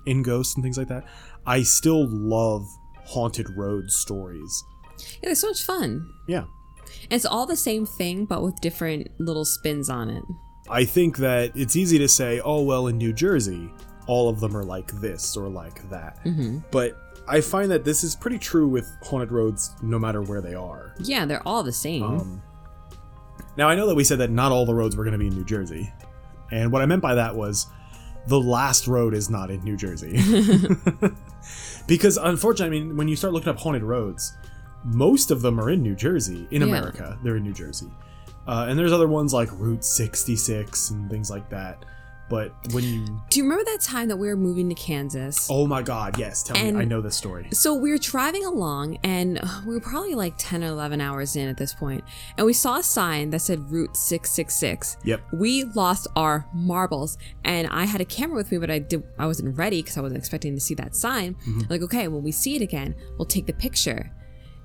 in 0.07 0.23
ghosts 0.23 0.55
and 0.57 0.63
things 0.65 0.79
like 0.79 0.89
that, 0.89 1.05
I 1.47 1.63
still 1.63 2.07
love 2.09 2.67
haunted 3.05 3.47
road 3.57 3.91
stories. 3.91 4.65
Yeah, 4.99 5.29
they're 5.29 5.35
so 5.35 5.49
much 5.49 5.63
fun. 5.63 6.09
Yeah. 6.27 6.45
And 7.11 7.13
it's 7.13 7.27
all 7.27 7.47
the 7.47 7.57
same 7.57 7.87
thing, 7.87 8.25
but 8.25 8.43
with 8.43 8.61
different 8.61 9.09
little 9.19 9.45
spins 9.45 9.89
on 9.91 10.11
it. 10.11 10.25
I 10.71 10.85
think 10.85 11.17
that 11.19 11.53
it's 11.55 11.77
easy 11.77 11.99
to 11.99 12.09
say, 12.09 12.41
oh, 12.41 12.63
well, 12.63 12.89
in 12.89 12.99
New 12.99 13.13
Jersey, 13.13 13.71
all 14.07 14.29
of 14.29 14.41
them 14.41 14.57
are 14.57 14.65
like 14.65 14.91
this 15.01 15.37
or 15.37 15.49
like 15.49 15.89
that. 15.91 16.23
Mm-hmm. 16.25 16.59
But 16.71 16.97
I 17.29 17.41
find 17.41 17.71
that 17.71 17.85
this 17.85 18.03
is 18.03 18.17
pretty 18.17 18.39
true 18.39 18.67
with 18.67 18.91
haunted 19.03 19.31
roads 19.31 19.75
no 19.83 19.99
matter 19.99 20.23
where 20.23 20.41
they 20.41 20.55
are. 20.55 20.95
Yeah, 20.99 21.27
they're 21.27 21.47
all 21.47 21.63
the 21.63 21.73
same. 21.73 22.03
Um, 22.03 22.43
now 23.57 23.69
I 23.69 23.75
know 23.75 23.87
that 23.87 23.95
we 23.95 24.05
said 24.05 24.19
that 24.19 24.31
not 24.31 24.51
all 24.51 24.65
the 24.65 24.75
roads 24.75 24.97
were 24.97 25.05
going 25.05 25.13
to 25.13 25.19
be 25.19 25.27
in 25.27 25.35
New 25.35 25.45
Jersey, 25.45 25.93
and 26.51 26.73
what 26.73 26.81
I 26.81 26.87
meant 26.87 27.03
by 27.03 27.15
that 27.15 27.37
was 27.37 27.67
the 28.27 28.41
last 28.41 28.87
road 28.87 29.15
is 29.15 29.29
not 29.29 29.51
in 29.51 29.63
New 29.63 29.77
Jersey, 29.77 30.19
because 31.87 32.17
unfortunately, 32.17 32.79
I 32.79 32.81
mean, 32.81 32.97
when 32.97 33.09
you 33.09 33.17
start 33.17 33.35
looking 33.35 33.51
up 33.51 33.59
haunted 33.59 33.83
roads, 33.83 34.37
most 34.85 35.31
of 35.31 35.43
them 35.43 35.61
are 35.61 35.71
in 35.71 35.83
New 35.83 35.95
Jersey. 35.95 36.47
In 36.51 36.63
Yeah. 36.63 36.69
America, 36.69 37.19
they're 37.23 37.37
in 37.37 37.43
New 37.43 37.55
Jersey, 37.55 37.91
uh, 38.47 38.67
and 38.69 38.79
there's 38.79 38.93
other 38.93 39.09
ones 39.09 39.33
like 39.35 39.49
Route 39.59 39.85
66 39.85 40.91
and 40.91 41.11
things 41.11 41.31
like 41.31 41.49
that. 41.51 41.85
But 42.31 42.53
when 42.75 42.85
you, 42.85 43.07
Do 43.31 43.39
you 43.39 43.45
remember 43.45 43.65
that 43.65 43.81
time 43.81 44.09
that 44.09 44.19
we 44.19 44.29
were 44.29 44.37
moving 44.37 44.69
to 44.69 44.75
Kansas? 44.75 45.49
oh 45.51 45.67
my 45.67 45.81
God, 45.81 46.19
yes, 46.19 46.43
tell 46.43 46.59
And- 46.59 46.77
me, 46.77 46.83
I 46.83 46.85
know 46.85 47.01
this 47.01 47.17
story. 47.17 47.49
So 47.53 47.73
we 47.75 47.91
were 47.91 47.97
driving 47.97 48.45
along, 48.45 48.99
and 49.03 49.41
we 49.67 49.73
were 49.73 49.81
probably 49.81 50.15
like 50.15 50.35
10 50.37 50.63
or 50.63 50.67
11 50.67 51.01
hours 51.01 51.37
in 51.37 51.49
at 51.49 51.57
this 51.57 51.73
point, 51.73 52.05
and 52.37 52.47
we 52.47 52.53
saw 52.53 52.77
a 52.77 52.83
sign 52.83 53.31
that 53.31 53.41
said 53.41 53.71
Route 53.73 53.97
666. 53.97 54.99
Yep. 55.05 55.23
We 55.33 55.65
lost 55.65 56.07
our 56.17 56.47
marbles, 56.53 57.17
and 57.45 57.67
I 57.69 57.87
had 57.87 58.03
a 58.03 58.05
camera 58.05 58.37
with 58.37 58.53
me, 58.53 58.59
but 58.59 58.71
I 58.71 58.79
did 58.79 59.03
I 59.19 59.27
wasn't 59.27 59.57
ready 59.57 59.81
because 59.81 59.97
I 59.97 60.03
wasn't 60.03 60.19
expecting 60.19 60.55
to 60.55 60.61
see 60.61 60.75
that 60.75 60.95
sign. 60.95 61.35
Like, 61.71 61.81
okay, 61.81 62.09
when 62.09 62.23
we 62.23 62.33
see 62.33 62.57
it 62.57 62.61
again, 62.63 62.95
we'll 63.19 63.25
take 63.25 63.47
the 63.47 63.55
picture. 63.55 64.11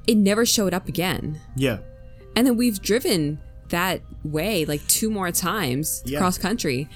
It 0.08 0.16
never 0.18 0.46
showed 0.46 0.74
up 0.74 0.88
again, 0.88 1.40
Yeah, 1.56 1.78
and 2.36 2.46
then 2.46 2.58
we've 2.58 2.82
driven 2.82 3.40
that 3.70 4.02
way 4.24 4.66
like 4.66 4.86
two 4.88 5.10
more 5.10 5.32
times 5.32 6.04
Yeah. 6.06 6.20
cross 6.20 6.38
country, 6.38 6.88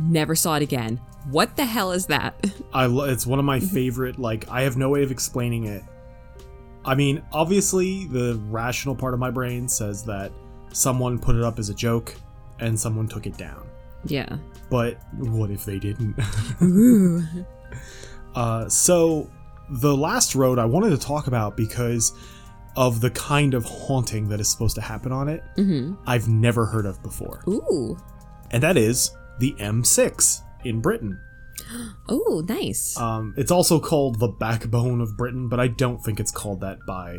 never 0.00 0.34
saw 0.34 0.56
it 0.56 0.62
again. 0.62 1.00
What 1.30 1.56
the 1.56 1.64
hell 1.64 1.92
is 1.92 2.06
that? 2.06 2.34
I 2.74 2.86
lo- 2.86 3.04
it's 3.04 3.26
one 3.26 3.38
of 3.38 3.44
my 3.44 3.60
favorite 3.60 4.18
like 4.18 4.48
I 4.50 4.62
have 4.62 4.76
no 4.76 4.88
way 4.90 5.02
of 5.02 5.10
explaining 5.10 5.64
it. 5.66 5.82
I 6.84 6.94
mean, 6.94 7.22
obviously 7.32 8.06
the 8.06 8.40
rational 8.48 8.94
part 8.94 9.12
of 9.14 9.18
my 9.20 9.30
brain 9.30 9.68
says 9.68 10.04
that 10.04 10.30
someone 10.72 11.18
put 11.18 11.34
it 11.36 11.42
up 11.42 11.58
as 11.58 11.68
a 11.68 11.74
joke 11.74 12.14
and 12.60 12.78
someone 12.78 13.08
took 13.08 13.26
it 13.26 13.36
down. 13.36 13.66
yeah. 14.04 14.36
But 14.70 14.98
what 15.18 15.50
if 15.50 15.64
they 15.64 15.78
didn't? 15.78 16.16
Ooh. 16.62 17.22
uh, 18.34 18.68
so 18.68 19.30
the 19.70 19.96
last 19.96 20.34
road 20.34 20.58
I 20.58 20.64
wanted 20.64 20.90
to 20.90 20.98
talk 20.98 21.26
about 21.28 21.56
because 21.56 22.12
of 22.76 23.00
the 23.00 23.10
kind 23.10 23.54
of 23.54 23.64
haunting 23.64 24.28
that 24.28 24.40
is 24.40 24.48
supposed 24.50 24.74
to 24.76 24.82
happen 24.82 25.12
on 25.12 25.28
it. 25.28 25.42
hmm 25.56 25.94
I've 26.06 26.28
never 26.28 26.66
heard 26.66 26.86
of 26.86 27.02
before. 27.02 27.42
Ooh. 27.48 27.96
And 28.50 28.62
that 28.62 28.76
is 28.76 29.10
the 29.38 29.52
M6 29.58 30.40
in 30.64 30.80
Britain. 30.80 31.20
Oh, 32.08 32.44
nice. 32.48 32.96
Um, 32.96 33.34
it's 33.36 33.50
also 33.50 33.80
called 33.80 34.20
the 34.20 34.28
backbone 34.28 35.00
of 35.00 35.16
Britain, 35.16 35.48
but 35.48 35.58
I 35.58 35.66
don't 35.66 35.98
think 35.98 36.20
it's 36.20 36.30
called 36.30 36.60
that 36.60 36.78
by 36.86 37.18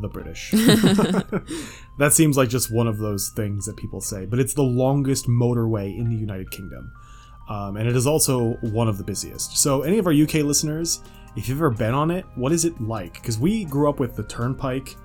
the 0.00 0.08
British. 0.08 0.50
that 1.98 2.12
seems 2.12 2.38
like 2.38 2.48
just 2.48 2.72
one 2.72 2.86
of 2.86 2.96
those 2.96 3.30
things 3.36 3.66
that 3.66 3.76
people 3.76 4.00
say, 4.00 4.24
but 4.24 4.38
it's 4.38 4.54
the 4.54 4.62
longest 4.62 5.26
motorway 5.28 5.94
in 5.98 6.08
the 6.08 6.16
United 6.16 6.50
Kingdom. 6.50 6.90
Um, 7.50 7.76
and 7.76 7.88
it 7.88 7.96
is 7.96 8.06
also 8.06 8.52
one 8.60 8.88
of 8.88 8.96
the 8.96 9.04
busiest. 9.04 9.58
So, 9.58 9.82
any 9.82 9.98
of 9.98 10.06
our 10.06 10.12
UK 10.12 10.34
listeners, 10.34 11.02
if 11.36 11.48
you've 11.48 11.58
ever 11.58 11.70
been 11.70 11.94
on 11.94 12.10
it, 12.10 12.24
what 12.34 12.52
is 12.52 12.64
it 12.64 12.80
like? 12.80 13.14
Because 13.14 13.38
we 13.38 13.64
grew 13.64 13.88
up 13.88 13.98
with 14.00 14.16
the 14.16 14.22
Turnpike 14.24 14.96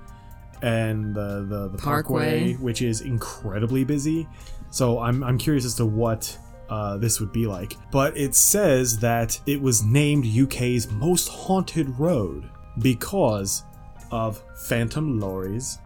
and 0.62 1.14
the, 1.14 1.46
the, 1.48 1.68
the 1.68 1.78
Parkway, 1.78 2.52
Parkway. 2.52 2.52
which 2.54 2.82
is 2.82 3.00
incredibly 3.02 3.84
busy. 3.84 4.28
So, 4.70 5.00
I'm, 5.00 5.22
I'm 5.22 5.38
curious 5.38 5.64
as 5.64 5.74
to 5.76 5.86
what 5.86 6.36
uh, 6.68 6.96
this 6.98 7.20
would 7.20 7.32
be 7.32 7.46
like. 7.46 7.76
But 7.92 8.16
it 8.16 8.34
says 8.34 8.98
that 8.98 9.38
it 9.46 9.60
was 9.60 9.84
named 9.84 10.26
UK's 10.26 10.90
most 10.90 11.28
haunted 11.28 11.88
road 11.98 12.50
because 12.80 13.62
of 14.10 14.42
phantom 14.66 15.20
lorries, 15.20 15.78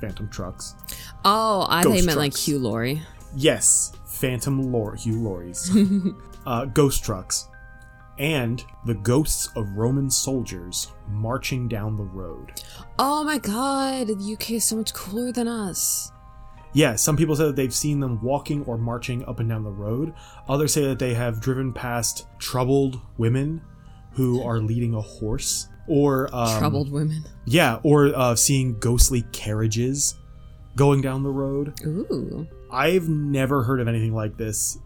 phantom 0.00 0.28
trucks. 0.28 0.74
oh, 1.24 1.66
I 1.68 1.82
ghost 1.84 2.00
you 2.00 2.06
meant 2.06 2.18
like. 2.18 2.36
Hugh 2.36 2.58
Laurie. 2.58 3.02
Yes, 3.36 3.92
phantom 4.06 4.72
lor- 4.72 4.96
Hugh 4.96 5.20
lorries, 5.20 5.70
uh, 6.46 6.64
ghost 6.66 7.04
trucks, 7.04 7.46
and 8.20 8.62
the 8.84 8.94
ghosts 8.94 9.48
of 9.56 9.76
Roman 9.76 10.10
soldiers 10.10 10.92
marching 11.08 11.66
down 11.66 11.96
the 11.96 12.04
road. 12.04 12.62
Oh 12.98 13.24
my 13.24 13.38
god, 13.38 14.08
the 14.08 14.32
UK 14.34 14.52
is 14.52 14.64
so 14.64 14.76
much 14.76 14.92
cooler 14.92 15.32
than 15.32 15.48
us. 15.48 16.12
Yeah, 16.74 16.94
some 16.96 17.16
people 17.16 17.34
say 17.34 17.46
that 17.46 17.56
they've 17.56 17.74
seen 17.74 17.98
them 17.98 18.22
walking 18.22 18.62
or 18.64 18.76
marching 18.78 19.24
up 19.24 19.40
and 19.40 19.48
down 19.48 19.64
the 19.64 19.70
road. 19.70 20.12
Others 20.48 20.74
say 20.74 20.84
that 20.84 20.98
they 20.98 21.14
have 21.14 21.40
driven 21.40 21.72
past 21.72 22.26
troubled 22.38 23.00
women 23.16 23.62
who 24.12 24.42
are 24.42 24.58
leading 24.58 24.94
a 24.94 25.00
horse, 25.00 25.68
or 25.88 26.28
um, 26.32 26.58
Troubled 26.58 26.92
women. 26.92 27.24
Yeah, 27.46 27.80
or 27.82 28.14
uh, 28.14 28.36
seeing 28.36 28.78
ghostly 28.78 29.22
carriages 29.32 30.14
going 30.76 31.00
down 31.00 31.22
the 31.22 31.30
road. 31.30 31.74
Ooh. 31.86 32.46
I've 32.70 33.08
never 33.08 33.62
heard 33.62 33.80
of 33.80 33.88
anything 33.88 34.14
like 34.14 34.36
this 34.36 34.78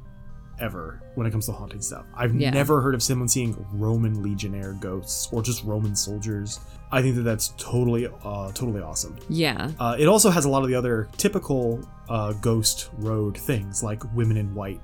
ever 0.61 1.01
when 1.15 1.27
it 1.27 1.31
comes 1.31 1.47
to 1.47 1.53
haunting 1.53 1.81
stuff. 1.81 2.05
I've 2.15 2.35
Yeah. 2.35 2.51
never 2.51 2.81
heard 2.81 2.95
of 2.95 3.03
someone 3.03 3.29
seeing 3.29 3.57
Roman 3.73 4.23
legionnaire 4.23 4.73
ghosts 4.75 5.29
or 5.33 5.43
just 5.43 5.65
Roman 5.65 5.95
soldiers. 5.97 6.61
I 6.93 7.03
think 7.03 7.17
that 7.17 7.23
that's 7.23 7.55
totally, 7.57 8.07
uh, 8.07 8.53
totally 8.53 8.81
awesome. 8.83 9.17
Yeah. 9.29 9.71
Uh, 9.81 9.97
it 9.99 10.07
also 10.07 10.31
has 10.31 10.45
a 10.45 10.49
lot 10.49 10.63
of 10.63 10.69
the 10.69 10.75
other 10.77 11.09
typical 11.17 11.81
uh, 12.09 12.33
ghost 12.35 12.91
road 12.99 13.37
things 13.37 13.83
like 13.83 14.03
women 14.15 14.37
in 14.37 14.55
white, 14.55 14.81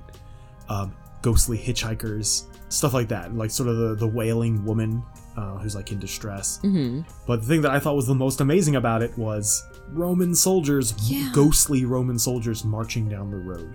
um, 0.69 0.93
ghostly 1.21 1.57
hitchhikers, 1.57 2.45
stuff 2.69 2.93
like 2.93 3.07
that. 3.09 3.33
Like 3.35 3.51
sort 3.51 3.69
of 3.69 3.77
the, 3.77 3.95
the 3.95 4.07
wailing 4.07 4.65
woman 4.65 5.03
uh, 5.37 5.57
who's 5.59 5.75
like 5.75 5.91
in 5.93 5.99
distress. 5.99 6.57
hmm 6.61 7.01
But 7.25 7.41
the 7.41 7.47
thing 7.47 7.61
that 7.61 7.71
I 7.71 7.79
thought 7.79 7.95
was 7.95 8.07
the 8.07 8.15
most 8.15 8.41
amazing 8.41 8.75
about 8.75 9.01
it 9.01 9.17
was 9.17 9.63
Roman 9.93 10.35
soldiers, 10.35 10.93
Yeah. 11.09 11.31
ghostly 11.33 11.85
Roman 11.85 12.19
soldiers 12.19 12.65
marching 12.65 13.07
down 13.07 13.29
the 13.31 13.37
road. 13.37 13.73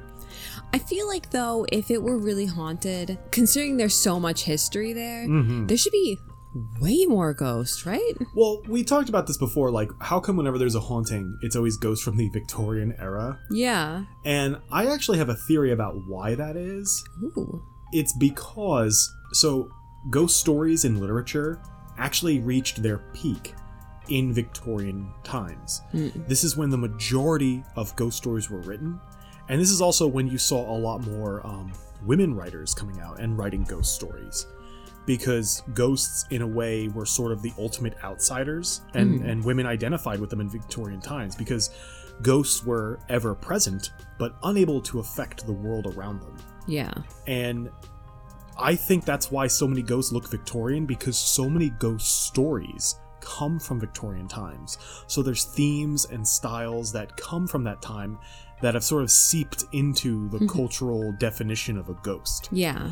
I 0.73 0.79
feel 0.79 1.07
like 1.09 1.31
though, 1.31 1.67
if 1.73 1.91
it 1.91 2.03
were 2.03 2.19
really 2.19 2.47
haunted, 2.47 3.19
considering 3.31 3.77
there's 3.77 3.95
so 3.95 4.21
much 4.21 4.45
history 4.45 4.93
there, 4.93 5.25
hmm 5.25 5.67
there 5.67 5.77
should 5.77 5.93
be 5.93 6.19
way 6.81 7.05
more 7.07 7.35
ghosts, 7.35 7.85
right? 7.87 8.15
Well, 8.35 8.63
we 8.67 8.83
talked 8.85 9.09
about 9.09 9.27
this 9.27 9.37
before. 9.37 9.71
Like, 9.71 9.91
how 10.01 10.21
come 10.21 10.37
whenever 10.37 10.59
there's 10.59 10.75
a 10.75 10.81
haunting, 10.81 11.39
it's 11.43 11.57
always 11.57 11.77
ghosts 11.77 12.05
from 12.05 12.17
the 12.17 12.29
Victorian 12.31 12.95
era? 12.99 13.39
Yeah. 13.51 14.05
And 14.25 14.57
I 14.71 14.87
actually 14.87 15.19
have 15.19 15.29
a 15.29 15.35
theory 15.35 15.73
about 15.73 15.95
why 16.07 16.35
that 16.35 16.57
is. 16.57 17.05
Ooh. 17.23 17.63
It's 17.93 18.17
because 18.17 19.13
so 19.33 19.71
ghost 20.11 20.39
stories 20.39 20.85
in 20.85 21.01
literature 21.01 21.61
actually 21.99 22.41
reached 22.41 22.83
their 22.83 22.99
peak 23.13 23.55
in 24.09 24.33
Victorian 24.33 25.13
times. 25.25 25.83
Mm. 25.93 26.29
This 26.29 26.45
is 26.45 26.57
when 26.57 26.71
the 26.71 26.79
majority 26.79 27.65
of 27.75 27.95
ghost 27.97 28.17
stories 28.17 28.51
were 28.51 28.61
written, 28.61 29.01
and 29.49 29.61
this 29.61 29.71
is 29.71 29.81
also 29.81 30.07
when 30.07 30.27
you 30.27 30.39
saw 30.39 30.69
a 30.71 30.79
lot 30.79 31.07
more 31.07 31.47
um, 31.47 31.73
women 32.05 32.35
writers 32.35 32.75
coming 32.75 33.01
out 33.01 33.21
and 33.21 33.39
writing 33.39 33.65
ghost 33.65 33.95
stories. 33.95 34.47
Because 35.07 35.63
ghosts, 35.73 36.27
in 36.31 36.43
a 36.43 36.47
way, 36.47 36.89
were 36.89 37.07
sort 37.07 37.31
of 37.31 37.41
the 37.41 37.53
ultimate 37.59 37.95
outsiders, 38.03 38.81
and, 38.95 39.21
Mhm. 39.21 39.31
and 39.31 39.45
women 39.45 39.65
identified 39.65 40.19
with 40.19 40.31
them 40.31 40.41
in 40.41 40.49
Victorian 40.51 41.01
times 41.01 41.37
because 41.37 41.71
ghosts 42.23 42.65
were 42.65 42.99
ever 43.09 43.35
present 43.35 43.93
but 44.19 44.35
unable 44.43 44.81
to 44.81 44.99
affect 44.99 45.47
the 45.47 45.53
world 45.53 45.87
around 45.97 46.21
them. 46.23 46.37
Yeah. 46.67 46.93
And 47.29 47.71
I 48.59 48.75
think 48.75 49.05
that's 49.05 49.31
why 49.31 49.47
so 49.47 49.69
many 49.69 49.83
ghosts 49.83 50.13
look 50.13 50.29
Victorian 50.29 50.87
because 50.87 51.17
so 51.17 51.49
many 51.49 51.71
ghost 51.71 52.25
stories 52.27 52.97
come 53.21 53.59
from 53.61 53.79
Victorian 53.79 54.29
times. 54.29 54.79
So 55.07 55.23
there's 55.23 55.45
themes 55.45 56.07
and 56.07 56.27
styles 56.27 56.91
that 56.93 57.17
come 57.17 57.47
from 57.47 57.65
that 57.65 57.83
time 57.83 58.19
that 58.63 58.75
have 58.75 58.85
sort 58.85 59.03
of 59.03 59.11
seeped 59.11 59.65
into 59.73 60.29
the 60.31 60.39
Mhm. 60.39 60.49
cultural 60.49 61.13
definition 61.19 61.77
of 61.79 61.89
a 61.89 61.95
ghost. 62.03 62.49
Yeah. 62.53 62.91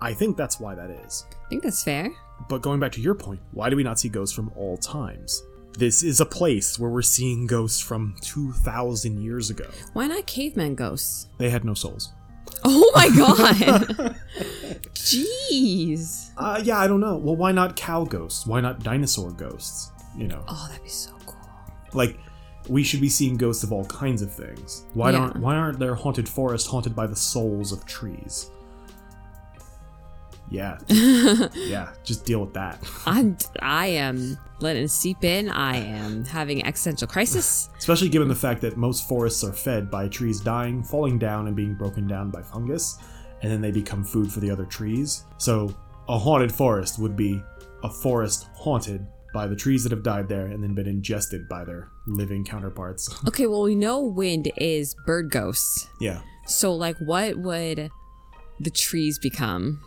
I 0.00 0.12
think 0.12 0.36
that's 0.36 0.60
why 0.60 0.74
that 0.74 0.90
is. 0.90 1.24
I 1.46 1.48
think 1.48 1.62
that's 1.62 1.82
fair. 1.82 2.10
But 2.50 2.60
going 2.60 2.80
back 2.80 2.92
to 2.92 3.00
your 3.00 3.14
point, 3.14 3.40
why 3.52 3.70
do 3.70 3.76
we 3.76 3.82
not 3.82 3.98
see 3.98 4.08
ghosts 4.10 4.34
from 4.34 4.50
all 4.56 4.76
times? 4.76 5.42
This 5.78 6.02
is 6.02 6.20
a 6.20 6.26
place 6.26 6.78
where 6.78 6.90
we're 6.90 7.02
seeing 7.02 7.46
ghosts 7.46 7.80
from 7.80 8.14
2,000 8.20 9.22
years 9.22 9.48
ago. 9.50 9.66
Why 9.94 10.06
not 10.06 10.26
caveman 10.26 10.74
ghosts? 10.74 11.28
They 11.38 11.48
had 11.50 11.64
no 11.64 11.72
souls. 11.74 12.12
Oh 12.64 12.90
my 12.94 13.08
god. 13.16 14.16
Jeez. 14.94 16.30
Uh, 16.36 16.60
yeah, 16.64 16.78
I 16.78 16.86
don't 16.86 17.00
know. 17.00 17.16
Well, 17.16 17.36
why 17.36 17.52
not 17.52 17.76
cow 17.76 18.04
ghosts? 18.04 18.46
Why 18.46 18.60
not 18.60 18.82
dinosaur 18.82 19.30
ghosts? 19.30 19.90
You 20.16 20.28
know, 20.28 20.42
Oh, 20.48 20.66
that'd 20.68 20.82
be 20.82 20.88
so 20.88 21.10
cool. 21.26 21.36
like 21.92 22.18
we 22.68 22.82
should 22.82 23.00
be 23.00 23.08
seeing 23.08 23.36
ghosts 23.36 23.62
of 23.62 23.72
all 23.72 23.84
kinds 23.86 24.22
of 24.22 24.32
things. 24.32 24.84
Why 24.94 25.10
Yeah. 25.10 25.18
don't 25.18 25.36
Why 25.36 25.54
aren't 25.56 25.78
there 25.78 25.94
haunted 25.94 26.28
forests 26.28 26.68
haunted 26.68 26.94
by 26.96 27.06
the 27.06 27.16
souls 27.16 27.72
of 27.72 27.84
trees? 27.86 28.50
Yeah, 30.48 30.78
yeah. 30.88 31.92
Just 32.04 32.24
deal 32.24 32.40
with 32.40 32.54
that. 32.54 32.78
I'm 33.06 33.36
I 33.60 33.86
am 33.88 34.38
letting 34.60 34.84
it 34.84 34.90
seep 34.90 35.24
in. 35.24 35.48
I 35.50 35.76
am 35.76 36.24
having 36.24 36.64
existential 36.64 37.08
crisis. 37.08 37.68
Especially 37.78 38.08
given 38.08 38.28
the 38.28 38.34
fact 38.36 38.60
that 38.60 38.76
most 38.76 39.08
forests 39.08 39.42
are 39.42 39.52
fed 39.52 39.90
by 39.90 40.06
trees 40.06 40.40
dying, 40.40 40.84
falling 40.84 41.18
down, 41.18 41.48
and 41.48 41.56
being 41.56 41.74
broken 41.74 42.06
down 42.06 42.30
by 42.30 42.42
fungus, 42.42 42.98
and 43.42 43.50
then 43.50 43.60
they 43.60 43.72
become 43.72 44.04
food 44.04 44.30
for 44.30 44.38
the 44.38 44.48
other 44.50 44.64
trees. 44.66 45.24
So 45.38 45.74
a 46.08 46.16
haunted 46.16 46.52
forest 46.52 47.00
would 47.00 47.16
be 47.16 47.42
a 47.82 47.90
forest 47.90 48.46
haunted 48.54 49.04
by 49.32 49.46
the 49.46 49.56
trees 49.56 49.82
that 49.82 49.92
have 49.92 50.02
died 50.02 50.28
there 50.28 50.46
and 50.46 50.62
then 50.62 50.74
been 50.74 50.86
ingested 50.86 51.48
by 51.48 51.64
their 51.64 51.90
living 52.06 52.44
counterparts. 52.44 53.08
Okay, 53.28 53.46
well 53.46 53.62
we 53.62 53.74
know 53.74 54.00
wind 54.00 54.50
is 54.56 54.94
bird 55.04 55.30
ghosts. 55.30 55.88
yeah. 56.00 56.20
So 56.46 56.72
like 56.74 56.96
what 56.98 57.36
would 57.38 57.90
the 58.60 58.70
trees 58.70 59.18
become? 59.18 59.82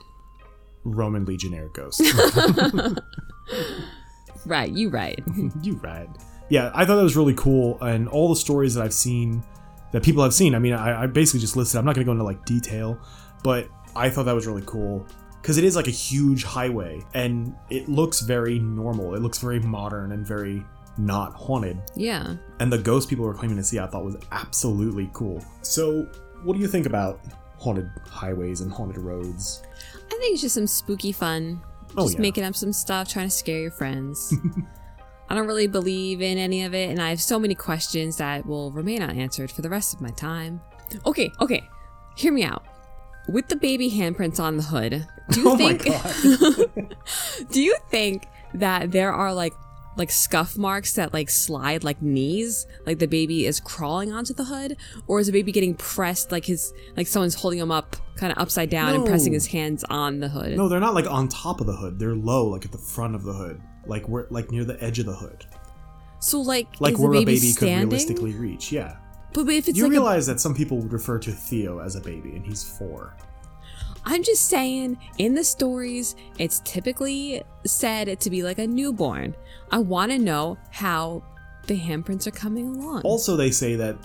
Roman 0.83 1.25
legionnaire 1.25 1.69
ghosts. 1.69 2.01
Right, 4.45 4.71
you 4.71 4.89
right. 4.89 5.21
you 5.61 5.75
right. 5.75 6.07
Yeah, 6.49 6.71
I 6.73 6.85
thought 6.85 6.95
that 6.95 7.03
was 7.03 7.15
really 7.15 7.35
cool, 7.35 7.79
and 7.81 8.07
all 8.07 8.29
the 8.29 8.35
stories 8.35 8.73
that 8.75 8.83
I've 8.83 8.93
seen, 8.93 9.43
that 9.91 10.01
people 10.03 10.23
have 10.23 10.33
seen. 10.33 10.55
I 10.55 10.59
mean, 10.59 10.73
I, 10.73 11.03
I 11.03 11.07
basically 11.07 11.41
just 11.41 11.55
listed. 11.55 11.77
I'm 11.77 11.85
not 11.85 11.93
going 11.93 12.05
to 12.05 12.09
go 12.09 12.11
into 12.13 12.23
like 12.23 12.43
detail, 12.45 12.99
but 13.43 13.67
I 13.95 14.09
thought 14.09 14.23
that 14.23 14.33
was 14.33 14.47
really 14.47 14.63
cool 14.65 15.05
because 15.41 15.57
it 15.57 15.63
is 15.63 15.75
like 15.75 15.87
a 15.87 15.91
huge 15.91 16.43
highway, 16.43 17.01
and 17.13 17.55
it 17.69 17.87
looks 17.89 18.21
very 18.21 18.59
normal. 18.59 19.15
It 19.15 19.21
looks 19.21 19.37
very 19.39 19.59
modern 19.59 20.11
and 20.11 20.25
very 20.25 20.63
not 20.97 21.33
haunted. 21.33 21.81
Yeah. 21.95 22.35
And 22.59 22.71
the 22.71 22.77
ghost 22.77 23.09
people 23.09 23.25
were 23.25 23.33
claiming 23.33 23.57
to 23.57 23.63
see, 23.63 23.79
I 23.79 23.87
thought 23.87 24.03
was 24.03 24.17
absolutely 24.31 25.09
cool. 25.13 25.43
So, 25.61 26.07
what 26.43 26.53
do 26.55 26.59
you 26.59 26.67
think 26.67 26.85
about 26.85 27.21
haunted 27.57 27.89
highways 28.09 28.61
and 28.61 28.71
haunted 28.71 28.97
roads? 28.97 29.63
I 30.07 30.09
think 30.09 30.33
it's 30.33 30.41
just 30.41 30.55
some 30.55 30.67
spooky 30.67 31.11
fun. 31.11 31.61
Oh, 31.97 32.03
Just 32.03 32.15
yeah. 32.15 32.21
making 32.21 32.43
up 32.43 32.55
some 32.55 32.71
stuff, 32.73 33.07
trying 33.07 33.27
to 33.27 33.33
scare 33.33 33.61
your 33.61 33.71
friends. 33.71 34.33
I 35.29 35.35
don't 35.35 35.47
really 35.47 35.67
believe 35.67 36.21
in 36.21 36.37
any 36.37 36.63
of 36.63 36.73
it, 36.73 36.89
and 36.89 37.01
I 37.01 37.09
have 37.09 37.21
so 37.21 37.39
many 37.39 37.55
questions 37.55 38.17
that 38.17 38.45
will 38.45 38.71
remain 38.71 39.01
unanswered 39.01 39.51
for 39.51 39.61
the 39.61 39.69
rest 39.69 39.93
of 39.93 40.01
my 40.01 40.09
time. 40.09 40.61
Okay, 41.05 41.31
okay, 41.39 41.67
hear 42.15 42.31
me 42.33 42.43
out. 42.43 42.65
With 43.31 43.47
the 43.47 43.55
baby 43.55 43.91
handprints 43.91 44.39
on 44.39 44.57
the 44.57 44.63
hood, 44.63 45.07
do 45.31 45.41
you 45.41 45.49
Oh 45.51 45.57
think 45.57 45.83
do 47.51 47.61
you 47.61 47.75
think 47.89 48.27
that 48.55 48.91
there 48.91 49.13
are 49.13 49.33
like 49.33 49.53
like 49.97 50.09
scuff 50.09 50.57
marks 50.57 50.93
that 50.93 51.13
like 51.13 51.29
slide 51.29 51.83
like 51.83 52.01
knees 52.01 52.65
like 52.85 52.99
the 52.99 53.07
baby 53.07 53.45
is 53.45 53.59
crawling 53.59 54.13
onto 54.13 54.33
the 54.33 54.45
hood 54.45 54.77
or 55.07 55.19
is 55.19 55.27
the 55.27 55.33
baby 55.33 55.51
getting 55.51 55.75
pressed 55.75 56.31
like 56.31 56.45
his 56.45 56.73
like 56.95 57.05
someone's 57.05 57.35
holding 57.35 57.59
him 57.59 57.69
up 57.69 57.97
kind 58.15 58.31
of 58.31 58.37
upside 58.37 58.69
down 58.69 58.93
and 58.95 59.05
pressing 59.05 59.33
his 59.33 59.47
hands 59.47 59.83
on 59.89 60.19
the 60.19 60.29
hood? 60.29 60.55
No, 60.57 60.67
they're 60.67 60.79
not 60.79 60.93
like 60.93 61.09
on 61.09 61.27
top 61.27 61.61
of 61.61 61.67
the 61.67 61.75
hood. 61.75 61.99
They're 61.99 62.15
low, 62.15 62.47
like 62.47 62.65
at 62.65 62.71
the 62.71 62.77
front 62.77 63.13
of 63.15 63.23
the 63.23 63.33
hood, 63.33 63.61
like 63.85 64.07
where, 64.07 64.27
like 64.29 64.51
near 64.51 64.65
the 64.65 64.81
edge 64.83 64.99
of 64.99 65.05
the 65.05 65.15
hood, 65.15 65.45
so 66.19 66.41
like 66.41 66.67
like 66.79 66.93
is 66.93 66.99
where 66.99 67.11
the 67.11 67.17
a 67.19 67.25
baby, 67.25 67.39
baby 67.39 67.53
could 67.53 67.67
realistically 67.67 68.33
reach. 68.33 68.71
Yeah, 68.71 68.97
but, 69.33 69.47
if 69.49 69.67
it's 69.67 69.77
you 69.77 69.83
like 69.83 69.89
a- 69.91 69.91
realize 69.91 70.25
that 70.27 70.39
some 70.39 70.53
people 70.55 70.77
would 70.77 70.91
refer 70.93 71.19
to 71.19 71.31
Theo 71.31 71.79
as 71.79 71.95
a 71.95 72.01
baby, 72.01 72.35
and 72.35 72.45
he's 72.45 72.63
four. 72.63 73.15
i'm 74.05 74.23
just 74.23 74.45
saying 74.47 74.97
in 75.17 75.35
the 75.35 75.43
stories 75.43 76.15
it's 76.37 76.61
typically 76.63 77.43
said 77.65 78.17
to 78.19 78.29
be 78.29 78.41
like 78.43 78.57
a 78.57 78.65
newborn 78.65 79.35
i 79.71 79.77
want 79.77 80.09
to 80.11 80.17
know 80.17 80.57
how 80.71 81.21
the 81.67 81.77
handprints 81.77 82.25
are 82.25 82.31
coming 82.31 82.75
along 82.77 83.01
Also, 83.03 83.35
they 83.35 83.51
say 83.51 83.75
that 83.75 83.97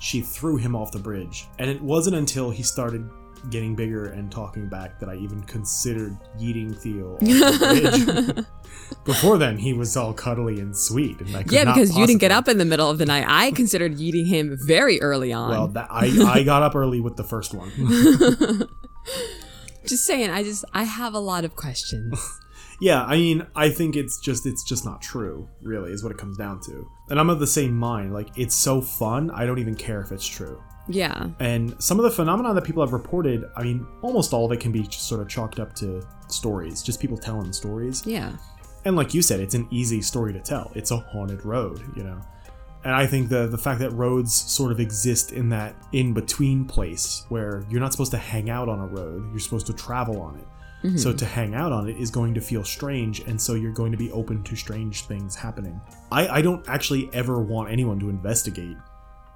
she 0.00 0.20
threw 0.20 0.56
him 0.56 0.76
off 0.76 0.92
the 0.92 0.98
bridge, 0.98 1.46
and 1.58 1.68
it 1.68 1.80
wasn't 1.82 2.14
until 2.14 2.50
he 2.50 2.62
started 2.62 3.08
getting 3.50 3.74
bigger 3.74 4.06
and 4.06 4.30
talking 4.30 4.68
back 4.68 4.98
that 5.00 5.08
I 5.08 5.16
even 5.16 5.42
considered 5.42 6.16
yeeting 6.38 6.76
Theo 6.76 7.14
off 7.14 7.20
the 7.20 8.34
bridge. 8.36 8.46
Before 9.04 9.38
then, 9.38 9.58
he 9.58 9.72
was 9.72 9.96
all 9.96 10.12
cuddly 10.12 10.60
and 10.60 10.76
sweet, 10.76 11.20
and 11.20 11.36
I 11.36 11.44
yeah 11.48 11.64
because 11.64 11.96
you 11.96 12.06
didn't 12.06 12.20
get 12.20 12.32
up 12.32 12.48
in 12.48 12.58
the 12.58 12.64
middle 12.64 12.88
of 12.90 12.98
the 12.98 13.06
night 13.06 13.24
i 13.26 13.50
considered 13.52 13.98
eating 14.00 14.26
him 14.26 14.56
very 14.60 15.00
early 15.00 15.32
on 15.32 15.50
Well, 15.50 15.68
that, 15.68 15.88
I 15.90 16.06
I 16.26 16.42
got 16.42 16.62
up 16.62 16.74
early 16.74 17.00
with 17.00 17.16
the 17.16 17.24
first 17.24 17.54
one. 17.54 17.70
just 19.86 20.04
saying 20.04 20.30
i 20.30 20.42
just 20.42 20.64
i 20.74 20.84
have 20.84 21.14
a 21.14 21.18
lot 21.18 21.44
of 21.44 21.56
questions 21.56 22.38
Yeah, 22.80 23.02
I 23.02 23.16
mean, 23.16 23.44
I 23.56 23.70
think 23.70 23.96
it's 23.96 24.20
just 24.20 24.46
it's 24.46 24.62
just 24.62 24.84
not 24.84 25.02
true, 25.02 25.48
really, 25.62 25.90
is 25.90 26.04
what 26.04 26.12
it 26.12 26.18
comes 26.18 26.36
down 26.36 26.60
to. 26.60 26.88
And 27.10 27.18
I'm 27.18 27.28
of 27.28 27.40
the 27.40 27.46
same 27.46 27.74
mind. 27.74 28.12
Like, 28.12 28.28
it's 28.38 28.54
so 28.54 28.80
fun, 28.80 29.32
I 29.32 29.46
don't 29.46 29.58
even 29.58 29.74
care 29.74 30.00
if 30.00 30.12
it's 30.12 30.24
true. 30.24 30.62
Yeah 30.88 31.28
And 31.40 31.74
some 31.82 31.98
of 31.98 32.04
the 32.04 32.10
phenomena 32.10 32.54
that 32.54 32.64
people 32.64 32.82
have 32.82 32.92
reported, 32.92 33.44
I 33.56 33.62
mean, 33.62 33.86
almost 34.02 34.32
all 34.32 34.46
of 34.46 34.52
it 34.52 34.60
can 34.60 34.72
be 34.72 34.82
just 34.82 35.08
sort 35.08 35.20
of 35.20 35.28
chalked 35.28 35.60
up 35.60 35.74
to 35.76 36.06
stories, 36.28 36.82
just 36.82 37.00
people 37.00 37.16
telling 37.16 37.52
stories. 37.52 38.06
yeah 38.06 38.32
And 38.84 38.96
like 38.96 39.14
you 39.14 39.22
said, 39.22 39.40
it's 39.40 39.54
an 39.54 39.66
easy 39.70 40.02
story 40.02 40.32
to 40.32 40.40
tell. 40.40 40.72
It's 40.74 40.90
a 40.90 40.96
haunted 40.96 41.44
road, 41.44 41.82
you 41.96 42.04
know. 42.04 42.20
And 42.84 42.94
I 42.94 43.06
think 43.06 43.28
the 43.28 43.48
the 43.48 43.58
fact 43.58 43.80
that 43.80 43.90
roads 43.90 44.32
sort 44.32 44.70
of 44.72 44.80
exist 44.80 45.32
in 45.32 45.48
that 45.50 45.74
in 45.92 46.14
between 46.14 46.64
place 46.64 47.24
where 47.28 47.64
you're 47.68 47.80
not 47.80 47.92
supposed 47.92 48.12
to 48.12 48.18
hang 48.18 48.50
out 48.50 48.68
on 48.68 48.78
a 48.78 48.86
road, 48.86 49.30
you're 49.30 49.40
supposed 49.40 49.66
to 49.66 49.72
travel 49.72 50.20
on 50.20 50.36
it. 50.36 50.46
Mm-hmm. 50.84 50.96
So 50.96 51.12
to 51.12 51.24
hang 51.24 51.54
out 51.56 51.72
on 51.72 51.88
it 51.88 51.96
is 51.98 52.10
going 52.10 52.34
to 52.34 52.40
feel 52.40 52.62
strange, 52.62 53.20
and 53.20 53.40
so 53.40 53.54
you're 53.54 53.72
going 53.72 53.90
to 53.90 53.98
be 53.98 54.12
open 54.12 54.44
to 54.44 54.54
strange 54.54 55.06
things 55.06 55.34
happening. 55.34 55.80
I, 56.12 56.28
I 56.28 56.40
don't 56.40 56.66
actually 56.68 57.10
ever 57.12 57.40
want 57.42 57.72
anyone 57.72 57.98
to 57.98 58.08
investigate 58.08 58.76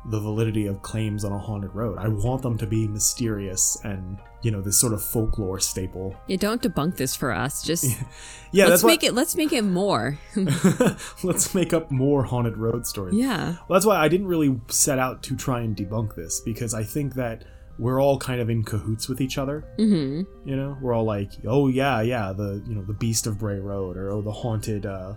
the 0.06 0.18
validity 0.18 0.66
of 0.66 0.82
claims 0.82 1.24
on 1.24 1.32
a 1.32 1.38
haunted 1.38 1.74
road. 1.74 1.96
I 1.98 2.08
want 2.08 2.42
them 2.42 2.58
to 2.58 2.66
be 2.66 2.88
mysterious 2.88 3.78
and, 3.84 4.18
you 4.42 4.50
know, 4.50 4.60
this 4.60 4.78
sort 4.80 4.92
of 4.92 5.02
folklore 5.02 5.60
staple. 5.60 6.16
Yeah, 6.26 6.38
don't 6.38 6.60
debunk 6.60 6.96
this 6.96 7.14
for 7.14 7.30
us. 7.30 7.62
Just 7.62 7.84
Yeah, 8.52 8.64
let's 8.64 8.82
that's 8.82 8.84
make 8.84 9.04
it. 9.04 9.14
Let's 9.14 9.36
make 9.36 9.52
it 9.52 9.62
more. 9.62 10.18
Let's 11.22 11.54
make 11.54 11.72
up 11.72 11.90
more 11.90 12.24
haunted 12.24 12.56
road 12.56 12.86
stories. 12.86 13.14
yeah. 13.14 13.56
Well, 13.68 13.78
that's 13.78 13.86
why 13.86 13.96
I 13.96 14.08
didn't 14.08 14.26
really 14.26 14.60
set 14.68 14.98
out 14.98 15.22
to 15.24 15.36
try 15.36 15.60
and 15.60 15.76
debunk 15.76 16.16
this 16.16 16.40
because 16.40 16.74
I 16.74 16.82
think 16.82 17.14
that 17.14 17.44
we're 17.78 18.00
all 18.02 18.18
kind 18.18 18.40
of 18.40 18.50
in 18.50 18.62
cahoots 18.64 19.08
with 19.08 19.20
each 19.20 19.38
other. 19.38 19.64
Mm-hmm. 19.78 20.48
You 20.48 20.56
know, 20.56 20.76
we're 20.80 20.92
all 20.94 21.04
like, 21.04 21.30
oh 21.46 21.68
yeah, 21.68 22.02
yeah, 22.02 22.32
the 22.32 22.62
you 22.66 22.74
know 22.74 22.82
the 22.82 22.92
Beast 22.92 23.26
of 23.26 23.38
Bray 23.38 23.58
Road, 23.58 23.96
or 23.96 24.10
oh 24.10 24.20
the 24.20 24.32
haunted, 24.32 24.84
uh, 24.84 25.14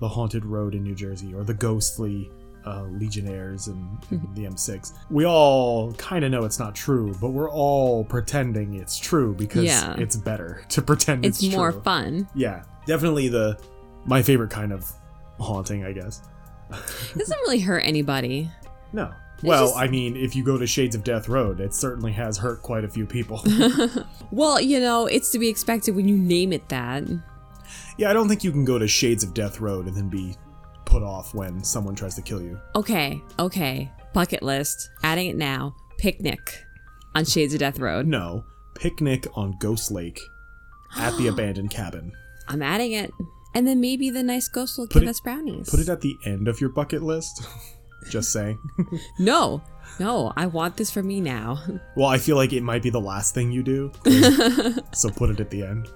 the 0.00 0.08
haunted 0.08 0.44
road 0.46 0.74
in 0.74 0.82
New 0.82 0.94
Jersey, 0.94 1.34
or 1.34 1.44
the 1.44 1.54
ghostly 1.54 2.30
uh, 2.66 2.82
Legionnaires 2.84 3.66
and, 3.68 3.98
and 4.10 4.28
the 4.34 4.42
M6. 4.44 4.92
We 5.10 5.24
all 5.26 5.92
kind 5.94 6.24
of 6.24 6.30
know 6.30 6.44
it's 6.44 6.58
not 6.58 6.74
true, 6.74 7.14
but 7.20 7.30
we're 7.30 7.50
all 7.50 8.04
pretending 8.04 8.74
it's 8.74 8.98
true 8.98 9.34
because 9.34 9.64
Yeah. 9.64 9.94
it's 9.98 10.16
better 10.16 10.62
to 10.70 10.82
pretend 10.82 11.24
It's, 11.24 11.42
it's, 11.42 11.54
more 11.54 11.72
true. 11.72 11.82
fun. 11.82 12.28
Yeah, 12.34 12.62
definitely 12.86 13.28
the 13.28 13.58
my 14.04 14.22
favorite 14.22 14.50
kind 14.50 14.72
of 14.72 14.90
haunting, 15.38 15.84
I 15.84 15.92
guess. 15.92 16.22
It 16.70 17.18
doesn't 17.18 17.38
really 17.40 17.60
hurt 17.60 17.80
anybody. 17.80 18.50
No. 18.92 19.10
Well, 19.42 19.68
just- 19.68 19.78
I 19.78 19.88
mean, 19.88 20.16
if 20.16 20.36
you 20.36 20.44
go 20.44 20.58
to 20.58 20.66
Shades 20.66 20.94
of 20.94 21.02
Death 21.02 21.28
Road, 21.28 21.60
it 21.60 21.72
certainly 21.74 22.12
has 22.12 22.36
hurt 22.38 22.60
quite 22.62 22.84
a 22.84 22.88
few 22.88 23.06
people. 23.06 23.42
Well, 24.32 24.60
you 24.60 24.78
know, 24.78 25.06
it's 25.06 25.30
to 25.32 25.38
be 25.40 25.48
expected 25.48 25.96
when 25.96 26.06
you 26.06 26.16
name 26.16 26.52
it 26.52 26.68
that. 26.68 27.02
yeah, 27.98 28.10
I 28.10 28.12
don't 28.12 28.28
think 28.28 28.44
you 28.44 28.52
can 28.52 28.64
go 28.64 28.78
to 28.78 28.86
Shades 28.86 29.24
of 29.24 29.34
Death 29.34 29.60
Road 29.60 29.86
and 29.88 29.96
then 29.96 30.08
be 30.08 30.36
put 30.90 31.02
off 31.02 31.34
when 31.34 31.62
someone 31.62 31.94
tries 31.94 32.14
to 32.16 32.22
kill 32.22 32.42
you. 32.42 32.60
Okay, 32.74 33.22
okay. 33.38 33.90
Bucket 34.12 34.42
list. 34.42 34.90
Adding 35.04 35.28
it 35.28 35.36
now. 35.36 35.74
Picnic 35.98 36.64
on 37.14 37.24
Shades 37.24 37.54
of 37.54 37.60
Death 37.60 37.78
Road. 37.78 38.06
No, 38.06 38.44
picnic 38.74 39.26
on 39.34 39.56
Ghost 39.60 39.90
Lake 39.92 40.20
at 40.96 41.16
the 41.16 41.26
abandoned 41.28 41.70
cabin. 41.70 42.12
I'm 42.48 42.62
adding 42.62 42.92
it. 42.92 43.12
And 43.54 43.66
then 43.66 43.80
maybe 43.80 44.10
the 44.10 44.22
nice 44.22 44.48
ghost 44.48 44.78
will 44.78 44.86
Put 44.86 44.94
give 45.00 45.02
it- 45.04 45.10
us 45.10 45.20
brownies. 45.20 45.70
Put 45.70 45.80
it 45.80 45.88
at 45.88 46.00
the 46.00 46.16
end 46.24 46.48
of 46.48 46.60
your 46.60 46.70
bucket 46.70 47.02
list. 47.02 47.42
Just 48.10 48.32
saying. 48.32 48.58
no, 49.18 49.62
no, 49.98 50.32
I 50.36 50.46
want 50.46 50.76
this 50.76 50.90
for 50.90 51.02
me 51.02 51.20
now. 51.20 51.62
well, 51.96 52.08
I 52.08 52.16
feel 52.18 52.36
like 52.36 52.52
it 52.52 52.62
might 52.62 52.82
be 52.82 52.88
the 52.90 53.00
last 53.00 53.34
thing 53.34 53.52
you 53.52 53.62
do. 53.62 53.92
so 54.92 55.10
put 55.10 55.30
it 55.30 55.38
at 55.40 55.50
the 55.50 55.62
end. 55.62 55.88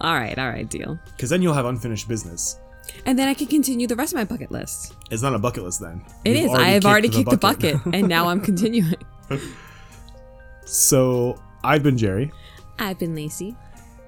all 0.00 0.14
right, 0.14 0.38
all 0.38 0.48
right, 0.48 0.68
deal. 0.68 0.98
Because 1.14 1.28
then 1.30 1.42
you'll 1.42 1.52
have 1.54 1.66
unfinished 1.66 2.08
business. 2.08 2.58
And 3.06 3.18
then 3.18 3.28
I 3.28 3.34
can 3.34 3.46
continue 3.46 3.86
the 3.86 3.96
rest 3.96 4.12
of 4.12 4.16
my 4.18 4.24
bucket 4.24 4.50
list. 4.50 4.94
It's 5.10 5.22
not 5.22 5.34
a 5.34 5.38
bucket 5.38 5.62
list 5.64 5.80
then. 5.80 6.04
It 6.24 6.36
You've 6.36 6.46
is. 6.46 6.54
I 6.54 6.68
have 6.68 6.84
already 6.84 7.08
kicked 7.08 7.28
kicked 7.28 7.30
the 7.30 7.36
bucket, 7.36 7.76
and 7.92 8.08
now 8.08 8.28
I'm 8.28 8.40
continuing. 8.50 8.94
so 10.64 11.40
I've 11.64 11.82
been 11.82 11.96
Jerry. 11.98 12.32
I've 12.78 12.98
been 12.98 13.14
Lacey. 13.14 13.56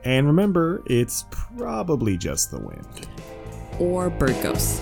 And 0.04 0.26
remember, 0.26 0.82
it's 0.86 1.24
probably 1.30 2.16
just 2.16 2.50
the 2.50 2.58
wind. 2.60 3.08
Or 3.78 4.10
bird 4.10 4.36
ghosts. 4.42 4.80